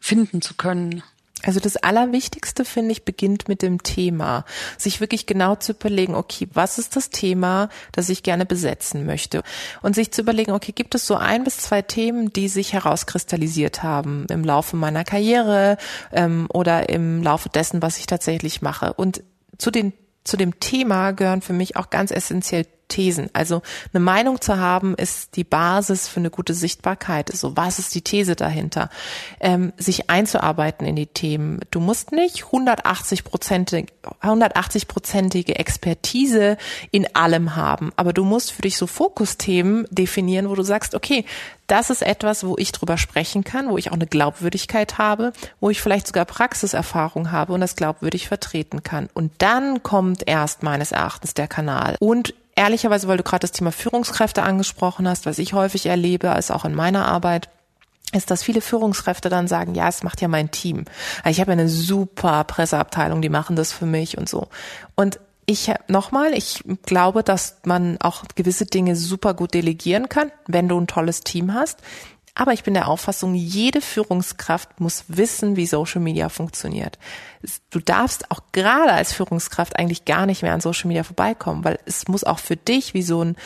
finden 0.00 0.40
zu 0.40 0.54
können? 0.54 1.02
Also 1.46 1.60
das 1.60 1.76
Allerwichtigste, 1.76 2.64
finde 2.64 2.92
ich, 2.92 3.04
beginnt 3.04 3.48
mit 3.48 3.62
dem 3.62 3.82
Thema. 3.82 4.44
Sich 4.78 5.00
wirklich 5.00 5.26
genau 5.26 5.54
zu 5.56 5.72
überlegen, 5.72 6.14
okay, 6.14 6.48
was 6.52 6.78
ist 6.78 6.96
das 6.96 7.10
Thema, 7.10 7.68
das 7.92 8.08
ich 8.08 8.22
gerne 8.22 8.46
besetzen 8.46 9.06
möchte? 9.06 9.42
Und 9.82 9.94
sich 9.94 10.12
zu 10.12 10.22
überlegen, 10.22 10.52
okay, 10.52 10.72
gibt 10.72 10.94
es 10.94 11.06
so 11.06 11.16
ein 11.16 11.44
bis 11.44 11.58
zwei 11.58 11.82
Themen, 11.82 12.32
die 12.32 12.48
sich 12.48 12.72
herauskristallisiert 12.72 13.82
haben 13.82 14.26
im 14.30 14.44
Laufe 14.44 14.76
meiner 14.76 15.04
Karriere 15.04 15.76
ähm, 16.12 16.48
oder 16.52 16.88
im 16.88 17.22
Laufe 17.22 17.48
dessen, 17.48 17.82
was 17.82 17.98
ich 17.98 18.06
tatsächlich 18.06 18.62
mache? 18.62 18.92
Und 18.94 19.22
zu 19.58 19.70
den 19.70 19.92
zu 20.26 20.36
dem 20.36 20.58
Thema 20.58 21.12
gehören 21.12 21.40
für 21.40 21.52
mich 21.52 21.76
auch 21.76 21.88
ganz 21.88 22.10
essentiell 22.10 22.66
Thesen. 22.88 23.30
Also 23.32 23.62
eine 23.92 24.00
Meinung 24.00 24.40
zu 24.40 24.58
haben, 24.58 24.94
ist 24.94 25.36
die 25.36 25.44
Basis 25.44 26.08
für 26.08 26.20
eine 26.20 26.30
gute 26.30 26.54
Sichtbarkeit. 26.54 27.30
So, 27.32 27.56
was 27.56 27.78
ist 27.78 27.94
die 27.94 28.02
These 28.02 28.36
dahinter? 28.36 28.90
Ähm, 29.40 29.72
sich 29.76 30.10
einzuarbeiten 30.10 30.86
in 30.86 30.96
die 30.96 31.06
Themen. 31.06 31.60
Du 31.70 31.80
musst 31.80 32.12
nicht 32.12 32.44
180 32.46 33.24
prozentige 33.24 33.92
180 34.20 34.88
prozentige 34.88 35.58
Expertise 35.58 36.56
in 36.90 37.14
allem 37.14 37.56
haben, 37.56 37.92
aber 37.96 38.12
du 38.12 38.24
musst 38.24 38.52
für 38.52 38.62
dich 38.62 38.76
so 38.76 38.86
Fokusthemen 38.86 39.86
definieren, 39.90 40.48
wo 40.48 40.54
du 40.54 40.62
sagst, 40.62 40.94
okay, 40.94 41.24
das 41.66 41.90
ist 41.90 42.02
etwas, 42.02 42.46
wo 42.46 42.56
ich 42.58 42.72
drüber 42.72 42.96
sprechen 42.96 43.42
kann, 43.42 43.68
wo 43.68 43.78
ich 43.78 43.90
auch 43.90 43.94
eine 43.94 44.06
Glaubwürdigkeit 44.06 44.98
habe, 44.98 45.32
wo 45.60 45.70
ich 45.70 45.80
vielleicht 45.80 46.06
sogar 46.06 46.24
Praxiserfahrung 46.24 47.32
habe 47.32 47.52
und 47.52 47.60
das 47.60 47.76
glaubwürdig 47.76 48.28
vertreten 48.28 48.82
kann. 48.82 49.08
Und 49.14 49.32
dann 49.38 49.82
kommt 49.82 50.26
erst 50.26 50.62
meines 50.62 50.92
Erachtens 50.92 51.34
der 51.34 51.48
Kanal. 51.48 51.96
Und 51.98 52.34
ehrlicherweise, 52.56 53.06
weil 53.06 53.18
du 53.18 53.22
gerade 53.22 53.42
das 53.42 53.52
Thema 53.52 53.70
Führungskräfte 53.70 54.42
angesprochen 54.42 55.08
hast, 55.08 55.26
was 55.26 55.38
ich 55.38 55.52
häufig 55.52 55.86
erlebe, 55.86 56.32
als 56.32 56.50
auch 56.50 56.64
in 56.64 56.74
meiner 56.74 57.06
Arbeit, 57.06 57.48
ist, 58.12 58.30
dass 58.30 58.42
viele 58.42 58.60
Führungskräfte 58.60 59.28
dann 59.28 59.48
sagen, 59.48 59.74
ja, 59.74 59.88
es 59.88 60.02
macht 60.02 60.20
ja 60.20 60.28
mein 60.28 60.50
Team. 60.50 60.84
Ich 61.24 61.40
habe 61.40 61.52
eine 61.52 61.68
super 61.68 62.44
Presseabteilung, 62.44 63.20
die 63.20 63.28
machen 63.28 63.56
das 63.56 63.72
für 63.72 63.86
mich 63.86 64.16
und 64.16 64.28
so. 64.28 64.48
Und 64.94 65.20
ich 65.44 65.72
nochmal, 65.88 66.32
ich 66.32 66.64
glaube, 66.84 67.22
dass 67.22 67.58
man 67.64 67.98
auch 68.00 68.24
gewisse 68.34 68.66
Dinge 68.66 68.96
super 68.96 69.34
gut 69.34 69.54
delegieren 69.54 70.08
kann, 70.08 70.32
wenn 70.46 70.68
du 70.68 70.78
ein 70.80 70.88
tolles 70.88 71.20
Team 71.20 71.54
hast. 71.54 71.80
Aber 72.34 72.52
ich 72.52 72.64
bin 72.64 72.74
der 72.74 72.88
Auffassung, 72.88 73.34
jede 73.34 73.80
Führungskraft 73.80 74.80
muss 74.80 75.04
wissen, 75.08 75.56
wie 75.56 75.66
Social 75.66 76.00
Media 76.00 76.28
funktioniert 76.28 76.98
du 77.70 77.80
darfst 77.80 78.30
auch 78.30 78.40
gerade 78.52 78.92
als 78.92 79.12
Führungskraft 79.12 79.78
eigentlich 79.78 80.04
gar 80.04 80.26
nicht 80.26 80.42
mehr 80.42 80.52
an 80.52 80.60
Social 80.60 80.88
Media 80.88 81.02
vorbeikommen, 81.02 81.64
weil 81.64 81.78
es 81.84 82.08
muss 82.08 82.24
auch 82.24 82.38
für 82.38 82.56
dich 82.56 82.94
wie 82.94 83.02
so 83.02 83.22
ein 83.22 83.36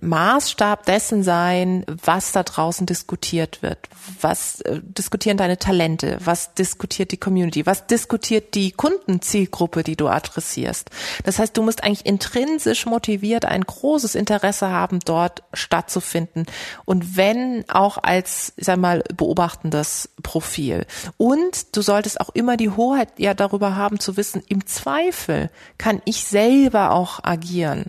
Maßstab 0.00 0.84
dessen 0.84 1.22
sein, 1.22 1.84
was 1.86 2.32
da 2.32 2.42
draußen 2.42 2.86
diskutiert 2.86 3.62
wird. 3.62 3.78
Was 4.20 4.60
äh, 4.62 4.80
diskutieren 4.82 5.36
deine 5.36 5.58
Talente? 5.58 6.18
Was 6.24 6.54
diskutiert 6.54 7.12
die 7.12 7.16
Community? 7.16 7.66
Was 7.66 7.86
diskutiert 7.86 8.54
die 8.54 8.70
Kundenzielgruppe, 8.72 9.82
die 9.82 9.96
du 9.96 10.08
adressierst? 10.08 10.90
Das 11.24 11.38
heißt, 11.38 11.56
du 11.56 11.62
musst 11.62 11.82
eigentlich 11.82 12.06
intrinsisch 12.06 12.86
motiviert 12.86 13.44
ein 13.44 13.62
großes 13.62 14.14
Interesse 14.14 14.70
haben, 14.70 15.00
dort 15.04 15.42
stattzufinden. 15.52 16.46
Und 16.84 17.16
wenn 17.16 17.64
auch 17.68 17.98
als, 18.00 18.52
sag 18.56 18.78
mal, 18.78 19.02
beobachtendes 19.14 20.10
Profil. 20.22 20.86
Und 21.16 21.76
du 21.76 21.82
solltest 21.82 22.20
auch 22.20 22.30
immer 22.30 22.56
die 22.56 22.70
Hoheit 22.70 23.08
ja 23.18 23.34
darüber 23.34 23.47
haben 23.52 24.00
zu 24.00 24.16
wissen, 24.16 24.42
im 24.48 24.66
Zweifel 24.66 25.50
kann 25.76 26.02
ich 26.04 26.24
selber 26.24 26.92
auch 26.92 27.22
agieren. 27.22 27.86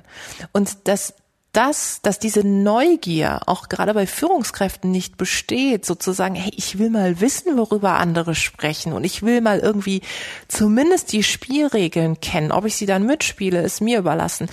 Und 0.52 0.88
dass 0.88 1.14
das, 1.52 2.02
dass 2.04 2.20
diese 2.20 2.46
Neugier 2.46 3.42
auch 3.48 3.70
gerade 3.70 3.94
bei 3.94 4.06
Führungskräften 4.06 4.92
nicht 4.92 5.18
besteht, 5.18 5.84
sozusagen, 5.84 6.36
hey, 6.36 6.52
ich 6.56 6.78
will 6.78 6.92
mal 6.92 7.22
wissen, 7.22 7.58
worüber 7.58 7.94
andere 7.94 8.36
sprechen 8.36 8.94
und 8.94 9.04
ich 9.04 9.24
will 9.24 9.42
mal 9.42 9.60
irgendwie 9.60 10.02
zumindest 10.48 11.12
die 11.12 11.24
Spielregeln 11.24 12.22
kennen. 12.22 12.52
Ob 12.52 12.66
ich 12.66 12.76
sie 12.76 12.86
dann 12.86 13.06
mitspiele, 13.06 13.62
ist 13.62 13.82
mir 13.82 13.98
überlassen 13.98 14.48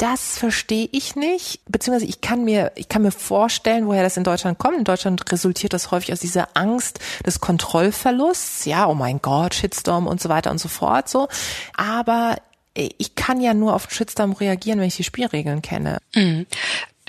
das 0.00 0.38
verstehe 0.38 0.88
ich 0.92 1.14
nicht, 1.14 1.60
beziehungsweise 1.68 2.08
ich 2.08 2.22
kann 2.22 2.42
mir, 2.42 2.72
ich 2.74 2.88
kann 2.88 3.02
mir 3.02 3.10
vorstellen, 3.10 3.86
woher 3.86 4.02
das 4.02 4.16
in 4.16 4.24
Deutschland 4.24 4.58
kommt. 4.58 4.78
In 4.78 4.84
Deutschland 4.84 5.30
resultiert 5.30 5.74
das 5.74 5.90
häufig 5.90 6.10
aus 6.10 6.20
dieser 6.20 6.48
Angst 6.54 7.00
des 7.26 7.40
Kontrollverlusts. 7.40 8.64
Ja, 8.64 8.86
oh 8.86 8.94
mein 8.94 9.20
Gott, 9.20 9.54
Shitstorm 9.54 10.06
und 10.06 10.18
so 10.18 10.30
weiter 10.30 10.50
und 10.50 10.58
so 10.58 10.68
fort, 10.68 11.10
so. 11.10 11.28
Aber 11.76 12.36
ich 12.72 13.14
kann 13.14 13.42
ja 13.42 13.52
nur 13.52 13.74
auf 13.74 13.90
Shitstorm 13.90 14.32
reagieren, 14.32 14.80
wenn 14.80 14.86
ich 14.86 14.96
die 14.96 15.04
Spielregeln 15.04 15.60
kenne. 15.60 15.98
Mhm. 16.14 16.46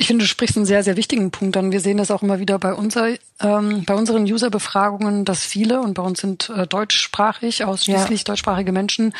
Ich 0.02 0.08
finde, 0.08 0.24
du 0.24 0.28
sprichst 0.28 0.58
einen 0.58 0.66
sehr, 0.66 0.82
sehr 0.82 0.98
wichtigen 0.98 1.30
Punkt 1.30 1.56
an. 1.58 1.72
Wir 1.72 1.80
sehen 1.80 1.98
das 1.98 2.10
auch 2.10 2.24
immer 2.24 2.40
wieder 2.40 2.58
bei, 2.58 2.74
unser, 2.74 3.10
ähm, 3.40 3.84
bei 3.86 3.94
unseren 3.94 4.24
User-Befragungen, 4.24 5.26
dass 5.26 5.46
viele, 5.46 5.80
und 5.80 5.94
bei 5.94 6.02
uns 6.02 6.22
sind 6.22 6.50
äh, 6.50 6.66
deutschsprachig, 6.66 7.66
ausschließlich 7.66 8.22
ja. 8.22 8.24
deutschsprachige 8.24 8.72
Menschen, 8.72 9.14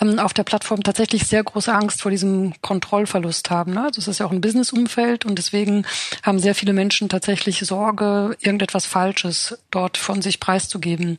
ähm, 0.00 0.20
auf 0.20 0.34
der 0.34 0.44
Plattform 0.44 0.84
tatsächlich 0.84 1.26
sehr 1.26 1.42
große 1.42 1.74
Angst 1.74 2.02
vor 2.02 2.12
diesem 2.12 2.52
Kontrollverlust 2.62 3.50
haben. 3.50 3.72
Ne? 3.74 3.82
Also 3.82 4.00
es 4.00 4.06
ist 4.06 4.20
ja 4.20 4.26
auch 4.26 4.30
ein 4.30 4.40
Businessumfeld 4.40 5.24
und 5.24 5.38
deswegen 5.38 5.84
haben 6.22 6.38
sehr 6.38 6.54
viele 6.54 6.72
Menschen 6.72 7.08
tatsächlich 7.08 7.58
Sorge, 7.58 8.36
irgendetwas 8.38 8.86
Falsches 8.86 9.58
dort 9.72 9.96
von 9.96 10.22
sich 10.22 10.38
preiszugeben. 10.38 11.18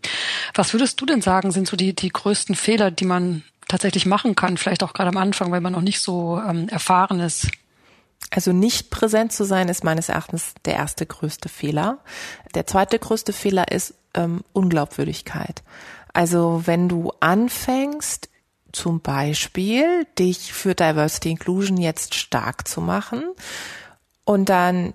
Was 0.54 0.72
würdest 0.72 1.02
du 1.02 1.06
denn 1.06 1.22
sagen, 1.22 1.52
sind 1.52 1.68
so 1.68 1.76
die, 1.76 1.94
die 1.94 2.08
größten 2.08 2.56
Fehler, 2.56 2.90
die 2.90 3.04
man 3.04 3.44
tatsächlich 3.68 4.06
machen 4.06 4.38
kann, 4.38 4.56
vielleicht 4.56 4.82
auch 4.82 4.94
gerade 4.94 5.10
am 5.10 5.18
Anfang, 5.18 5.52
weil 5.52 5.60
man 5.60 5.74
noch 5.74 5.82
nicht 5.82 6.00
so 6.00 6.42
ähm, 6.48 6.70
erfahren 6.70 7.20
ist? 7.20 7.50
Also 8.32 8.52
nicht 8.52 8.92
präsent 8.92 9.32
zu 9.34 9.44
sein, 9.44 9.70
ist 9.70 9.84
meines 9.84 10.10
Erachtens 10.10 10.54
der 10.66 10.76
erste 10.76 11.06
größte 11.06 11.50
Fehler. 11.50 12.00
Der 12.54 12.68
zweite 12.68 13.00
größte 13.00 13.34
Fehler 13.34 13.72
ist 13.72 13.96
ähm, 14.14 14.44
Unglaubwürdigkeit. 14.54 15.64
Also 16.14 16.64
wenn 16.66 16.90
du 16.90 17.12
anfängst, 17.20 18.30
zum 18.72 19.02
Beispiel 19.02 20.06
dich 20.18 20.54
für 20.54 20.76
Diversity 20.76 21.32
Inclusion 21.32 21.78
jetzt 21.78 22.14
stark 22.14 22.68
zu 22.68 22.82
machen 22.82 23.24
und 24.26 24.50
dann 24.50 24.94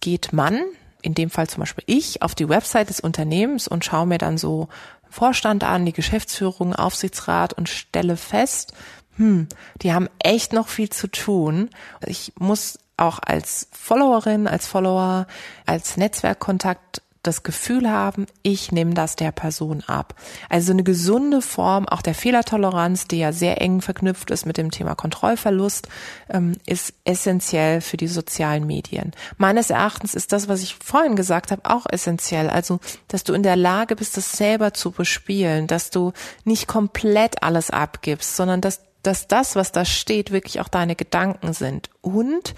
geht 0.00 0.32
man, 0.32 0.60
in 1.02 1.14
dem 1.14 1.30
Fall 1.30 1.48
zum 1.48 1.60
Beispiel 1.60 1.84
ich, 1.86 2.22
auf 2.22 2.34
die 2.36 2.48
Website 2.48 2.88
des 2.88 3.00
Unternehmens 3.00 3.66
und 3.66 3.84
schaue 3.84 4.06
mir 4.06 4.18
dann 4.18 4.38
so 4.38 4.68
Vorstand 5.08 5.64
an, 5.64 5.86
die 5.86 5.92
Geschäftsführung, 5.92 6.74
Aufsichtsrat 6.74 7.52
und 7.52 7.68
stelle 7.68 8.16
fest, 8.16 8.74
hm, 9.16 9.48
die 9.82 9.92
haben 9.92 10.08
echt 10.18 10.52
noch 10.52 10.68
viel 10.68 10.90
zu 10.90 11.08
tun. 11.08 11.70
Ich 12.06 12.32
muss 12.38 12.78
auch 12.96 13.18
als 13.24 13.68
Followerin, 13.72 14.46
als 14.46 14.66
Follower, 14.66 15.26
als 15.66 15.96
Netzwerkkontakt 15.96 17.02
das 17.26 17.42
Gefühl 17.42 17.90
haben, 17.90 18.26
ich 18.42 18.72
nehme 18.72 18.94
das 18.94 19.16
der 19.16 19.32
Person 19.32 19.82
ab. 19.86 20.14
Also 20.48 20.72
eine 20.72 20.84
gesunde 20.84 21.42
Form 21.42 21.88
auch 21.88 22.02
der 22.02 22.14
Fehlertoleranz, 22.14 23.08
die 23.08 23.18
ja 23.18 23.32
sehr 23.32 23.60
eng 23.60 23.80
verknüpft 23.80 24.30
ist 24.30 24.46
mit 24.46 24.56
dem 24.56 24.70
Thema 24.70 24.94
Kontrollverlust, 24.94 25.88
ähm, 26.28 26.52
ist 26.66 26.94
essentiell 27.04 27.80
für 27.80 27.96
die 27.96 28.06
sozialen 28.06 28.66
Medien. 28.66 29.12
Meines 29.38 29.70
Erachtens 29.70 30.14
ist 30.14 30.32
das, 30.32 30.48
was 30.48 30.62
ich 30.62 30.76
vorhin 30.76 31.16
gesagt 31.16 31.50
habe, 31.50 31.62
auch 31.64 31.86
essentiell. 31.88 32.48
Also, 32.48 32.78
dass 33.08 33.24
du 33.24 33.32
in 33.32 33.42
der 33.42 33.56
Lage 33.56 33.96
bist, 33.96 34.16
das 34.16 34.32
selber 34.32 34.72
zu 34.72 34.92
bespielen, 34.92 35.66
dass 35.66 35.90
du 35.90 36.12
nicht 36.44 36.68
komplett 36.68 37.42
alles 37.42 37.70
abgibst, 37.70 38.36
sondern 38.36 38.60
dass 38.60 38.80
dass 39.06 39.28
das, 39.28 39.56
was 39.56 39.72
da 39.72 39.84
steht, 39.84 40.30
wirklich 40.30 40.60
auch 40.60 40.68
deine 40.68 40.96
Gedanken 40.96 41.52
sind. 41.52 41.90
Und 42.00 42.54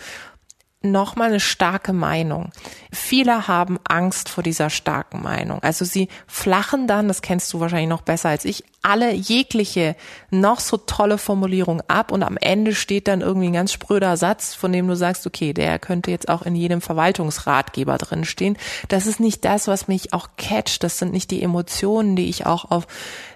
nochmal 0.81 1.29
eine 1.29 1.41
starke 1.41 1.93
Meinung. 1.93 2.51
Viele 2.93 3.49
haben 3.49 3.81
Angst 3.89 4.29
vor 4.29 4.45
dieser 4.45 4.71
starken 4.71 5.23
Meinung. 5.23 5.61
Also 5.63 5.85
sie 5.85 6.09
flachen 6.29 6.87
dann, 6.87 7.09
das 7.09 7.21
kennst 7.21 7.53
du 7.53 7.59
wahrscheinlich 7.59 7.89
noch 7.89 8.03
besser 8.03 8.29
als 8.29 8.45
ich, 8.45 8.63
alle 8.81 9.13
jegliche 9.13 9.97
noch 10.31 10.61
so 10.61 10.77
tolle 10.77 11.19
Formulierung 11.19 11.83
ab 11.89 12.13
und 12.13 12.23
am 12.23 12.37
Ende 12.37 12.75
steht 12.75 13.09
dann 13.09 13.23
irgendwie 13.23 13.49
ein 13.49 13.53
ganz 13.53 13.73
spröder 13.73 14.17
Satz, 14.17 14.55
von 14.55 14.73
dem 14.73 14.87
du 14.87 14.95
sagst, 14.95 15.27
okay, 15.27 15.53
der 15.53 15.81
könnte 15.81 16.13
jetzt 16.13 16.29
auch 16.29 16.43
in 16.43 16.55
jedem 16.55 16.81
Verwaltungsratgeber 16.81 17.99
drin 17.99 18.25
stehen. 18.25 18.57
Das 18.87 19.07
ist 19.07 19.19
nicht 19.19 19.45
das, 19.45 19.67
was 19.67 19.89
mich 19.89 20.13
auch 20.15 20.29
catcht. 20.37 20.85
Das 20.85 20.99
sind 20.99 21.13
nicht 21.13 21.33
die 21.33 21.43
Emotionen, 21.43 22.15
die 22.15 22.29
ich 22.29 22.47
auch 22.47 22.71
auf 22.71 22.87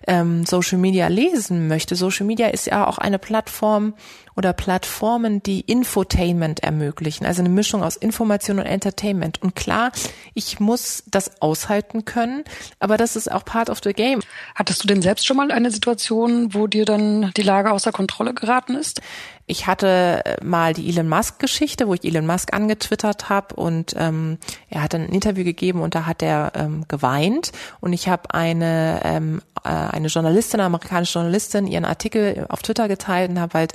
ähm, 0.06 0.46
Social 0.46 0.78
Media 0.78 1.08
lesen 1.08 1.66
möchte. 1.66 1.96
Social 1.96 2.24
Media 2.24 2.48
ist 2.48 2.66
ja 2.66 2.86
auch 2.86 2.98
eine 2.98 3.18
Plattform, 3.18 3.94
oder 4.36 4.52
Plattformen, 4.52 5.42
die 5.42 5.60
Infotainment 5.60 6.60
ermöglichen, 6.60 7.26
also 7.26 7.42
eine 7.42 7.48
Mischung 7.48 7.82
aus 7.82 7.96
Information 7.96 8.58
und 8.58 8.66
Entertainment. 8.66 9.42
Und 9.42 9.54
klar, 9.54 9.92
ich 10.34 10.60
muss 10.60 11.04
das 11.06 11.42
aushalten 11.42 12.04
können, 12.04 12.44
aber 12.78 12.96
das 12.96 13.16
ist 13.16 13.30
auch 13.30 13.44
part 13.44 13.70
of 13.70 13.80
the 13.82 13.92
game. 13.92 14.20
Hattest 14.54 14.82
du 14.82 14.88
denn 14.88 15.02
selbst 15.02 15.26
schon 15.26 15.36
mal 15.36 15.50
eine 15.50 15.70
Situation, 15.70 16.54
wo 16.54 16.66
dir 16.66 16.84
dann 16.84 17.32
die 17.36 17.42
Lage 17.42 17.72
außer 17.72 17.92
Kontrolle 17.92 18.34
geraten 18.34 18.74
ist? 18.74 19.00
Ich 19.46 19.66
hatte 19.66 20.22
äh, 20.24 20.44
mal 20.44 20.72
die 20.72 20.88
Elon 20.88 21.08
Musk-Geschichte, 21.08 21.88
wo 21.88 21.94
ich 21.94 22.04
Elon 22.04 22.26
Musk 22.26 22.54
angetwittert 22.54 23.28
habe 23.28 23.56
und 23.56 23.94
ähm, 23.98 24.38
er 24.70 24.82
hat 24.82 24.94
ein 24.94 25.08
Interview 25.08 25.44
gegeben 25.44 25.80
und 25.82 25.94
da 25.94 26.06
hat 26.06 26.22
er 26.22 26.52
ähm, 26.54 26.84
geweint 26.88 27.50
und 27.80 27.92
ich 27.92 28.08
habe 28.08 28.32
eine 28.32 29.00
ähm, 29.04 29.42
äh, 29.64 29.68
eine 29.68 30.08
Journalistin, 30.08 30.60
eine 30.60 30.66
amerikanische 30.66 31.18
Journalistin, 31.18 31.66
ihren 31.66 31.84
Artikel 31.84 32.46
auf 32.48 32.62
Twitter 32.62 32.88
geteilt 32.88 33.30
und 33.30 33.40
habe 33.40 33.58
halt 33.58 33.74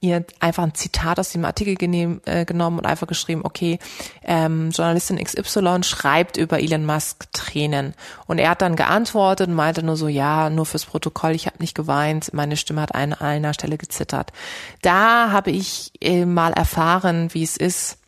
ihr 0.00 0.24
einfach 0.40 0.62
ein 0.62 0.74
Zitat 0.74 1.20
aus 1.20 1.30
dem 1.30 1.44
Artikel 1.44 1.74
genehm, 1.74 2.22
äh, 2.24 2.44
genommen 2.44 2.78
und 2.78 2.86
einfach 2.86 3.06
geschrieben, 3.06 3.42
okay, 3.44 3.78
ähm, 4.22 4.70
Journalistin 4.70 5.22
XY 5.22 5.82
schreibt 5.82 6.38
über 6.38 6.60
Elon 6.60 6.86
Musk 6.86 7.30
Tränen. 7.32 7.94
Und 8.26 8.38
er 8.38 8.50
hat 8.50 8.62
dann 8.62 8.76
geantwortet 8.76 9.48
und 9.48 9.54
meinte 9.54 9.82
nur 9.82 9.96
so, 9.96 10.08
ja, 10.08 10.48
nur 10.48 10.64
fürs 10.64 10.86
Protokoll, 10.86 11.32
ich 11.32 11.46
habe 11.46 11.58
nicht 11.60 11.74
geweint, 11.74 12.32
meine 12.32 12.56
Stimme 12.56 12.80
hat 12.80 12.94
an 12.94 13.12
einer 13.12 13.52
Stelle 13.52 13.76
gezittert. 13.76 14.32
Da 14.80 15.32
habe 15.32 15.50
ich 15.50 15.92
äh, 16.00 16.24
mal 16.24 16.52
erfahren, 16.52 17.28
wie 17.32 17.42
es 17.42 17.58
ist, 17.58 17.98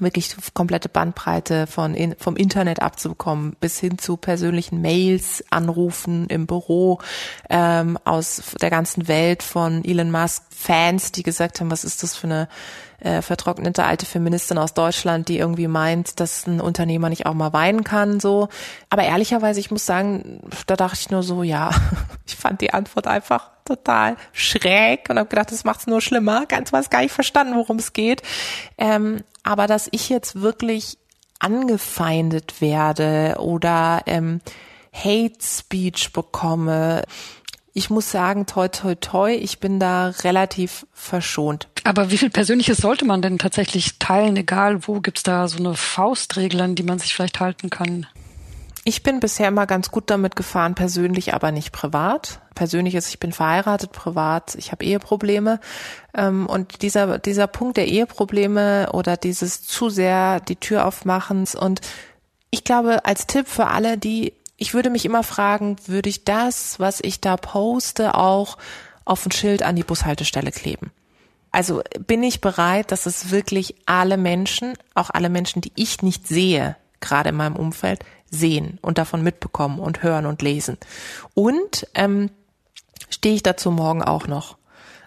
wirklich 0.00 0.34
komplette 0.54 0.88
Bandbreite 0.88 1.66
von 1.66 1.94
in, 1.94 2.14
vom 2.18 2.36
Internet 2.36 2.82
abzubekommen, 2.82 3.56
bis 3.60 3.78
hin 3.78 3.98
zu 3.98 4.16
persönlichen 4.16 4.80
Mails, 4.80 5.44
Anrufen 5.50 6.26
im 6.28 6.46
Büro 6.46 7.00
ähm, 7.48 7.98
aus 8.04 8.42
der 8.60 8.70
ganzen 8.70 9.08
Welt 9.08 9.42
von 9.42 9.84
Elon 9.84 10.10
Musk 10.10 10.42
Fans, 10.66 11.12
die 11.12 11.22
gesagt 11.22 11.60
haben, 11.60 11.70
was 11.70 11.84
ist 11.84 12.02
das 12.02 12.16
für 12.16 12.26
eine 12.26 12.48
äh, 12.98 13.22
vertrocknete 13.22 13.84
alte 13.84 14.04
Feministin 14.04 14.58
aus 14.58 14.74
Deutschland, 14.74 15.28
die 15.28 15.38
irgendwie 15.38 15.68
meint, 15.68 16.18
dass 16.18 16.46
ein 16.46 16.60
Unternehmer 16.60 17.08
nicht 17.08 17.26
auch 17.26 17.34
mal 17.34 17.52
weinen 17.52 17.84
kann, 17.84 18.18
so. 18.18 18.48
Aber 18.90 19.04
ehrlicherweise, 19.04 19.60
ich 19.60 19.70
muss 19.70 19.86
sagen, 19.86 20.40
da 20.66 20.74
dachte 20.74 20.98
ich 21.00 21.10
nur 21.10 21.22
so, 21.22 21.44
ja, 21.44 21.70
ich 22.26 22.34
fand 22.34 22.60
die 22.60 22.74
Antwort 22.74 23.06
einfach 23.06 23.50
total 23.64 24.16
schräg 24.32 25.08
und 25.08 25.18
habe 25.18 25.28
gedacht, 25.28 25.52
das 25.52 25.64
macht's 25.64 25.86
nur 25.86 26.00
schlimmer. 26.00 26.46
Ganz 26.46 26.72
was 26.72 26.90
gar 26.90 27.00
nicht 27.00 27.12
verstanden, 27.12 27.54
worum 27.54 27.78
es 27.78 27.92
geht. 27.92 28.22
Ähm, 28.76 29.22
aber 29.44 29.68
dass 29.68 29.88
ich 29.92 30.08
jetzt 30.08 30.40
wirklich 30.40 30.98
angefeindet 31.38 32.60
werde 32.60 33.36
oder 33.38 34.02
ähm, 34.06 34.40
Hate 34.92 35.38
Speech 35.40 36.12
bekomme, 36.12 37.04
ich 37.76 37.90
muss 37.90 38.10
sagen, 38.10 38.46
toi, 38.46 38.68
toi, 38.68 38.94
toi, 38.94 39.34
ich 39.34 39.60
bin 39.60 39.78
da 39.78 40.08
relativ 40.24 40.86
verschont. 40.94 41.68
Aber 41.84 42.10
wie 42.10 42.16
viel 42.16 42.30
Persönliches 42.30 42.78
sollte 42.78 43.04
man 43.04 43.20
denn 43.20 43.36
tatsächlich 43.36 43.98
teilen, 43.98 44.34
egal 44.34 44.88
wo? 44.88 45.00
Gibt's 45.00 45.22
da 45.22 45.46
so 45.46 45.58
eine 45.58 45.74
Faustregel, 45.74 46.62
an 46.62 46.74
die 46.74 46.82
man 46.82 46.98
sich 46.98 47.14
vielleicht 47.14 47.38
halten 47.38 47.68
kann? 47.68 48.06
Ich 48.84 49.02
bin 49.02 49.20
bisher 49.20 49.48
immer 49.48 49.66
ganz 49.66 49.90
gut 49.90 50.08
damit 50.08 50.36
gefahren, 50.36 50.74
persönlich, 50.74 51.34
aber 51.34 51.52
nicht 51.52 51.70
privat. 51.70 52.40
Persönlich 52.54 52.94
ist, 52.94 53.10
ich 53.10 53.20
bin 53.20 53.32
verheiratet, 53.32 53.92
privat, 53.92 54.54
ich 54.54 54.72
habe 54.72 54.82
Eheprobleme. 54.82 55.60
Ähm, 56.14 56.46
und 56.46 56.80
dieser, 56.80 57.18
dieser 57.18 57.46
Punkt 57.46 57.76
der 57.76 57.88
Eheprobleme 57.88 58.88
oder 58.94 59.18
dieses 59.18 59.66
zu 59.66 59.90
sehr 59.90 60.40
die 60.40 60.56
Tür 60.56 60.86
aufmachens 60.86 61.54
und 61.54 61.82
ich 62.50 62.64
glaube, 62.64 63.04
als 63.04 63.26
Tipp 63.26 63.48
für 63.48 63.66
alle, 63.66 63.98
die 63.98 64.32
ich 64.56 64.74
würde 64.74 64.90
mich 64.90 65.04
immer 65.04 65.22
fragen, 65.22 65.76
würde 65.86 66.08
ich 66.08 66.24
das, 66.24 66.80
was 66.80 67.00
ich 67.02 67.20
da 67.20 67.36
poste, 67.36 68.14
auch 68.14 68.56
auf 69.04 69.26
ein 69.26 69.32
Schild 69.32 69.62
an 69.62 69.76
die 69.76 69.84
Bushaltestelle 69.84 70.50
kleben? 70.50 70.90
Also 71.52 71.82
bin 72.06 72.22
ich 72.22 72.40
bereit, 72.40 72.92
dass 72.92 73.06
es 73.06 73.30
wirklich 73.30 73.76
alle 73.86 74.16
Menschen, 74.16 74.74
auch 74.94 75.10
alle 75.10 75.28
Menschen, 75.30 75.62
die 75.62 75.72
ich 75.74 76.02
nicht 76.02 76.26
sehe, 76.26 76.76
gerade 77.00 77.30
in 77.30 77.36
meinem 77.36 77.56
Umfeld, 77.56 78.04
sehen 78.30 78.78
und 78.82 78.98
davon 78.98 79.22
mitbekommen 79.22 79.78
und 79.78 80.02
hören 80.02 80.26
und 80.26 80.42
lesen. 80.42 80.76
Und 81.34 81.86
ähm, 81.94 82.30
stehe 83.08 83.34
ich 83.34 83.42
dazu 83.42 83.70
morgen 83.70 84.02
auch 84.02 84.26
noch. 84.26 84.58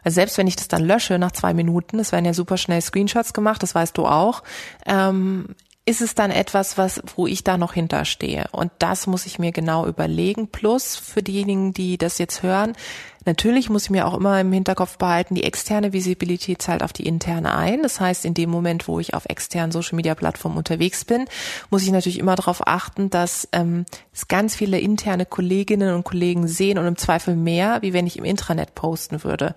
Also 0.03 0.15
selbst 0.15 0.37
wenn 0.37 0.47
ich 0.47 0.55
das 0.55 0.69
dann 0.69 0.85
lösche 0.85 1.19
nach 1.19 1.33
zwei 1.33 1.53
Minuten, 1.53 1.99
es 1.99 2.11
werden 2.11 2.25
ja 2.25 2.33
super 2.33 2.57
schnell 2.57 2.81
Screenshots 2.81 3.33
gemacht, 3.33 3.61
das 3.61 3.75
weißt 3.75 3.97
du 3.97 4.05
auch, 4.05 4.43
ähm, 4.85 5.55
ist 5.89 6.01
es 6.01 6.13
dann 6.13 6.29
etwas, 6.29 6.77
was, 6.77 7.01
wo 7.15 7.25
ich 7.25 7.43
da 7.43 7.57
noch 7.57 7.73
hinterstehe? 7.73 8.45
Und 8.51 8.71
das 8.77 9.07
muss 9.07 9.25
ich 9.25 9.39
mir 9.39 9.51
genau 9.51 9.87
überlegen. 9.87 10.47
Plus 10.47 10.95
für 10.95 11.23
diejenigen, 11.23 11.73
die 11.73 11.97
das 11.97 12.19
jetzt 12.19 12.43
hören, 12.43 12.75
Natürlich 13.25 13.69
muss 13.69 13.83
ich 13.83 13.89
mir 13.89 14.07
auch 14.07 14.15
immer 14.15 14.39
im 14.39 14.51
Hinterkopf 14.51 14.97
behalten, 14.97 15.35
die 15.35 15.43
externe 15.43 15.91
Visibilität 15.91 16.61
zahlt 16.61 16.81
auf 16.81 16.93
die 16.93 17.05
interne 17.05 17.55
ein. 17.55 17.83
Das 17.83 17.99
heißt, 17.99 18.23
in 18.23 18.33
dem 18.33 18.49
Moment, 18.49 18.87
wo 18.87 18.99
ich 18.99 19.13
auf 19.13 19.25
externen 19.25 19.71
Social 19.71 19.97
Media 19.97 20.15
Plattformen 20.15 20.57
unterwegs 20.57 21.03
bin, 21.03 21.25
muss 21.69 21.83
ich 21.83 21.91
natürlich 21.91 22.17
immer 22.17 22.35
darauf 22.35 22.65
achten, 22.65 23.09
dass 23.09 23.47
ähm, 23.51 23.85
es 24.13 24.29
ganz 24.29 24.55
viele 24.55 24.79
interne 24.79 25.25
Kolleginnen 25.25 25.93
und 25.93 26.05
Kollegen 26.05 26.47
sehen 26.47 26.77
und 26.77 26.87
im 26.87 26.97
Zweifel 26.97 27.35
mehr, 27.35 27.81
wie 27.81 27.93
wenn 27.93 28.07
ich 28.07 28.17
im 28.17 28.25
Intranet 28.25 28.73
posten 28.73 29.23
würde. 29.23 29.53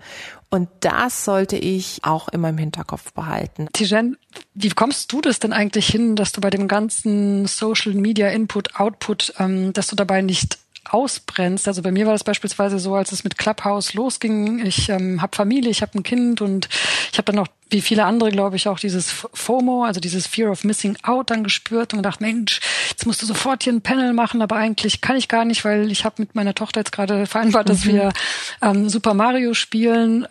Und 0.49 0.69
das 0.81 1.25
sollte 1.25 1.57
ich 1.57 2.01
auch 2.03 2.27
immer 2.27 2.49
im 2.49 2.57
Hinterkopf 2.59 3.13
behalten. 3.13 3.69
Tijen, 3.73 4.17
wie 4.53 4.69
kommst 4.69 5.11
du 5.11 5.21
das 5.21 5.39
denn 5.39 5.53
eigentlich 5.53 5.87
hin, 5.87 6.15
dass 6.15 6.31
du 6.31 6.41
bei 6.41 6.49
dem 6.49 6.67
ganzen 6.67 7.45
Social 7.47 7.93
Media 7.93 8.29
Input, 8.29 8.75
Output, 8.75 9.33
ähm, 9.39 9.73
dass 9.73 9.87
du 9.87 9.95
dabei 9.95 10.21
nicht 10.21 10.57
ausbrennst. 10.89 11.67
Also 11.67 11.81
bei 11.81 11.91
mir 11.91 12.05
war 12.05 12.13
das 12.13 12.23
beispielsweise 12.23 12.77
so, 12.77 12.95
als 12.95 13.11
es 13.11 13.23
mit 13.23 13.37
Clubhouse 13.37 13.93
losging. 13.93 14.65
Ich 14.65 14.89
ähm, 14.89 15.21
habe 15.21 15.35
Familie, 15.35 15.71
ich 15.71 15.81
habe 15.81 15.97
ein 15.97 16.03
Kind 16.03 16.41
und 16.41 16.67
ich 17.11 17.17
habe 17.17 17.31
dann 17.31 17.39
auch, 17.39 17.47
wie 17.69 17.81
viele 17.81 18.05
andere, 18.05 18.31
glaube 18.31 18.57
ich, 18.57 18.67
auch 18.67 18.79
dieses 18.79 19.11
FOMO, 19.11 19.85
also 19.85 19.99
dieses 19.99 20.27
Fear 20.27 20.51
of 20.51 20.63
Missing 20.63 20.97
Out 21.03 21.31
dann 21.31 21.43
gespürt 21.43 21.93
und 21.93 21.99
gedacht, 21.99 22.21
Mensch, 22.21 22.59
jetzt 22.89 23.05
musst 23.05 23.21
du 23.21 23.25
sofort 23.25 23.63
hier 23.63 23.73
ein 23.73 23.81
Panel 23.81 24.13
machen, 24.13 24.41
aber 24.41 24.57
eigentlich 24.57 25.01
kann 25.01 25.15
ich 25.15 25.27
gar 25.27 25.45
nicht, 25.45 25.65
weil 25.65 25.91
ich 25.91 26.05
habe 26.05 26.15
mit 26.19 26.35
meiner 26.35 26.53
Tochter 26.53 26.81
jetzt 26.81 26.91
gerade 26.91 27.25
vereinbart, 27.25 27.69
dass 27.69 27.85
mhm. 27.85 27.89
wir 27.89 28.13
ähm, 28.61 28.89
Super 28.89 29.13
Mario 29.13 29.53
spielen. 29.53 30.27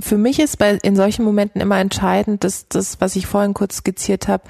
Für 0.00 0.18
mich 0.18 0.40
ist 0.40 0.58
bei 0.58 0.78
in 0.82 0.96
solchen 0.96 1.24
Momenten 1.24 1.60
immer 1.60 1.78
entscheidend, 1.78 2.44
dass 2.44 2.68
das, 2.68 3.00
was 3.00 3.16
ich 3.16 3.26
vorhin 3.26 3.54
kurz 3.54 3.76
skizziert 3.76 4.28
habe, 4.28 4.44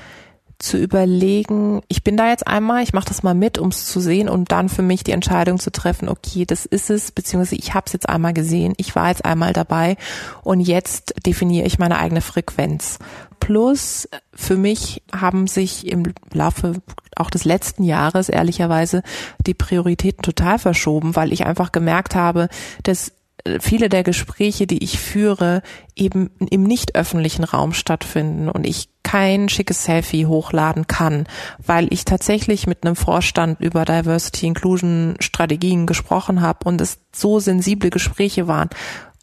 zu 0.59 0.79
überlegen, 0.79 1.83
ich 1.89 2.05
bin 2.05 2.17
da 2.17 2.31
jetzt 2.31 2.47
einmal, 2.47 2.83
ich 2.83 2.93
mache 2.93 3.09
das 3.09 3.23
mal 3.23 3.35
mit, 3.35 3.59
um 3.59 3.69
es 3.69 3.87
zu 3.87 4.01
sehen 4.01 4.29
und 4.29 4.53
dann 4.53 4.69
für 4.69 4.83
mich 4.83 5.05
die 5.05 5.13
Entscheidung 5.13 5.59
zu 5.59 5.71
treffen, 5.71 6.09
okay, 6.09 6.45
das 6.47 6.65
ist 6.65 6.91
es, 6.91 7.13
beziehungsweise 7.13 7.57
ich 7.57 7.75
habe 7.75 7.85
es 7.87 7.93
jetzt 7.93 8.09
einmal 8.09 8.33
gesehen, 8.33 8.75
ich 8.77 8.95
war 8.95 9.09
jetzt 9.09 9.25
einmal 9.25 9.53
dabei 9.53 9.97
und 10.43 10.61
jetzt 10.61 11.15
definiere 11.27 11.67
ich 11.67 11.79
meine 11.79 11.99
eigene 11.99 12.21
Frequenz. 12.21 12.99
Plus 13.41 14.09
für 14.33 14.57
mich 14.57 15.03
haben 15.13 15.49
sich 15.49 15.87
im 15.87 16.15
Laufe 16.33 16.75
auch 17.17 17.31
des 17.31 17.45
letzten 17.45 17.85
Jahres 17.85 18.29
ehrlicherweise 18.29 19.03
die 19.47 19.55
Prioritäten 19.55 20.23
total 20.23 20.59
verschoben, 20.59 21.15
weil 21.15 21.33
ich 21.33 21.45
einfach 21.45 21.73
gemerkt 21.73 22.15
habe, 22.15 22.49
dass 22.85 23.13
viele 23.61 23.89
der 23.89 24.03
Gespräche, 24.03 24.67
die 24.67 24.83
ich 24.83 24.99
führe, 24.99 25.63
eben 25.95 26.31
im 26.51 26.63
nicht 26.63 26.97
öffentlichen 26.97 27.45
Raum 27.45 27.75
stattfinden 27.75 28.49
und 28.49 28.67
ich 28.67 28.89
kein 29.03 29.49
schickes 29.49 29.85
Selfie 29.85 30.27
hochladen 30.27 30.87
kann, 30.87 31.27
weil 31.65 31.93
ich 31.93 32.05
tatsächlich 32.05 32.67
mit 32.67 32.85
einem 32.85 32.97
Vorstand 32.97 33.61
über 33.61 33.85
Diversity 33.85 34.47
Inclusion 34.47 35.17
Strategien 35.21 35.87
gesprochen 35.87 36.41
habe 36.41 36.67
und 36.67 36.81
es 36.81 36.99
so 37.13 37.39
sensible 37.39 37.91
Gespräche 37.91 38.49
waren. 38.49 38.71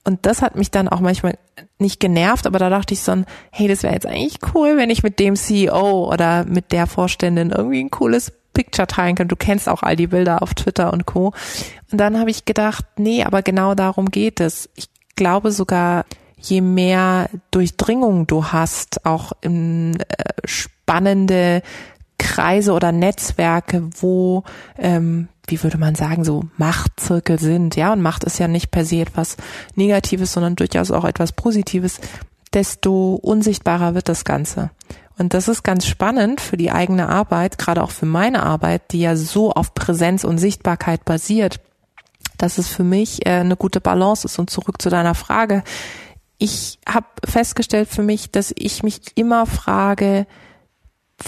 Und 0.04 0.26
das 0.26 0.42
hat 0.42 0.56
mich 0.56 0.72
dann 0.72 0.88
auch 0.88 1.00
manchmal 1.00 1.38
nicht 1.78 2.00
genervt, 2.00 2.48
aber 2.48 2.60
da 2.60 2.70
dachte 2.70 2.94
ich 2.94 3.02
so, 3.02 3.24
hey, 3.52 3.68
das 3.68 3.84
wäre 3.84 3.94
jetzt 3.94 4.06
eigentlich 4.06 4.40
cool, 4.54 4.78
wenn 4.78 4.90
ich 4.90 5.04
mit 5.04 5.20
dem 5.20 5.36
CEO 5.36 6.12
oder 6.12 6.46
mit 6.46 6.72
der 6.72 6.88
Vorständin 6.88 7.52
irgendwie 7.52 7.84
ein 7.84 7.92
cooles 7.92 8.32
Picture 8.54 8.88
teilen 8.88 9.16
können. 9.16 9.30
Du 9.30 9.36
kennst 9.36 9.70
auch 9.70 9.84
all 9.84 9.96
die 9.96 10.08
Bilder 10.08 10.42
auf 10.42 10.54
Twitter 10.54 10.92
und 10.94 11.06
Co. 11.06 11.34
Und 11.92 11.98
dann 11.98 12.20
habe 12.20 12.30
ich 12.30 12.46
gedacht, 12.46 12.86
nee, 12.98 13.24
aber 13.24 13.42
genau 13.42 13.76
darum 13.76 14.12
geht 14.12 14.40
es. 14.40 14.70
Ich 14.76 14.90
glaube 15.16 15.52
sogar, 15.52 16.06
je 16.38 16.62
mehr 16.62 17.30
Durchdringung 17.52 18.28
du 18.28 18.46
hast, 18.46 19.06
auch 19.06 19.32
in 19.42 20.00
äh, 20.00 20.24
spannende 20.46 21.62
Kreise 22.18 22.74
oder 22.74 22.92
Netzwerke, 22.92 23.90
wo, 24.00 24.44
ähm, 24.78 25.28
wie 25.48 25.62
würde 25.64 25.78
man 25.78 25.96
sagen, 25.96 26.24
so 26.24 26.44
Machtzirkel 26.58 27.40
sind, 27.40 27.76
ja, 27.76 27.92
und 27.92 28.02
Macht 28.02 28.24
ist 28.24 28.40
ja 28.40 28.48
nicht 28.48 28.70
per 28.72 28.86
se 28.86 29.02
etwas 29.02 29.38
Negatives, 29.76 30.34
sondern 30.34 30.56
durchaus 30.56 30.92
auch 30.92 31.04
etwas 31.04 31.32
Positives, 31.32 32.00
desto 32.54 33.16
unsichtbarer 33.16 33.96
wird 33.96 34.08
das 34.08 34.24
Ganze. 34.24 34.70
Und 35.22 35.36
das 35.36 35.48
ist 35.48 35.62
ganz 35.62 35.86
spannend 35.86 36.42
für 36.42 36.58
die 36.58 36.72
eigene 36.72 37.08
Arbeit, 37.08 37.60
gerade 37.60 37.84
auch 37.84 37.92
für 37.92 38.08
meine 38.08 38.42
Arbeit, 38.42 38.92
die 38.92 39.02
ja 39.02 39.16
so 39.16 39.52
auf 39.52 39.76
Präsenz 39.76 40.24
und 40.24 40.40
Sichtbarkeit 40.40 41.06
basiert, 41.06 41.60
dass 42.40 42.58
es 42.58 42.70
für 42.70 42.84
mich 42.84 43.28
äh, 43.28 43.34
eine 43.34 43.56
gute 43.56 43.82
Balance 43.82 44.26
ist. 44.26 44.40
Und 44.40 44.50
zurück 44.50 44.82
zu 44.82 44.90
deiner 44.90 45.14
Frage. 45.14 45.64
Ich 46.40 46.80
habe 46.90 47.06
festgestellt 47.24 47.88
für 47.88 48.02
mich, 48.02 48.32
dass 48.32 48.52
ich 48.58 48.82
mich 48.82 49.00
immer 49.14 49.46
frage, 49.46 50.26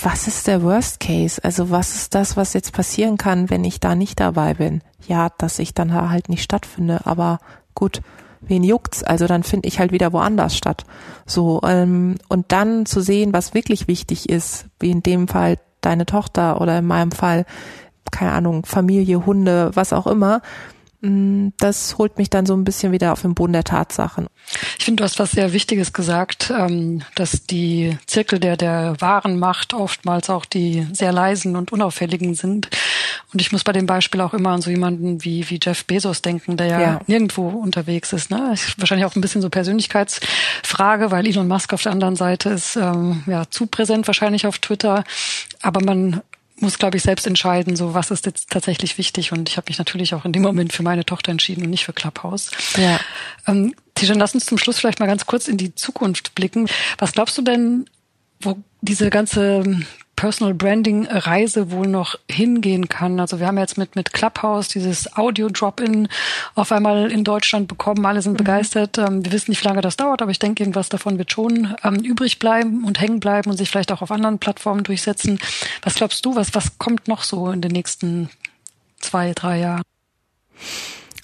was 0.02 0.28
ist 0.28 0.48
der 0.48 0.64
Worst 0.64 1.00
Case? 1.00 1.40
Also 1.44 1.70
was 1.70 1.94
ist 1.94 2.16
das, 2.16 2.36
was 2.36 2.54
jetzt 2.54 2.74
passieren 2.74 3.18
kann, 3.18 3.52
wenn 3.52 3.64
ich 3.64 3.80
da 3.80 3.94
nicht 3.94 4.20
dabei 4.20 4.56
bin? 4.56 4.82
Ja, 5.08 5.30
dass 5.38 5.60
ich 5.60 5.76
dann 5.76 5.94
halt 5.94 6.30
nicht 6.30 6.42
stattfinde, 6.42 7.02
aber 7.06 7.38
gut, 7.76 8.02
wen 8.48 8.64
juckt's? 8.64 9.04
Also 9.04 9.28
dann 9.28 9.44
finde 9.44 9.68
ich 9.68 9.80
halt 9.80 9.92
wieder 9.92 10.14
woanders 10.14 10.56
statt. 10.56 10.86
So 11.26 11.62
ähm, 11.66 12.16
und 12.30 12.52
dann 12.52 12.86
zu 12.86 13.02
sehen, 13.02 13.34
was 13.34 13.54
wirklich 13.54 13.88
wichtig 13.88 14.30
ist, 14.30 14.68
wie 14.80 14.92
in 14.92 15.04
dem 15.04 15.28
Fall 15.28 15.58
deine 15.82 16.06
Tochter 16.06 16.62
oder 16.62 16.80
in 16.80 16.86
meinem 16.86 17.12
Fall 17.12 17.46
keine 18.12 18.32
Ahnung 18.32 18.66
Familie, 18.66 19.26
Hunde, 19.26 19.72
was 19.74 19.92
auch 19.92 20.08
immer. 20.08 20.42
Mm, 21.04 21.50
das 21.58 21.98
holt 21.98 22.18
mich 22.18 22.30
dann 22.30 22.46
so 22.46 22.56
ein 22.56 22.64
bisschen 22.64 22.94
wieder 22.94 23.12
auf 23.12 23.22
den 23.22 23.36
Boden 23.36 23.52
der 23.52 23.66
Tatsachen. 23.66 24.28
Ich 24.80 24.86
finde, 24.86 25.02
du 25.02 25.04
hast 25.04 25.20
was 25.20 25.32
sehr 25.32 25.52
Wichtiges 25.52 25.92
gesagt, 25.92 26.52
ähm, 26.58 27.04
dass 27.16 27.46
die 27.46 27.98
Zirkel 28.08 28.40
der, 28.40 28.56
der 28.56 28.96
wahren 29.00 29.38
Macht 29.38 29.74
oftmals 29.74 30.30
auch 30.30 30.46
die 30.46 30.88
sehr 30.94 31.12
leisen 31.12 31.58
und 31.58 31.74
unauffälligen 31.74 32.36
sind. 32.36 32.70
Und 33.34 33.42
ich 33.42 33.52
muss 33.52 33.66
bei 33.66 33.74
dem 33.74 33.86
Beispiel 33.86 34.22
auch 34.22 34.34
immer 34.34 34.52
an 34.52 34.62
so 34.62 34.70
jemanden 34.70 35.26
wie, 35.26 35.50
wie 35.50 35.60
Jeff 35.62 35.84
Bezos 35.84 36.22
denken, 36.22 36.56
der 36.56 36.68
ja, 36.68 36.80
ja. 36.80 37.02
nirgendwo 37.08 37.50
unterwegs 37.50 38.14
ist. 38.14 38.32
Ne? 38.32 38.52
Ist 38.54 38.80
wahrscheinlich 38.80 39.06
auch 39.06 39.16
ein 39.18 39.22
bisschen 39.22 39.42
so 39.42 39.50
Persönlichkeitsfrage, 39.50 41.12
weil 41.12 41.28
Elon 41.28 41.50
Musk 41.50 41.74
auf 41.74 41.84
der 41.84 41.92
anderen 41.92 42.16
Seite 42.16 42.50
ist 42.50 42.78
ähm, 42.78 43.24
ja 43.28 43.44
zu 43.50 43.68
präsent 43.68 44.08
wahrscheinlich 44.08 44.48
auf 44.48 44.60
Twitter. 44.60 45.04
Aber 45.62 45.84
man 45.84 46.22
muss, 46.64 46.80
glaube 46.80 46.98
ich, 46.98 47.04
selbst 47.04 47.28
entscheiden, 47.28 47.76
so 47.76 47.94
was 47.94 48.10
ist 48.10 48.26
jetzt 48.26 48.50
tatsächlich 48.50 48.98
wichtig. 48.98 49.32
Und 49.32 49.50
ich 49.50 49.58
habe 49.58 49.66
mich 49.70 49.78
natürlich 49.78 50.16
auch 50.16 50.26
in 50.26 50.32
dem 50.32 50.42
Moment 50.42 50.74
für 50.74 50.82
meine 50.82 51.06
Tochter 51.06 51.32
entschieden 51.32 51.64
und 51.64 51.70
nicht 51.70 51.86
für 51.86 51.94
Clubhouse. 51.94 52.50
Ja. 52.76 53.00
Ähm, 53.46 53.76
Tijan, 53.94 54.18
lass 54.18 54.34
uns 54.34 54.46
zum 54.46 54.58
Schluss 54.58 54.80
vielleicht 54.80 55.00
mal 55.00 55.06
ganz 55.06 55.28
kurz 55.28 55.48
in 55.48 55.58
die 55.58 55.76
Zukunft 55.76 56.34
blicken. 56.34 56.68
Was 56.98 57.12
glaubst 57.12 57.38
du 57.38 57.44
denn, 57.44 57.86
wo 58.40 58.58
diese 58.82 59.10
ganze 59.10 59.64
Personal 60.24 60.54
Branding 60.54 61.06
Reise 61.06 61.70
wohl 61.70 61.86
noch 61.86 62.16
hingehen 62.32 62.88
kann. 62.88 63.20
Also 63.20 63.42
wir 63.42 63.48
haben 63.48 63.58
jetzt 63.58 63.78
mit, 63.78 63.98
mit 63.98 64.14
Clubhouse 64.14 64.70
dieses 64.70 65.18
Audio 65.18 65.50
Drop-in 65.50 66.08
auf 66.56 66.72
einmal 66.72 67.12
in 67.12 67.26
Deutschland 67.26 67.68
bekommen. 67.68 68.06
Alle 68.06 68.22
sind 68.22 68.32
mhm. 68.32 68.38
begeistert. 68.38 68.98
Ähm, 68.98 69.26
wir 69.26 69.34
wissen 69.34 69.52
nicht, 69.52 69.62
wie 69.62 69.68
lange 69.68 69.82
das 69.82 69.98
dauert, 69.98 70.22
aber 70.22 70.32
ich 70.32 70.40
denke, 70.40 70.64
irgendwas 70.64 70.88
davon 70.88 71.18
wird 71.18 71.34
schon 71.34 71.76
ähm, 71.84 71.96
übrig 71.96 72.40
bleiben 72.40 72.86
und 72.86 73.02
hängen 73.02 73.20
bleiben 73.20 73.52
und 73.52 73.58
sich 73.58 73.70
vielleicht 73.70 73.92
auch 73.92 74.02
auf 74.02 74.12
anderen 74.12 74.40
Plattformen 74.40 74.86
durchsetzen. 74.86 75.40
Was 75.82 75.96
glaubst 75.96 76.26
du, 76.26 76.38
was, 76.38 76.56
was 76.56 76.78
kommt 76.78 77.10
noch 77.10 77.24
so 77.24 77.52
in 77.52 77.60
den 77.60 77.72
nächsten 77.74 78.30
zwei, 79.02 79.34
drei 79.34 79.60
Jahren? 79.60 79.84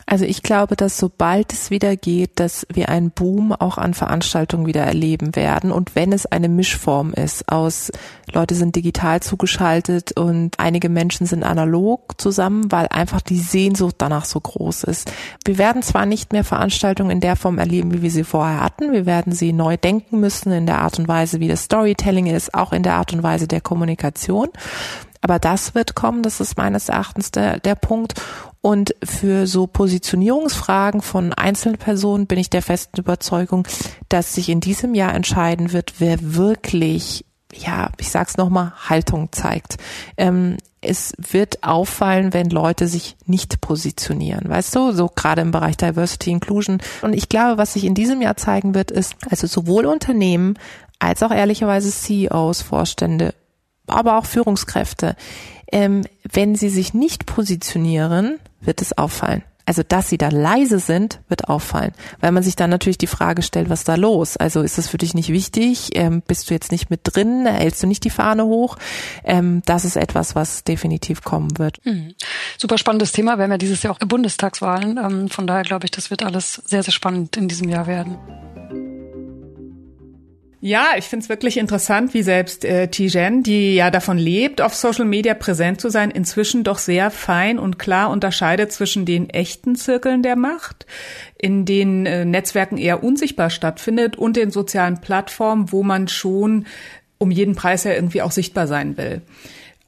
Also 0.09 0.25
ich 0.25 0.41
glaube, 0.41 0.75
dass 0.75 0.97
sobald 0.97 1.53
es 1.53 1.69
wieder 1.69 1.95
geht, 1.95 2.39
dass 2.39 2.65
wir 2.73 2.89
einen 2.89 3.11
Boom 3.11 3.51
auch 3.51 3.77
an 3.77 3.93
Veranstaltungen 3.93 4.65
wieder 4.65 4.81
erleben 4.81 5.35
werden. 5.35 5.71
Und 5.71 5.95
wenn 5.95 6.11
es 6.13 6.25
eine 6.25 6.49
Mischform 6.49 7.13
ist 7.13 7.47
aus 7.47 7.91
Leute 8.33 8.55
sind 8.55 8.75
digital 8.75 9.21
zugeschaltet 9.21 10.17
und 10.17 10.59
einige 10.59 10.89
Menschen 10.89 11.27
sind 11.27 11.43
analog 11.43 12.19
zusammen, 12.19 12.71
weil 12.71 12.87
einfach 12.89 13.21
die 13.21 13.37
Sehnsucht 13.37 13.95
danach 13.99 14.25
so 14.25 14.39
groß 14.39 14.83
ist. 14.85 15.11
Wir 15.45 15.59
werden 15.59 15.83
zwar 15.83 16.07
nicht 16.07 16.33
mehr 16.33 16.43
Veranstaltungen 16.43 17.11
in 17.11 17.21
der 17.21 17.35
Form 17.35 17.59
erleben, 17.59 17.93
wie 17.93 18.01
wir 18.01 18.11
sie 18.11 18.23
vorher 18.23 18.63
hatten. 18.63 18.91
Wir 18.91 19.05
werden 19.05 19.33
sie 19.33 19.53
neu 19.53 19.77
denken 19.77 20.19
müssen 20.19 20.51
in 20.51 20.65
der 20.65 20.79
Art 20.79 20.97
und 20.97 21.07
Weise, 21.07 21.39
wie 21.39 21.47
das 21.47 21.65
Storytelling 21.65 22.25
ist, 22.25 22.55
auch 22.55 22.73
in 22.73 22.81
der 22.81 22.95
Art 22.95 23.13
und 23.13 23.21
Weise 23.21 23.47
der 23.47 23.61
Kommunikation. 23.61 24.47
Aber 25.21 25.39
das 25.39 25.75
wird 25.75 25.95
kommen, 25.95 26.23
das 26.23 26.39
ist 26.39 26.57
meines 26.57 26.89
Erachtens 26.89 27.31
der, 27.31 27.59
der 27.59 27.75
Punkt. 27.75 28.13
Und 28.61 28.93
für 29.03 29.47
so 29.47 29.67
Positionierungsfragen 29.67 31.01
von 31.01 31.33
Einzelpersonen 31.33 32.27
bin 32.27 32.39
ich 32.39 32.49
der 32.49 32.61
festen 32.61 32.99
Überzeugung, 32.99 33.67
dass 34.09 34.33
sich 34.33 34.49
in 34.49 34.59
diesem 34.59 34.95
Jahr 34.95 35.13
entscheiden 35.13 35.71
wird, 35.71 35.95
wer 35.99 36.17
wirklich 36.35 37.25
ja, 37.53 37.89
ich 37.97 38.11
sag's 38.11 38.37
nochmal, 38.37 38.73
Haltung 38.89 39.29
zeigt. 39.31 39.77
Ähm, 40.17 40.57
es 40.81 41.13
wird 41.17 41.63
auffallen, 41.63 42.33
wenn 42.33 42.49
Leute 42.49 42.87
sich 42.87 43.17
nicht 43.25 43.59
positionieren, 43.59 44.47
weißt 44.47 44.75
du, 44.75 44.91
so 44.93 45.07
gerade 45.07 45.41
im 45.41 45.51
Bereich 45.51 45.75
Diversity 45.75 46.31
Inclusion. 46.31 46.79
Und 47.01 47.13
ich 47.13 47.27
glaube, 47.27 47.57
was 47.57 47.73
sich 47.73 47.83
in 47.83 47.95
diesem 47.95 48.21
Jahr 48.21 48.37
zeigen 48.37 48.75
wird, 48.75 48.91
ist, 48.91 49.15
also 49.29 49.47
sowohl 49.47 49.85
Unternehmen 49.85 50.57
als 50.99 51.23
auch 51.23 51.31
ehrlicherweise 51.31 51.91
CEOs, 51.91 52.61
Vorstände, 52.61 53.33
aber 53.89 54.17
auch 54.17 54.25
Führungskräfte, 54.25 55.15
ähm, 55.71 56.03
wenn 56.31 56.55
sie 56.55 56.69
sich 56.69 56.93
nicht 56.93 57.25
positionieren, 57.25 58.39
wird 58.61 58.81
es 58.81 58.97
auffallen. 58.97 59.43
Also, 59.69 59.83
dass 59.87 60.09
sie 60.09 60.17
da 60.17 60.29
leise 60.29 60.79
sind, 60.79 61.19
wird 61.27 61.47
auffallen, 61.47 61.91
weil 62.21 62.31
man 62.31 62.41
sich 62.41 62.55
dann 62.55 62.71
natürlich 62.71 62.97
die 62.97 63.05
Frage 63.05 63.43
stellt, 63.43 63.69
was 63.69 63.83
da 63.83 63.93
los? 63.93 64.35
Also, 64.35 64.63
ist 64.63 64.79
das 64.79 64.87
für 64.87 64.97
dich 64.97 65.13
nicht 65.13 65.29
wichtig? 65.29 65.91
Ähm, 65.93 66.23
bist 66.25 66.49
du 66.49 66.55
jetzt 66.55 66.71
nicht 66.71 66.89
mit 66.89 67.01
drin? 67.03 67.45
Hältst 67.45 67.83
du 67.83 67.85
nicht 67.85 68.03
die 68.03 68.09
Fahne 68.09 68.45
hoch? 68.45 68.77
Ähm, 69.23 69.61
das 69.67 69.85
ist 69.85 69.95
etwas, 69.95 70.33
was 70.33 70.63
definitiv 70.63 71.21
kommen 71.21 71.59
wird. 71.59 71.85
Mhm. 71.85 72.15
Super 72.57 72.79
spannendes 72.79 73.11
Thema. 73.11 73.37
Wir 73.37 73.43
haben 73.43 73.51
ja 73.51 73.59
dieses 73.59 73.83
Jahr 73.83 73.93
auch 73.93 73.99
Bundestagswahlen. 73.99 74.97
Ähm, 74.97 75.29
von 75.29 75.45
daher 75.45 75.61
glaube 75.61 75.85
ich, 75.85 75.91
das 75.91 76.09
wird 76.09 76.23
alles 76.23 76.63
sehr, 76.65 76.81
sehr 76.81 76.93
spannend 76.93 77.37
in 77.37 77.47
diesem 77.47 77.69
Jahr 77.69 77.85
werden. 77.85 78.17
Ja, 80.61 80.89
ich 80.97 81.05
finde 81.05 81.23
es 81.23 81.29
wirklich 81.29 81.55
interessant, 81.55 82.13
wie 82.13 82.21
selbst 82.21 82.65
äh, 82.65 82.89
Tijen, 82.89 83.43
die 83.43 83.75
ja 83.75 83.91
davon 83.91 84.17
lebt, 84.17 84.59
auf 84.59 84.75
Social 84.75 85.05
Media 85.05 85.33
präsent 85.33 85.79
zu 85.79 85.89
sein, 85.89 86.11
inzwischen 86.11 86.65
doch 86.65 86.79
sehr 86.79 87.11
fein 87.11 87.59
und 87.59 87.79
klar 87.79 88.09
unterscheidet 88.09 88.73
zwischen 88.73 89.05
den 89.05 89.29
echten 89.29 89.77
Zirkeln 89.77 90.21
der 90.21 90.35
Macht, 90.35 90.85
in 91.37 91.63
denen 91.63 92.05
äh, 92.05 92.25
Netzwerken 92.25 92.77
eher 92.77 93.03
unsichtbar 93.03 93.49
stattfindet, 93.49 94.17
und 94.17 94.35
den 94.35 94.51
sozialen 94.51 94.99
Plattformen, 94.99 95.71
wo 95.71 95.81
man 95.81 96.09
schon 96.09 96.65
um 97.19 97.31
jeden 97.31 97.55
Preis 97.55 97.85
ja 97.85 97.93
irgendwie 97.93 98.21
auch 98.21 98.31
sichtbar 98.31 98.67
sein 98.67 98.97
will. 98.97 99.21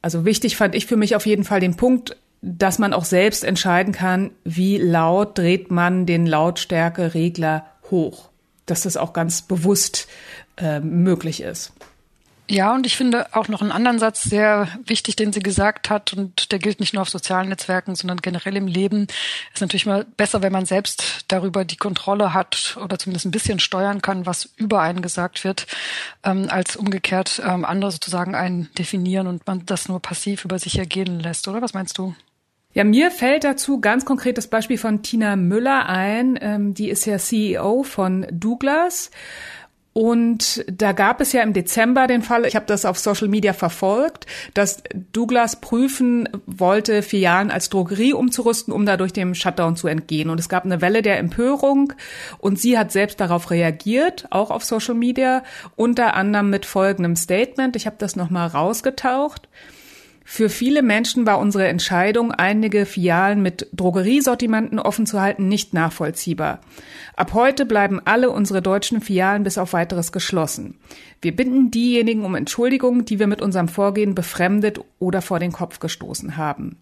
Also 0.02 0.24
wichtig 0.24 0.56
fand 0.56 0.74
ich 0.74 0.86
für 0.86 0.98
mich 0.98 1.18
auf 1.18 1.26
jeden 1.26 1.44
Fall 1.44 1.60
den 1.60 1.76
Punkt, 1.76 2.16
dass 2.42 2.80
man 2.80 2.94
auch 2.94 3.06
selbst 3.06 3.44
entscheiden 3.44 3.94
kann, 3.94 4.32
wie 4.46 4.78
laut 4.78 5.38
dreht 5.38 5.70
man 5.70 6.06
den 6.06 6.26
Lautstärke-Regler 6.26 7.66
hoch. 7.92 8.30
Dass 8.66 8.84
das 8.84 8.96
auch 8.96 9.14
ganz 9.14 9.42
bewusst 9.42 10.08
äh, 10.58 10.80
möglich 10.80 11.42
ist. 11.42 11.74
Ja, 12.52 12.76
und 12.76 12.86
ich 12.86 12.98
finde 12.98 13.34
auch 13.34 13.48
noch 13.48 13.62
einen 13.62 13.72
anderen 13.72 13.98
Satz 13.98 14.24
sehr 14.24 14.68
wichtig, 14.86 15.16
den 15.16 15.32
sie 15.32 15.40
gesagt 15.40 15.90
hat, 15.90 16.12
und 16.12 16.52
der 16.52 16.60
gilt 16.60 16.82
nicht 16.82 16.94
nur 16.94 17.02
auf 17.02 17.10
sozialen 17.10 17.48
Netzwerken, 17.48 17.96
sondern 17.96 18.18
generell 18.18 18.58
im 18.58 18.68
Leben. 18.68 19.08
Ist 19.54 19.62
natürlich 19.62 19.86
mal 19.86 20.06
besser, 20.18 20.42
wenn 20.42 20.52
man 20.52 20.66
selbst 20.66 21.24
darüber 21.30 21.64
die 21.64 21.78
Kontrolle 21.78 22.34
hat 22.34 22.78
oder 22.84 23.00
zumindest 23.00 23.26
ein 23.26 23.32
bisschen 23.32 23.60
steuern 23.60 24.02
kann, 24.02 24.26
was 24.26 24.50
über 24.58 24.82
einen 24.82 25.02
gesagt 25.02 25.46
wird, 25.46 25.66
ähm, 26.26 26.48
als 26.50 26.76
umgekehrt 26.76 27.42
ähm, 27.46 27.64
andere 27.64 27.94
sozusagen 27.94 28.36
einen 28.36 28.70
definieren 28.78 29.28
und 29.28 29.48
man 29.48 29.66
das 29.66 29.88
nur 29.88 30.02
passiv 30.02 30.44
über 30.44 30.60
sich 30.60 30.78
ergehen 30.78 31.22
lässt, 31.22 31.48
oder? 31.48 31.62
Was 31.62 31.74
meinst 31.74 31.98
du? 31.98 32.16
Ja, 32.74 32.86
mir 32.86 33.12
fällt 33.12 33.44
dazu 33.44 33.82
ganz 33.82 34.06
konkret 34.06 34.38
das 34.38 34.48
Beispiel 34.48 34.78
von 34.78 35.04
Tina 35.04 35.36
Müller 35.36 35.88
ein. 35.88 36.40
Ähm, 36.42 36.74
die 36.74 36.90
ist 36.90 37.06
ja 37.06 37.18
CEO 37.18 37.84
von 37.84 38.26
Douglas. 38.32 39.12
Und 39.94 40.64
da 40.72 40.94
gab 40.94 41.20
es 41.20 41.34
ja 41.34 41.44
im 41.44 41.52
Dezember 41.52 42.08
den 42.08 42.22
Fall, 42.22 42.46
ich 42.46 42.56
habe 42.56 42.66
das 42.66 42.86
auf 42.86 42.98
Social 42.98 43.28
Media 43.28 43.52
verfolgt, 43.52 44.26
dass 44.54 44.84
Douglas 45.12 45.60
prüfen 45.60 46.30
wollte, 46.46 47.02
Filialen 47.02 47.52
als 47.52 47.70
Drogerie 47.70 48.14
umzurüsten, 48.14 48.74
um 48.74 48.86
dadurch 48.86 49.12
dem 49.12 49.36
Shutdown 49.36 49.76
zu 49.76 49.88
entgehen. 49.88 50.30
Und 50.30 50.40
es 50.40 50.48
gab 50.48 50.64
eine 50.64 50.80
Welle 50.80 51.02
der 51.02 51.18
Empörung 51.20 51.92
und 52.38 52.58
sie 52.58 52.78
hat 52.78 52.94
selbst 52.94 53.20
darauf 53.20 53.52
reagiert, 53.52 54.28
auch 54.30 54.50
auf 54.50 54.64
Social 54.64 54.96
Media, 54.96 55.44
unter 55.76 56.14
anderem 56.14 56.50
mit 56.50 56.66
folgendem 56.66 57.18
Statement. 57.18 57.76
Ich 57.76 57.86
habe 57.86 57.98
das 58.00 58.16
nochmal 58.16 58.48
rausgetaucht. 58.48 59.50
Für 60.34 60.48
viele 60.48 60.82
Menschen 60.82 61.26
war 61.26 61.40
unsere 61.40 61.68
Entscheidung, 61.68 62.32
einige 62.32 62.86
Filialen 62.86 63.42
mit 63.42 63.68
Drogeriesortimenten 63.74 64.80
offen 64.80 65.06
zu 65.06 65.20
halten, 65.20 65.50
nicht 65.50 65.74
nachvollziehbar. 65.74 66.62
Ab 67.18 67.34
heute 67.34 67.66
bleiben 67.66 68.00
alle 68.06 68.30
unsere 68.30 68.62
deutschen 68.62 69.02
Filialen 69.02 69.44
bis 69.44 69.58
auf 69.58 69.74
weiteres 69.74 70.14
geschlossen. 70.14 70.80
Wir 71.22 71.36
bitten 71.36 71.70
diejenigen 71.70 72.24
um 72.24 72.36
Entschuldigung, 72.36 73.04
die 73.04 73.20
wir 73.20 73.28
mit 73.28 73.42
unserem 73.42 73.68
Vorgehen 73.68 74.16
befremdet 74.16 74.80
oder 75.00 75.22
vor 75.22 75.40
den 75.40 75.52
Kopf 75.52 75.80
gestoßen 75.80 76.38
haben. 76.38 76.78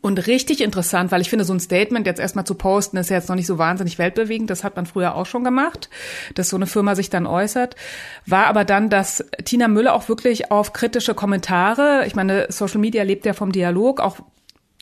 Und 0.00 0.26
richtig 0.26 0.62
interessant, 0.62 1.12
weil 1.12 1.20
ich 1.20 1.28
finde, 1.28 1.44
so 1.44 1.52
ein 1.52 1.60
Statement 1.60 2.06
jetzt 2.06 2.20
erstmal 2.20 2.46
zu 2.46 2.54
posten, 2.54 2.96
ist 2.96 3.10
ja 3.10 3.16
jetzt 3.16 3.28
noch 3.28 3.36
nicht 3.36 3.46
so 3.46 3.58
wahnsinnig 3.58 3.98
weltbewegend. 3.98 4.48
Das 4.48 4.64
hat 4.64 4.76
man 4.76 4.86
früher 4.86 5.14
auch 5.14 5.26
schon 5.26 5.44
gemacht, 5.44 5.90
dass 6.34 6.48
so 6.48 6.56
eine 6.56 6.66
Firma 6.66 6.94
sich 6.94 7.10
dann 7.10 7.26
äußert. 7.26 7.76
War 8.24 8.46
aber 8.46 8.64
dann, 8.64 8.88
dass 8.88 9.24
Tina 9.44 9.68
Müller 9.68 9.94
auch 9.94 10.08
wirklich 10.08 10.50
auf 10.50 10.72
kritische 10.72 11.14
Kommentare, 11.14 12.04
ich 12.06 12.14
meine, 12.14 12.46
Social 12.48 12.80
Media 12.80 13.02
lebt 13.02 13.26
ja 13.26 13.34
vom 13.34 13.52
Dialog, 13.52 14.00
auch 14.00 14.16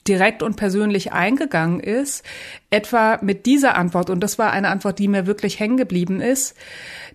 direkt 0.07 0.43
und 0.43 0.57
persönlich 0.57 1.13
eingegangen 1.13 1.81
ist, 1.81 2.25
etwa 2.71 3.19
mit 3.23 3.47
dieser 3.47 3.77
Antwort, 3.77 4.11
und 4.11 4.21
das 4.21 4.39
war 4.39 4.51
eine 4.53 4.69
Antwort, 4.69 4.99
die 4.99 5.09
mir 5.09 5.27
wirklich 5.27 5.61
hängen 5.61 5.77
geblieben 5.77 6.21
ist, 6.21 6.57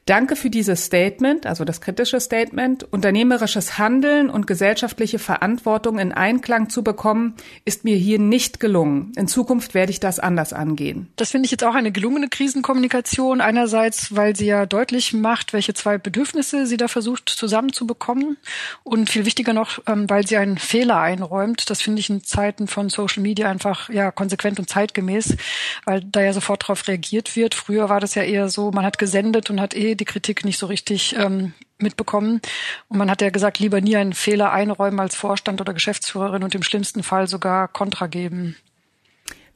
Danke 0.07 0.37
für 0.37 0.49
dieses 0.49 0.85
Statement, 0.85 1.45
also 1.45 1.65
das 1.65 1.81
kritische 1.81 2.21
Statement. 2.21 2.85
Unternehmerisches 2.93 3.77
Handeln 3.77 4.29
und 4.29 4.47
gesellschaftliche 4.47 5.19
Verantwortung 5.19 5.99
in 5.99 6.13
Einklang 6.13 6.69
zu 6.69 6.81
bekommen, 6.81 7.35
ist 7.65 7.83
mir 7.83 7.97
hier 7.97 8.17
nicht 8.17 8.61
gelungen. 8.61 9.11
In 9.17 9.27
Zukunft 9.27 9.73
werde 9.73 9.91
ich 9.91 9.99
das 9.99 10.19
anders 10.19 10.53
angehen. 10.53 11.09
Das 11.17 11.31
finde 11.31 11.47
ich 11.47 11.51
jetzt 11.51 11.65
auch 11.65 11.75
eine 11.75 11.91
gelungene 11.91 12.29
Krisenkommunikation. 12.29 13.41
Einerseits, 13.41 14.15
weil 14.15 14.33
sie 14.33 14.45
ja 14.45 14.65
deutlich 14.65 15.11
macht, 15.11 15.51
welche 15.51 15.73
zwei 15.73 15.97
Bedürfnisse 15.97 16.67
sie 16.67 16.77
da 16.77 16.87
versucht 16.87 17.27
zusammenzubekommen. 17.27 18.37
Und 18.85 19.09
viel 19.09 19.25
wichtiger 19.25 19.51
noch, 19.51 19.79
ähm, 19.87 20.09
weil 20.09 20.25
sie 20.25 20.37
einen 20.37 20.57
Fehler 20.57 21.01
einräumt. 21.01 21.69
Das 21.69 21.81
finde 21.81 21.99
ich 21.99 22.09
in 22.09 22.23
Zeiten 22.23 22.67
von 22.67 22.87
Social 22.87 23.23
Media 23.23 23.51
einfach 23.51 23.89
ja 23.89 24.11
konsequent 24.11 24.57
und 24.57 24.69
zeitgemäß, 24.69 25.35
weil 25.83 25.99
da 26.05 26.21
ja 26.21 26.31
sofort 26.31 26.63
darauf 26.63 26.87
reagiert 26.87 27.35
wird. 27.35 27.55
Früher 27.55 27.89
war 27.89 27.99
das 27.99 28.15
ja 28.15 28.23
eher 28.23 28.47
so, 28.47 28.71
man 28.71 28.85
hat 28.85 28.99
gesendet 28.99 29.49
und 29.49 29.59
hat 29.59 29.75
eh 29.75 29.96
die 29.97 30.05
Kritik 30.05 30.45
nicht 30.45 30.57
so 30.57 30.67
richtig 30.67 31.15
ähm, 31.17 31.53
mitbekommen. 31.77 32.41
Und 32.87 32.97
man 32.97 33.11
hat 33.11 33.21
ja 33.21 33.29
gesagt, 33.29 33.59
lieber 33.59 33.81
nie 33.81 33.97
einen 33.97 34.13
Fehler 34.13 34.51
einräumen 34.51 34.99
als 34.99 35.15
Vorstand 35.15 35.61
oder 35.61 35.73
Geschäftsführerin 35.73 36.43
und 36.43 36.55
im 36.55 36.63
schlimmsten 36.63 37.03
Fall 37.03 37.27
sogar 37.27 37.67
Kontra 37.67 38.07
geben. 38.07 38.55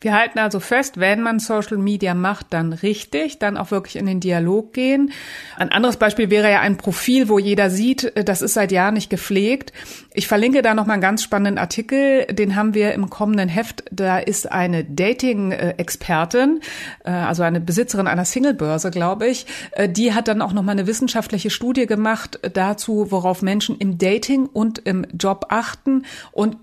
Wir 0.02 0.16
halten 0.16 0.39
also 0.39 0.60
fest, 0.60 0.99
wenn 0.99 1.22
man 1.22 1.38
Social 1.38 1.78
Media 1.78 2.16
macht, 2.16 2.47
dann 2.49 2.74
richtig, 2.74 3.38
dann 3.38 3.56
auch 3.56 3.70
wirklich 3.70 3.97
in 3.97 4.08
den 4.08 4.20
Dialog 4.20 4.74
gehen. 4.74 5.12
Ein 5.58 5.72
anderes 5.72 5.97
Beispiel 5.97 6.32
wäre 6.32 6.49
ja 6.49 6.60
ein 6.60 6.78
Profil, 6.78 7.30
wo 7.30 7.38
jeder 7.38 7.70
sieht, 7.70 8.16
äh, 8.16 8.24
das 8.24 8.41
ist 8.41 8.56
seit 8.56 8.72
Jahren 8.72 8.95
nicht 8.95 9.12
gepflegt. 9.12 9.74
Ich 10.12 10.28
verlinke 10.28 10.64
da 10.64 10.74
noch 10.74 10.88
mal 10.88 10.93
einen 10.93 11.04
ganz 11.04 11.22
spannenden 11.22 11.60
Artikel, 11.60 12.26
den 12.26 12.56
haben 12.56 12.74
wir 12.74 12.93
im 12.93 13.12
kommenden 13.12 13.47
Heft. 13.47 13.84
Da 13.91 14.18
ist 14.18 14.52
eine 14.52 14.84
Dating-Expertin, 14.84 16.62
äh, 17.06 17.12
also 17.12 17.43
eine 17.43 17.62
Besitzerin 17.62 18.08
einer 18.08 18.26
Singlebörse, 18.26 18.89
glaube 18.89 19.28
ich. 19.28 19.45
Äh, 19.74 19.88
die 19.88 20.16
hat 20.16 20.28
dann 20.28 20.41
auch 20.41 20.54
noch 20.54 20.64
mal 20.64 20.72
eine 20.72 20.88
wissenschaftliche 20.88 21.52
Studie 21.52 21.86
gemacht 21.86 22.39
dazu, 22.54 23.12
worauf 23.12 23.43
Menschen 23.43 23.78
im 23.78 23.99
Dating 23.99 24.47
und 24.47 24.80
im 24.80 25.06
Job 25.14 25.45
achten 25.49 26.06
und 26.32 26.58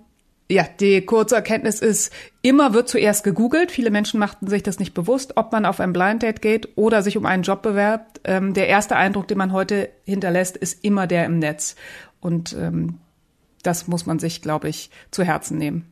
ja, 0.50 0.66
die 0.80 1.04
kurze 1.04 1.36
Erkenntnis 1.36 1.80
ist, 1.80 2.12
immer 2.40 2.72
wird 2.72 2.88
zuerst 2.88 3.22
gegoogelt. 3.22 3.70
Viele 3.70 3.90
Menschen 3.90 4.18
machten 4.18 4.46
sich 4.46 4.62
das 4.62 4.78
nicht 4.78 4.94
bewusst, 4.94 5.36
ob 5.36 5.52
man 5.52 5.66
auf 5.66 5.78
ein 5.78 5.92
Blind 5.92 6.22
Date 6.22 6.40
geht 6.40 6.70
oder 6.76 7.02
sich 7.02 7.18
um 7.18 7.26
einen 7.26 7.42
Job 7.42 7.60
bewerbt. 7.60 8.20
Ähm, 8.24 8.54
der 8.54 8.68
erste 8.68 8.96
Eindruck, 8.96 9.28
den 9.28 9.38
man 9.38 9.52
heute 9.52 9.90
hinterlässt, 10.04 10.56
ist 10.56 10.82
immer 10.84 11.06
der 11.06 11.26
im 11.26 11.38
Netz. 11.38 11.76
Und 12.20 12.56
ähm, 12.58 12.98
das 13.62 13.88
muss 13.88 14.06
man 14.06 14.18
sich, 14.18 14.40
glaube 14.40 14.68
ich, 14.70 14.90
zu 15.10 15.22
Herzen 15.22 15.58
nehmen. 15.58 15.86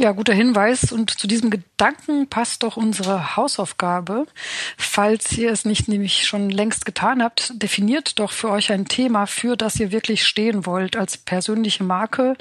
Ja, 0.00 0.12
guter 0.12 0.32
Hinweis. 0.32 0.92
Und 0.92 1.10
zu 1.10 1.26
diesem 1.26 1.50
Gedanken 1.50 2.26
passt 2.26 2.62
doch 2.62 2.78
unsere 2.78 3.36
Hausaufgabe. 3.36 4.26
Falls 4.78 5.30
ihr 5.36 5.52
es 5.52 5.66
nicht 5.66 5.88
nämlich 5.88 6.26
schon 6.26 6.48
längst 6.48 6.86
getan 6.86 7.22
habt, 7.22 7.52
definiert 7.62 8.18
doch 8.18 8.32
für 8.32 8.48
euch 8.48 8.72
ein 8.72 8.86
Thema, 8.86 9.26
für 9.26 9.58
das 9.58 9.78
ihr 9.78 9.92
wirklich 9.92 10.24
stehen 10.24 10.64
wollt 10.64 10.96
als 10.96 11.18
persönliche 11.18 11.84
Marke 11.84 12.38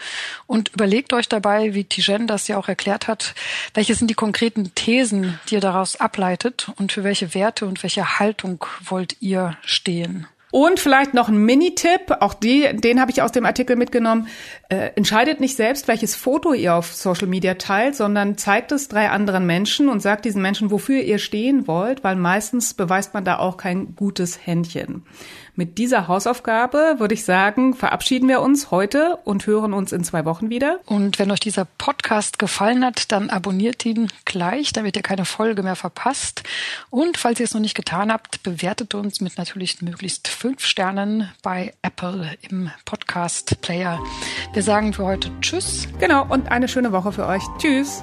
und 0.47 0.69
überlegt 0.69 1.11
euch 1.11 1.27
dabei, 1.27 1.73
wie 1.73 1.83
Tijen 1.83 2.27
das 2.27 2.47
ja 2.47 2.57
auch 2.57 2.69
erklärt 2.69 3.09
hat, 3.09 3.35
welche 3.73 3.93
sind 3.93 4.07
die 4.07 4.13
konkreten 4.13 4.73
Thesen, 4.73 5.37
die 5.49 5.55
ihr 5.55 5.61
daraus 5.61 5.97
ableitet 5.97 6.71
und 6.77 6.93
für 6.93 7.03
welche 7.03 7.33
Werte 7.33 7.65
und 7.65 7.83
welche 7.83 8.19
Haltung 8.19 8.65
wollt 8.85 9.17
ihr 9.21 9.57
stehen. 9.65 10.27
Und 10.51 10.79
vielleicht 10.79 11.13
noch 11.13 11.29
ein 11.29 11.37
Mini-Tipp, 11.37 12.17
auch 12.21 12.33
die, 12.33 12.67
den 12.73 12.99
habe 12.99 13.11
ich 13.11 13.21
aus 13.21 13.31
dem 13.31 13.45
Artikel 13.45 13.75
mitgenommen. 13.75 14.27
Äh, 14.69 14.91
entscheidet 14.95 15.39
nicht 15.39 15.55
selbst, 15.55 15.87
welches 15.87 16.15
Foto 16.15 16.53
ihr 16.53 16.73
auf 16.73 16.91
Social 16.93 17.27
Media 17.27 17.53
teilt, 17.53 17.95
sondern 17.95 18.35
zeigt 18.35 18.71
es 18.71 18.87
drei 18.87 19.09
anderen 19.11 19.45
Menschen 19.45 19.89
und 19.89 20.01
sagt 20.01 20.25
diesen 20.25 20.41
Menschen, 20.41 20.71
wofür 20.71 21.01
ihr 21.01 21.19
stehen 21.19 21.67
wollt, 21.67 22.03
weil 22.03 22.15
meistens 22.15 22.73
beweist 22.73 23.13
man 23.13 23.25
da 23.25 23.37
auch 23.37 23.57
kein 23.57 23.95
gutes 23.95 24.39
Händchen. 24.43 25.03
Mit 25.59 25.77
dieser 25.77 26.07
Hausaufgabe 26.07 26.95
würde 26.99 27.13
ich 27.13 27.25
sagen, 27.25 27.73
verabschieden 27.73 28.29
wir 28.29 28.39
uns 28.39 28.71
heute 28.71 29.17
und 29.25 29.45
hören 29.45 29.73
uns 29.73 29.91
in 29.91 30.05
zwei 30.05 30.23
Wochen 30.23 30.49
wieder. 30.49 30.79
Und 30.85 31.19
wenn 31.19 31.29
euch 31.31 31.41
dieser 31.41 31.65
Podcast 31.65 32.39
gefallen 32.39 32.85
hat, 32.85 33.11
dann 33.11 33.29
abonniert 33.29 33.85
ihn 33.85 34.07
gleich, 34.23 34.71
damit 34.71 34.95
ihr 34.95 35.01
keine 35.01 35.25
Folge 35.25 35.61
mehr 35.61 35.75
verpasst. 35.75 36.43
Und 36.89 37.17
falls 37.17 37.41
ihr 37.41 37.43
es 37.43 37.53
noch 37.53 37.59
nicht 37.59 37.75
getan 37.75 38.09
habt, 38.09 38.41
bewertet 38.41 38.95
uns 38.95 39.19
mit 39.19 39.37
natürlich 39.37 39.81
möglichst 39.81 40.29
fünf 40.29 40.63
Sternen 40.63 41.29
bei 41.41 41.73
Apple 41.81 42.37
im 42.49 42.71
Podcast 42.85 43.59
Player. 43.59 43.99
Wir 44.53 44.63
sagen 44.63 44.93
für 44.93 45.03
heute 45.03 45.29
Tschüss. 45.41 45.89
Genau, 45.99 46.25
und 46.25 46.49
eine 46.49 46.69
schöne 46.69 46.93
Woche 46.93 47.11
für 47.11 47.27
euch. 47.27 47.43
Tschüss. 47.57 48.01